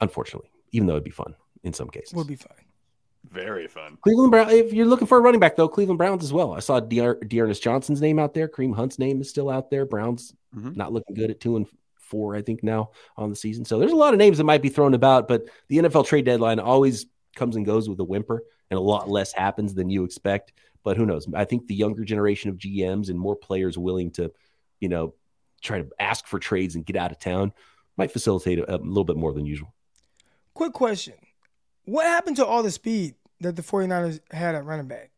Unfortunately, 0.02 0.50
even 0.72 0.88
though 0.88 0.94
it'd 0.94 1.04
be 1.04 1.12
fun 1.12 1.36
in 1.64 1.74
some 1.74 1.90
cases. 1.90 2.14
Would 2.14 2.28
be 2.28 2.36
fun. 2.36 2.58
Very 3.32 3.68
fun. 3.68 3.98
Cleveland 4.02 4.32
Brown. 4.32 4.50
If 4.50 4.74
you're 4.74 4.86
looking 4.86 5.08
for 5.08 5.18
a 5.18 5.22
running 5.22 5.40
back, 5.40 5.56
though, 5.56 5.68
Cleveland 5.68 5.98
Browns 5.98 6.24
as 6.24 6.34
well. 6.34 6.54
I 6.54 6.60
saw 6.60 6.80
D'Ernest 6.80 7.64
Johnson's 7.64 8.02
name 8.02 8.20
out 8.20 8.34
there. 8.34 8.48
Kareem 8.48 8.76
Hunt's 8.76 9.00
name 9.00 9.22
is 9.22 9.30
still 9.30 9.50
out 9.50 9.70
there. 9.72 9.86
Browns 9.86 10.34
mm-hmm. 10.56 10.74
not 10.76 10.94
looking 10.94 11.16
good 11.16 11.32
at 11.32 11.40
two 11.40 11.56
and 11.56 11.66
four, 11.98 12.36
I 12.36 12.42
think 12.42 12.64
now 12.64 12.92
on 13.18 13.30
the 13.30 13.36
season. 13.36 13.66
So 13.66 13.80
there's 13.80 13.92
a 13.92 13.96
lot 13.96 14.14
of 14.14 14.20
names 14.20 14.38
that 14.38 14.44
might 14.44 14.62
be 14.62 14.70
thrown 14.70 14.94
about, 14.94 15.28
but 15.28 15.46
the 15.68 15.78
NFL 15.78 16.06
trade 16.06 16.26
deadline 16.26 16.60
always 16.60 17.08
comes 17.36 17.56
and 17.56 17.66
goes 17.66 17.90
with 17.90 18.00
a 18.00 18.04
whimper, 18.04 18.44
and 18.70 18.78
a 18.78 18.82
lot 18.82 19.10
less 19.10 19.34
happens 19.34 19.74
than 19.74 19.90
you 19.90 20.04
expect. 20.04 20.54
But 20.84 20.98
who 20.98 21.06
knows? 21.06 21.28
I 21.34 21.46
think 21.46 21.68
the 21.68 21.76
younger 21.76 22.04
generation 22.04 22.50
of 22.50 22.58
GMs 22.58 23.10
and 23.10 23.18
more 23.18 23.36
players 23.36 23.78
willing 23.78 24.12
to, 24.12 24.32
you 24.80 24.90
know, 24.90 25.16
try 25.62 25.82
to 25.82 25.88
ask 25.98 26.28
for 26.28 26.40
trades 26.40 26.76
and 26.76 26.86
get 26.86 26.98
out 26.98 27.12
of 27.12 27.20
town 27.20 27.54
might 27.98 28.12
facilitate 28.12 28.60
a, 28.60 28.76
a 28.76 28.78
little 28.78 29.06
bit 29.06 29.16
more 29.16 29.34
than 29.34 29.46
usual. 29.46 29.74
Quick 30.54 30.74
question 30.74 31.16
what 31.86 32.06
happened 32.06 32.38
to 32.38 32.46
all 32.46 32.64
the 32.64 32.72
speed 32.72 33.16
that 33.42 33.56
the 33.56 33.62
49ers 33.62 34.20
had 34.32 34.56
at 34.56 34.66
running 34.66 34.88
back? 34.88 35.12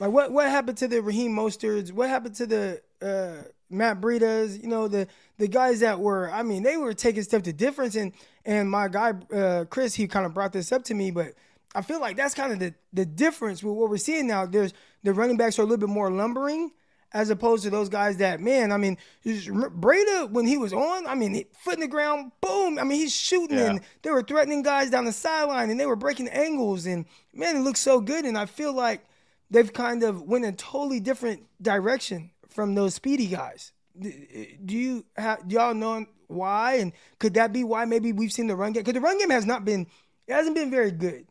Like 0.00 0.10
what 0.10 0.30
what 0.30 0.48
happened 0.48 0.78
to 0.78 0.88
the 0.88 1.02
Raheem 1.02 1.34
Mosterts? 1.34 1.92
What 1.92 2.08
happened 2.08 2.36
to 2.36 2.46
the 2.46 2.82
uh, 3.02 3.48
Matt 3.68 4.00
Breidas? 4.00 4.62
You 4.62 4.68
know 4.68 4.86
the 4.86 5.08
the 5.38 5.48
guys 5.48 5.80
that 5.80 5.98
were 5.98 6.30
I 6.30 6.42
mean 6.42 6.62
they 6.62 6.76
were 6.76 6.94
taking 6.94 7.22
steps 7.22 7.44
to 7.44 7.52
difference 7.52 7.96
and 7.96 8.12
and 8.44 8.70
my 8.70 8.88
guy 8.88 9.14
uh, 9.34 9.64
Chris 9.68 9.94
he 9.94 10.06
kind 10.06 10.24
of 10.24 10.34
brought 10.34 10.52
this 10.52 10.70
up 10.70 10.84
to 10.84 10.94
me, 10.94 11.10
but 11.10 11.34
I 11.74 11.82
feel 11.82 12.00
like 12.00 12.16
that's 12.16 12.34
kind 12.34 12.52
of 12.52 12.60
the 12.60 12.74
the 12.92 13.04
difference 13.04 13.62
with 13.62 13.74
what 13.74 13.90
we're 13.90 13.96
seeing 13.96 14.28
now. 14.28 14.46
There's 14.46 14.72
the 15.02 15.12
running 15.12 15.36
backs 15.36 15.58
are 15.58 15.62
a 15.62 15.64
little 15.64 15.78
bit 15.78 15.92
more 15.92 16.10
lumbering 16.10 16.70
as 17.12 17.30
opposed 17.30 17.64
to 17.64 17.70
those 17.70 17.88
guys 17.88 18.18
that 18.18 18.40
man. 18.40 18.72
I 18.72 18.76
mean, 18.76 18.98
Breida 19.24 20.30
when 20.30 20.46
he 20.46 20.58
was 20.58 20.72
on, 20.72 21.06
I 21.06 21.14
mean, 21.14 21.44
foot 21.52 21.74
in 21.74 21.80
the 21.80 21.88
ground, 21.88 22.32
boom. 22.40 22.78
I 22.78 22.84
mean, 22.84 23.00
he's 23.00 23.14
shooting, 23.14 23.58
yeah. 23.58 23.70
and 23.70 23.80
they 24.02 24.10
were 24.10 24.22
threatening 24.22 24.62
guys 24.62 24.90
down 24.90 25.04
the 25.04 25.12
sideline, 25.12 25.70
and 25.70 25.80
they 25.80 25.86
were 25.86 25.96
breaking 25.96 26.28
angles, 26.28 26.86
and 26.86 27.06
man, 27.32 27.56
it 27.56 27.60
looks 27.60 27.80
so 27.80 28.00
good. 28.00 28.24
And 28.24 28.36
I 28.36 28.46
feel 28.46 28.72
like 28.72 29.04
they've 29.50 29.72
kind 29.72 30.02
of 30.02 30.22
went 30.22 30.44
a 30.44 30.52
totally 30.52 31.00
different 31.00 31.44
direction 31.60 32.30
from 32.48 32.74
those 32.74 32.94
speedy 32.94 33.26
guys. 33.26 33.72
Do 33.98 34.76
you 34.76 35.04
have 35.16 35.46
do 35.48 35.56
y'all 35.56 35.74
know 35.74 36.06
why? 36.28 36.74
And 36.74 36.92
could 37.18 37.34
that 37.34 37.52
be 37.52 37.64
why 37.64 37.84
maybe 37.84 38.12
we've 38.12 38.32
seen 38.32 38.46
the 38.46 38.56
run 38.56 38.72
game? 38.72 38.82
Because 38.82 38.94
the 38.94 39.00
run 39.00 39.18
game 39.18 39.30
has 39.30 39.46
not 39.46 39.64
been, 39.64 39.86
it 40.26 40.34
hasn't 40.34 40.54
been 40.54 40.70
very 40.70 40.90
good. 40.90 41.26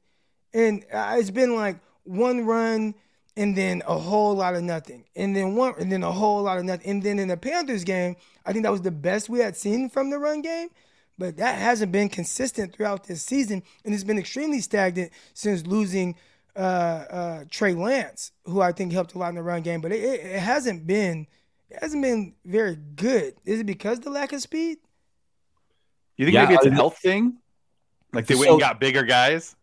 And 0.53 0.83
uh, 0.91 1.15
it's 1.17 1.31
been 1.31 1.55
like 1.55 1.79
one 2.03 2.45
run 2.45 2.95
and 3.37 3.55
then 3.55 3.83
a 3.87 3.97
whole 3.97 4.35
lot 4.35 4.55
of 4.55 4.63
nothing. 4.63 5.05
And 5.15 5.35
then 5.35 5.55
one, 5.55 5.75
and 5.79 5.91
then 5.91 6.03
a 6.03 6.11
whole 6.11 6.41
lot 6.41 6.57
of 6.57 6.65
nothing. 6.65 6.89
And 6.89 7.03
then 7.03 7.19
in 7.19 7.27
the 7.27 7.37
Panthers 7.37 7.83
game, 7.83 8.15
I 8.45 8.51
think 8.51 8.63
that 8.63 8.71
was 8.71 8.81
the 8.81 8.91
best 8.91 9.29
we 9.29 9.39
had 9.39 9.55
seen 9.55 9.89
from 9.89 10.09
the 10.09 10.17
run 10.17 10.41
game. 10.41 10.69
But 11.19 11.37
that 11.37 11.57
hasn't 11.59 11.91
been 11.91 12.09
consistent 12.09 12.75
throughout 12.75 13.05
this 13.05 13.23
season. 13.23 13.63
And 13.85 13.93
it's 13.93 14.03
been 14.03 14.19
extremely 14.19 14.59
stagnant 14.59 15.11
since 15.33 15.65
losing 15.65 16.15
uh, 16.55 16.59
uh, 16.59 17.43
Trey 17.49 17.73
Lance, 17.73 18.31
who 18.45 18.59
I 18.61 18.71
think 18.71 18.91
helped 18.91 19.13
a 19.13 19.19
lot 19.19 19.29
in 19.29 19.35
the 19.35 19.43
run 19.43 19.61
game. 19.61 19.81
But 19.81 19.91
it, 19.91 20.03
it, 20.03 20.25
it 20.25 20.39
hasn't 20.39 20.87
been 20.87 21.27
it 21.69 21.77
hasn't 21.81 22.01
been 22.01 22.33
very 22.45 22.75
good. 22.75 23.35
Is 23.45 23.59
it 23.59 23.65
because 23.65 23.99
the 23.99 24.09
lack 24.09 24.33
of 24.33 24.41
speed? 24.41 24.79
You 26.15 26.25
think 26.25 26.33
yeah, 26.33 26.43
maybe 26.43 26.55
it's 26.55 26.65
a 26.65 26.71
health 26.71 26.97
thing? 26.97 27.37
Like 28.13 28.25
they 28.25 28.33
so, 28.33 28.39
went 28.39 28.51
and 28.51 28.59
got 28.59 28.79
bigger 28.79 29.03
guys? 29.03 29.55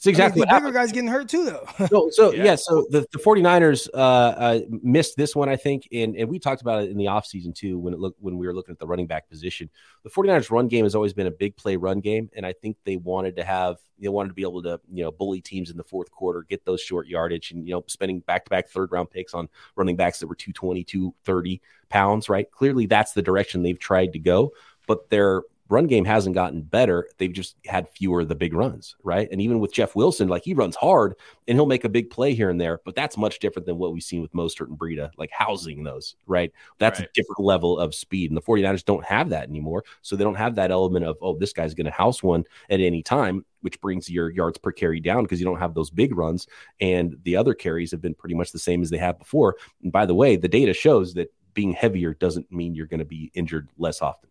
It's 0.00 0.06
exactly 0.06 0.48
I 0.48 0.54
mean, 0.54 0.62
bigger 0.62 0.72
guys 0.72 0.92
getting 0.92 1.10
hurt 1.10 1.28
too, 1.28 1.44
though. 1.44 1.86
so, 1.88 2.08
so 2.10 2.32
yeah. 2.32 2.44
yeah. 2.44 2.54
so 2.54 2.86
the, 2.88 3.06
the 3.12 3.18
49ers 3.18 3.86
uh, 3.92 3.98
uh, 3.98 4.60
missed 4.82 5.14
this 5.18 5.36
one, 5.36 5.50
I 5.50 5.56
think, 5.56 5.86
and, 5.92 6.16
and 6.16 6.26
we 6.26 6.38
talked 6.38 6.62
about 6.62 6.84
it 6.84 6.90
in 6.90 6.96
the 6.96 7.04
offseason 7.04 7.54
too 7.54 7.78
when 7.78 7.92
it 7.92 8.00
looked 8.00 8.18
when 8.18 8.38
we 8.38 8.46
were 8.46 8.54
looking 8.54 8.72
at 8.72 8.78
the 8.78 8.86
running 8.86 9.06
back 9.06 9.28
position. 9.28 9.68
The 10.02 10.08
49ers 10.08 10.50
run 10.50 10.68
game 10.68 10.86
has 10.86 10.94
always 10.94 11.12
been 11.12 11.26
a 11.26 11.30
big 11.30 11.54
play 11.54 11.76
run 11.76 12.00
game, 12.00 12.30
and 12.34 12.46
I 12.46 12.54
think 12.54 12.78
they 12.84 12.96
wanted 12.96 13.36
to 13.36 13.44
have 13.44 13.76
they 13.98 14.08
wanted 14.08 14.28
to 14.28 14.34
be 14.34 14.40
able 14.40 14.62
to 14.62 14.80
you 14.90 15.04
know 15.04 15.10
bully 15.10 15.42
teams 15.42 15.68
in 15.68 15.76
the 15.76 15.84
fourth 15.84 16.10
quarter, 16.10 16.46
get 16.48 16.64
those 16.64 16.80
short 16.80 17.06
yardage, 17.06 17.50
and 17.50 17.68
you 17.68 17.74
know 17.74 17.84
spending 17.86 18.20
back 18.20 18.46
to 18.46 18.48
back 18.48 18.70
third 18.70 18.92
round 18.92 19.10
picks 19.10 19.34
on 19.34 19.50
running 19.76 19.96
backs 19.96 20.18
that 20.20 20.28
were 20.28 20.34
220, 20.34 20.82
230 20.82 21.60
pounds. 21.90 22.30
Right, 22.30 22.50
clearly 22.50 22.86
that's 22.86 23.12
the 23.12 23.20
direction 23.20 23.60
they've 23.62 23.78
tried 23.78 24.14
to 24.14 24.18
go, 24.18 24.52
but 24.86 25.10
they're 25.10 25.42
run 25.70 25.86
game 25.86 26.04
hasn't 26.04 26.34
gotten 26.34 26.62
better. 26.62 27.08
They've 27.16 27.32
just 27.32 27.56
had 27.64 27.88
fewer 27.88 28.22
of 28.22 28.28
the 28.28 28.34
big 28.34 28.52
runs, 28.52 28.96
right? 29.04 29.28
And 29.30 29.40
even 29.40 29.60
with 29.60 29.72
Jeff 29.72 29.94
Wilson, 29.94 30.28
like 30.28 30.42
he 30.42 30.52
runs 30.52 30.74
hard 30.74 31.14
and 31.46 31.56
he'll 31.56 31.66
make 31.66 31.84
a 31.84 31.88
big 31.88 32.10
play 32.10 32.34
here 32.34 32.50
and 32.50 32.60
there, 32.60 32.80
but 32.84 32.96
that's 32.96 33.16
much 33.16 33.38
different 33.38 33.66
than 33.66 33.78
what 33.78 33.92
we've 33.92 34.02
seen 34.02 34.20
with 34.20 34.32
Mostert 34.32 34.66
and 34.66 34.78
Breida, 34.78 35.10
like 35.16 35.30
housing 35.30 35.84
those, 35.84 36.16
right? 36.26 36.52
That's 36.78 36.98
right. 36.98 37.08
a 37.08 37.12
different 37.14 37.40
level 37.40 37.78
of 37.78 37.94
speed. 37.94 38.30
And 38.30 38.36
the 38.36 38.42
49ers 38.42 38.84
don't 38.84 39.04
have 39.04 39.30
that 39.30 39.48
anymore. 39.48 39.84
So 40.02 40.16
they 40.16 40.24
don't 40.24 40.34
have 40.34 40.56
that 40.56 40.72
element 40.72 41.04
of, 41.04 41.16
oh, 41.22 41.38
this 41.38 41.52
guy's 41.52 41.74
going 41.74 41.86
to 41.86 41.92
house 41.92 42.22
one 42.22 42.44
at 42.68 42.80
any 42.80 43.02
time, 43.02 43.44
which 43.60 43.80
brings 43.80 44.10
your 44.10 44.30
yards 44.30 44.58
per 44.58 44.72
carry 44.72 44.98
down 44.98 45.22
because 45.22 45.38
you 45.38 45.46
don't 45.46 45.60
have 45.60 45.74
those 45.74 45.90
big 45.90 46.16
runs. 46.16 46.48
And 46.80 47.16
the 47.22 47.36
other 47.36 47.54
carries 47.54 47.92
have 47.92 48.02
been 48.02 48.14
pretty 48.14 48.34
much 48.34 48.50
the 48.50 48.58
same 48.58 48.82
as 48.82 48.90
they 48.90 48.98
have 48.98 49.20
before. 49.20 49.56
And 49.84 49.92
by 49.92 50.04
the 50.04 50.14
way, 50.14 50.34
the 50.34 50.48
data 50.48 50.74
shows 50.74 51.14
that 51.14 51.32
being 51.54 51.72
heavier 51.72 52.14
doesn't 52.14 52.50
mean 52.50 52.74
you're 52.74 52.86
going 52.86 52.98
to 52.98 53.04
be 53.04 53.30
injured 53.34 53.68
less 53.78 54.02
often. 54.02 54.30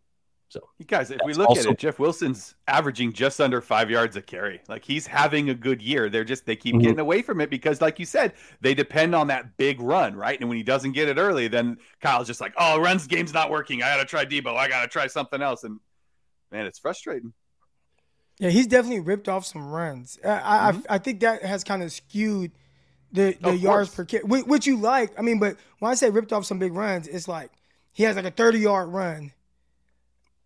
So, 0.49 0.61
you 0.79 0.85
guys, 0.85 1.11
if 1.11 1.19
we 1.23 1.35
look 1.35 1.49
also- 1.49 1.69
at 1.69 1.73
it, 1.73 1.77
Jeff 1.77 1.99
Wilson's 1.99 2.55
averaging 2.67 3.13
just 3.13 3.39
under 3.39 3.61
five 3.61 3.91
yards 3.91 4.15
a 4.15 4.21
carry. 4.21 4.59
Like 4.67 4.83
he's 4.83 5.05
having 5.05 5.51
a 5.51 5.53
good 5.53 5.79
year. 5.79 6.09
They're 6.09 6.23
just 6.23 6.47
they 6.47 6.55
keep 6.55 6.73
mm-hmm. 6.73 6.81
getting 6.81 6.99
away 6.99 7.21
from 7.21 7.39
it 7.39 7.51
because, 7.51 7.81
like 7.81 7.99
you 7.99 8.05
said, 8.05 8.33
they 8.59 8.73
depend 8.73 9.13
on 9.13 9.27
that 9.27 9.57
big 9.57 9.79
run, 9.79 10.15
right? 10.15 10.39
And 10.39 10.49
when 10.49 10.57
he 10.57 10.63
doesn't 10.63 10.93
get 10.93 11.07
it 11.07 11.17
early, 11.17 11.49
then 11.49 11.77
Kyle's 12.01 12.25
just 12.25 12.41
like, 12.41 12.53
"Oh, 12.57 12.79
runs 12.79 13.05
game's 13.05 13.31
not 13.31 13.51
working. 13.51 13.83
I 13.83 13.95
got 13.95 13.97
to 13.97 14.05
try 14.05 14.25
Deebo. 14.25 14.55
I 14.55 14.67
got 14.67 14.81
to 14.81 14.87
try 14.87 15.05
something 15.05 15.39
else." 15.39 15.63
And 15.63 15.79
man, 16.51 16.65
it's 16.65 16.79
frustrating. 16.79 17.31
Yeah, 18.39 18.49
he's 18.49 18.65
definitely 18.65 19.01
ripped 19.01 19.29
off 19.29 19.45
some 19.45 19.69
runs. 19.69 20.17
I 20.23 20.27
mm-hmm. 20.27 20.81
I, 20.89 20.95
I, 20.95 20.97
think 20.97 21.19
that 21.19 21.43
has 21.43 21.63
kind 21.63 21.83
of 21.83 21.91
skewed 21.91 22.53
the 23.11 23.37
the 23.39 23.55
yards 23.55 23.93
per 23.93 24.03
carry, 24.03 24.23
which 24.23 24.65
you 24.65 24.77
like. 24.77 25.11
I 25.15 25.21
mean, 25.21 25.37
but 25.37 25.57
when 25.77 25.91
I 25.91 25.93
say 25.93 26.09
ripped 26.09 26.33
off 26.33 26.45
some 26.45 26.57
big 26.57 26.73
runs, 26.73 27.07
it's 27.07 27.27
like 27.27 27.51
he 27.93 28.01
has 28.03 28.15
like 28.15 28.25
a 28.25 28.31
thirty 28.31 28.59
yard 28.59 28.89
run 28.89 29.31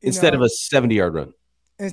instead 0.03 0.33
know, 0.33 0.39
of 0.39 0.45
a 0.45 0.49
70 0.49 0.95
yard 0.95 1.13
run. 1.13 1.33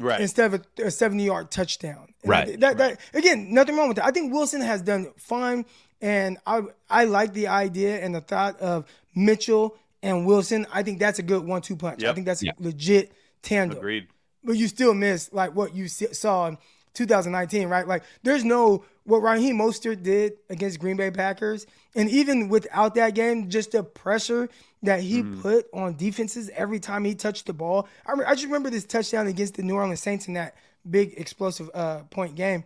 right. 0.01 0.21
Instead 0.21 0.53
of 0.53 0.67
a, 0.79 0.87
a 0.87 0.91
70 0.91 1.25
yard 1.25 1.51
touchdown. 1.51 2.13
And 2.23 2.31
right. 2.31 2.61
That, 2.61 2.77
that, 2.79 3.01
again, 3.15 3.55
nothing 3.55 3.77
wrong 3.77 3.89
with 3.89 3.97
that. 3.97 4.05
I 4.05 4.11
think 4.11 4.33
Wilson 4.33 4.61
has 4.61 4.83
done 4.83 5.13
fine. 5.17 5.65
And 6.03 6.39
I 6.47 6.63
I 6.89 7.05
like 7.05 7.35
the 7.35 7.49
idea 7.49 8.01
and 8.01 8.15
the 8.15 8.23
thought 8.23 8.59
of 8.61 8.87
Mitchell 9.15 9.77
and 10.03 10.27
Wilson. 10.27 10.67
I 10.73 10.83
think 10.83 10.99
that's 10.99 11.19
a 11.19 11.23
good 11.23 11.45
one 11.45 11.61
two 11.61 11.77
punch. 11.77 12.03
Yep. 12.03 12.11
I 12.11 12.15
think 12.15 12.27
that's 12.27 12.43
yep. 12.43 12.59
a 12.59 12.63
legit 12.63 13.13
tandem. 13.43 13.79
Agreed. 13.79 14.09
But 14.43 14.57
you 14.57 14.69
still 14.69 14.95
miss 14.95 15.31
like 15.33 15.55
what 15.55 15.75
you 15.75 15.89
saw 15.89 16.49
in 16.49 16.57
2019, 16.95 17.69
right? 17.69 17.87
Like 17.87 18.05
there's 18.23 18.45
no 18.45 18.85
what 19.11 19.23
Raheem 19.23 19.59
Mostert 19.59 20.05
did 20.05 20.35
against 20.49 20.79
Green 20.79 20.97
Bay 20.97 21.11
Packers. 21.11 21.67
And 21.97 22.09
even 22.09 22.49
without 22.49 22.95
that 22.95 23.15
game, 23.15 23.51
just 23.51 23.73
the 23.73 23.83
pressure 23.83 24.49
that 24.85 25.01
he 25.01 25.23
mm. 25.23 25.43
put 25.43 25.67
on 25.75 25.97
defenses 25.97 26.49
every 26.55 26.79
time 26.79 27.05
he 27.05 27.17
touched 27.17 27.47
the 27.47 27.53
ball. 27.53 27.89
I, 28.07 28.13
re- 28.13 28.25
I, 28.25 28.35
just 28.35 28.47
remember 28.47 28.71
this 28.71 28.85
touchdown 28.85 29.27
against 29.27 29.55
the 29.55 29.63
New 29.63 29.75
Orleans 29.75 30.01
Saints 30.01 30.29
in 30.29 30.35
that 30.35 30.55
big 30.89 31.15
explosive 31.17 31.71
uh, 31.75 32.05
point 32.05 32.37
game. 32.37 32.63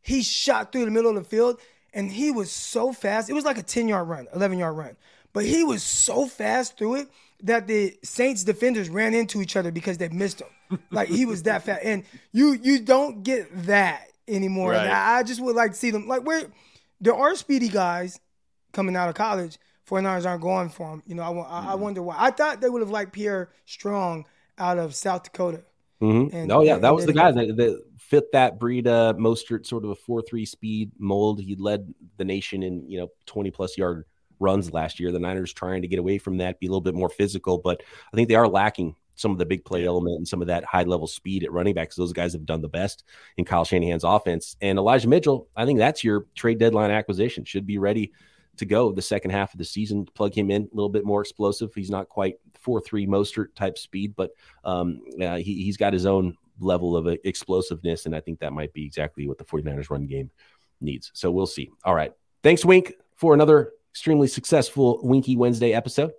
He 0.00 0.22
shot 0.22 0.72
through 0.72 0.84
the 0.84 0.90
middle 0.90 1.16
of 1.16 1.22
the 1.22 1.28
field 1.28 1.60
and 1.94 2.10
he 2.10 2.32
was 2.32 2.50
so 2.50 2.92
fast. 2.92 3.30
It 3.30 3.34
was 3.34 3.44
like 3.44 3.58
a 3.58 3.62
10 3.62 3.86
yard 3.86 4.08
run, 4.08 4.26
11 4.34 4.58
yard 4.58 4.76
run. 4.76 4.96
But 5.32 5.44
he 5.44 5.62
was 5.62 5.84
so 5.84 6.26
fast 6.26 6.76
through 6.76 6.96
it 6.96 7.08
that 7.44 7.68
the 7.68 7.96
Saints 8.02 8.42
defenders 8.42 8.88
ran 8.90 9.14
into 9.14 9.40
each 9.40 9.54
other 9.54 9.70
because 9.70 9.98
they 9.98 10.08
missed 10.08 10.42
him. 10.42 10.80
like 10.90 11.08
he 11.08 11.24
was 11.26 11.44
that 11.44 11.62
fast. 11.62 11.82
And 11.84 12.02
you 12.32 12.54
you 12.54 12.80
don't 12.80 13.22
get 13.22 13.66
that 13.66 14.08
anymore. 14.28 14.72
Right. 14.72 14.88
I, 14.88 15.18
I 15.18 15.22
just 15.22 15.40
would 15.40 15.56
like 15.56 15.72
to 15.72 15.76
see 15.76 15.90
them 15.90 16.06
like 16.06 16.22
where 16.24 16.42
there 17.00 17.14
are 17.14 17.34
speedy 17.36 17.68
guys 17.68 18.20
coming 18.72 18.96
out 18.96 19.08
of 19.08 19.14
college 19.14 19.58
49ers 19.88 20.26
aren't 20.26 20.42
going 20.42 20.68
for 20.68 20.92
him. 20.92 21.02
You 21.06 21.14
know, 21.14 21.22
I, 21.22 21.26
mm-hmm. 21.26 21.68
I 21.68 21.74
wonder 21.74 22.02
why. 22.02 22.16
I 22.18 22.30
thought 22.30 22.60
they 22.60 22.68
would 22.68 22.82
have 22.82 22.90
liked 22.90 23.12
Pierre 23.12 23.50
Strong 23.66 24.26
out 24.58 24.78
of 24.78 24.94
South 24.94 25.24
Dakota. 25.24 25.62
Mm-hmm. 26.02 26.36
And, 26.36 26.52
oh 26.52 26.62
yeah, 26.62 26.78
that 26.78 26.94
was 26.94 27.06
the 27.06 27.12
guy 27.12 27.32
that, 27.32 27.56
that, 27.56 27.82
fit 27.98 28.30
that 28.32 28.58
Breida 28.58 29.16
Mostert 29.18 29.66
sort 29.66 29.84
of 29.84 29.90
a 29.90 29.94
four 29.96 30.22
three 30.22 30.44
speed 30.44 30.92
mold. 30.98 31.40
He 31.40 31.56
led 31.56 31.92
the 32.18 32.24
nation 32.24 32.62
in 32.62 32.88
you 32.88 33.00
know 33.00 33.08
twenty 33.26 33.50
plus 33.50 33.76
yard 33.76 34.04
runs 34.38 34.72
last 34.72 35.00
year. 35.00 35.10
The 35.10 35.18
Niners 35.18 35.52
trying 35.52 35.82
to 35.82 35.88
get 35.88 35.98
away 35.98 36.18
from 36.18 36.36
that, 36.36 36.60
be 36.60 36.66
a 36.66 36.70
little 36.70 36.80
bit 36.80 36.94
more 36.94 37.08
physical, 37.08 37.58
but 37.58 37.82
I 38.12 38.16
think 38.16 38.28
they 38.28 38.36
are 38.36 38.46
lacking 38.46 38.94
some 39.18 39.32
of 39.32 39.38
the 39.38 39.46
big 39.46 39.64
play 39.64 39.84
element 39.84 40.16
and 40.16 40.28
some 40.28 40.40
of 40.40 40.48
that 40.48 40.64
high 40.64 40.84
level 40.84 41.06
speed 41.06 41.44
at 41.44 41.52
running 41.52 41.74
backs. 41.74 41.96
Those 41.96 42.12
guys 42.12 42.32
have 42.32 42.46
done 42.46 42.62
the 42.62 42.68
best 42.68 43.04
in 43.36 43.44
Kyle 43.44 43.64
Shanahan's 43.64 44.04
offense. 44.04 44.56
And 44.60 44.78
Elijah 44.78 45.08
Mitchell, 45.08 45.48
I 45.56 45.66
think 45.66 45.78
that's 45.78 46.04
your 46.04 46.26
trade 46.34 46.58
deadline 46.58 46.90
acquisition. 46.90 47.44
Should 47.44 47.66
be 47.66 47.78
ready 47.78 48.12
to 48.58 48.64
go 48.64 48.92
the 48.92 49.02
second 49.02 49.32
half 49.32 49.52
of 49.52 49.58
the 49.58 49.64
season. 49.64 50.06
Plug 50.14 50.32
him 50.32 50.50
in 50.50 50.62
a 50.62 50.74
little 50.74 50.88
bit 50.88 51.04
more 51.04 51.20
explosive. 51.20 51.74
He's 51.74 51.90
not 51.90 52.08
quite 52.08 52.36
four 52.54 52.80
three 52.80 53.06
Mostert 53.06 53.54
type 53.54 53.76
speed, 53.76 54.14
but 54.16 54.30
um, 54.64 55.00
uh, 55.20 55.36
he, 55.36 55.64
he's 55.64 55.76
got 55.76 55.92
his 55.92 56.06
own 56.06 56.36
level 56.60 56.96
of 56.96 57.06
uh, 57.06 57.16
explosiveness, 57.24 58.06
and 58.06 58.14
I 58.14 58.20
think 58.20 58.40
that 58.40 58.52
might 58.52 58.72
be 58.72 58.84
exactly 58.84 59.26
what 59.26 59.38
the 59.38 59.44
49ers 59.44 59.90
run 59.90 60.06
game 60.06 60.30
needs. 60.80 61.10
So 61.14 61.30
we'll 61.30 61.46
see. 61.46 61.70
All 61.84 61.94
right. 61.94 62.12
Thanks, 62.42 62.64
Wink, 62.64 62.94
for 63.16 63.34
another 63.34 63.72
extremely 63.90 64.28
successful 64.28 65.00
Winky 65.02 65.36
Wednesday 65.36 65.72
episode. 65.72 66.12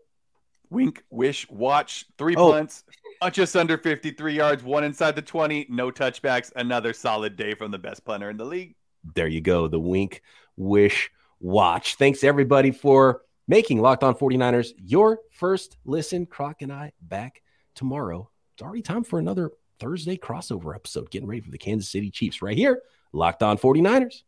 Wink, 0.69 1.03
wish, 1.09 1.49
watch, 1.49 2.05
three 2.17 2.35
oh. 2.35 2.51
punts, 2.51 2.83
just 3.31 3.55
under 3.55 3.77
53 3.77 4.33
yards, 4.33 4.63
one 4.63 4.83
inside 4.83 5.15
the 5.15 5.21
20, 5.21 5.67
no 5.69 5.91
touchbacks. 5.91 6.51
Another 6.55 6.93
solid 6.93 7.35
day 7.35 7.55
from 7.55 7.71
the 7.71 7.79
best 7.79 8.05
punter 8.05 8.29
in 8.29 8.37
the 8.37 8.45
league. 8.45 8.75
There 9.15 9.27
you 9.27 9.41
go. 9.41 9.67
The 9.67 9.79
wink, 9.79 10.21
wish, 10.57 11.09
watch. 11.39 11.95
Thanks 11.95 12.23
everybody 12.23 12.71
for 12.71 13.21
making 13.47 13.81
Locked 13.81 14.03
On 14.03 14.13
49ers 14.13 14.73
your 14.77 15.19
first 15.31 15.77
listen. 15.85 16.25
Croc 16.25 16.61
and 16.61 16.71
I 16.71 16.91
back 17.01 17.41
tomorrow. 17.75 18.29
It's 18.53 18.61
already 18.61 18.81
time 18.81 19.03
for 19.03 19.19
another 19.19 19.51
Thursday 19.79 20.17
crossover 20.17 20.75
episode. 20.75 21.09
Getting 21.09 21.27
ready 21.27 21.41
for 21.41 21.51
the 21.51 21.57
Kansas 21.57 21.89
City 21.89 22.11
Chiefs 22.11 22.41
right 22.41 22.57
here. 22.57 22.81
Locked 23.11 23.41
On 23.41 23.57
49ers. 23.57 24.23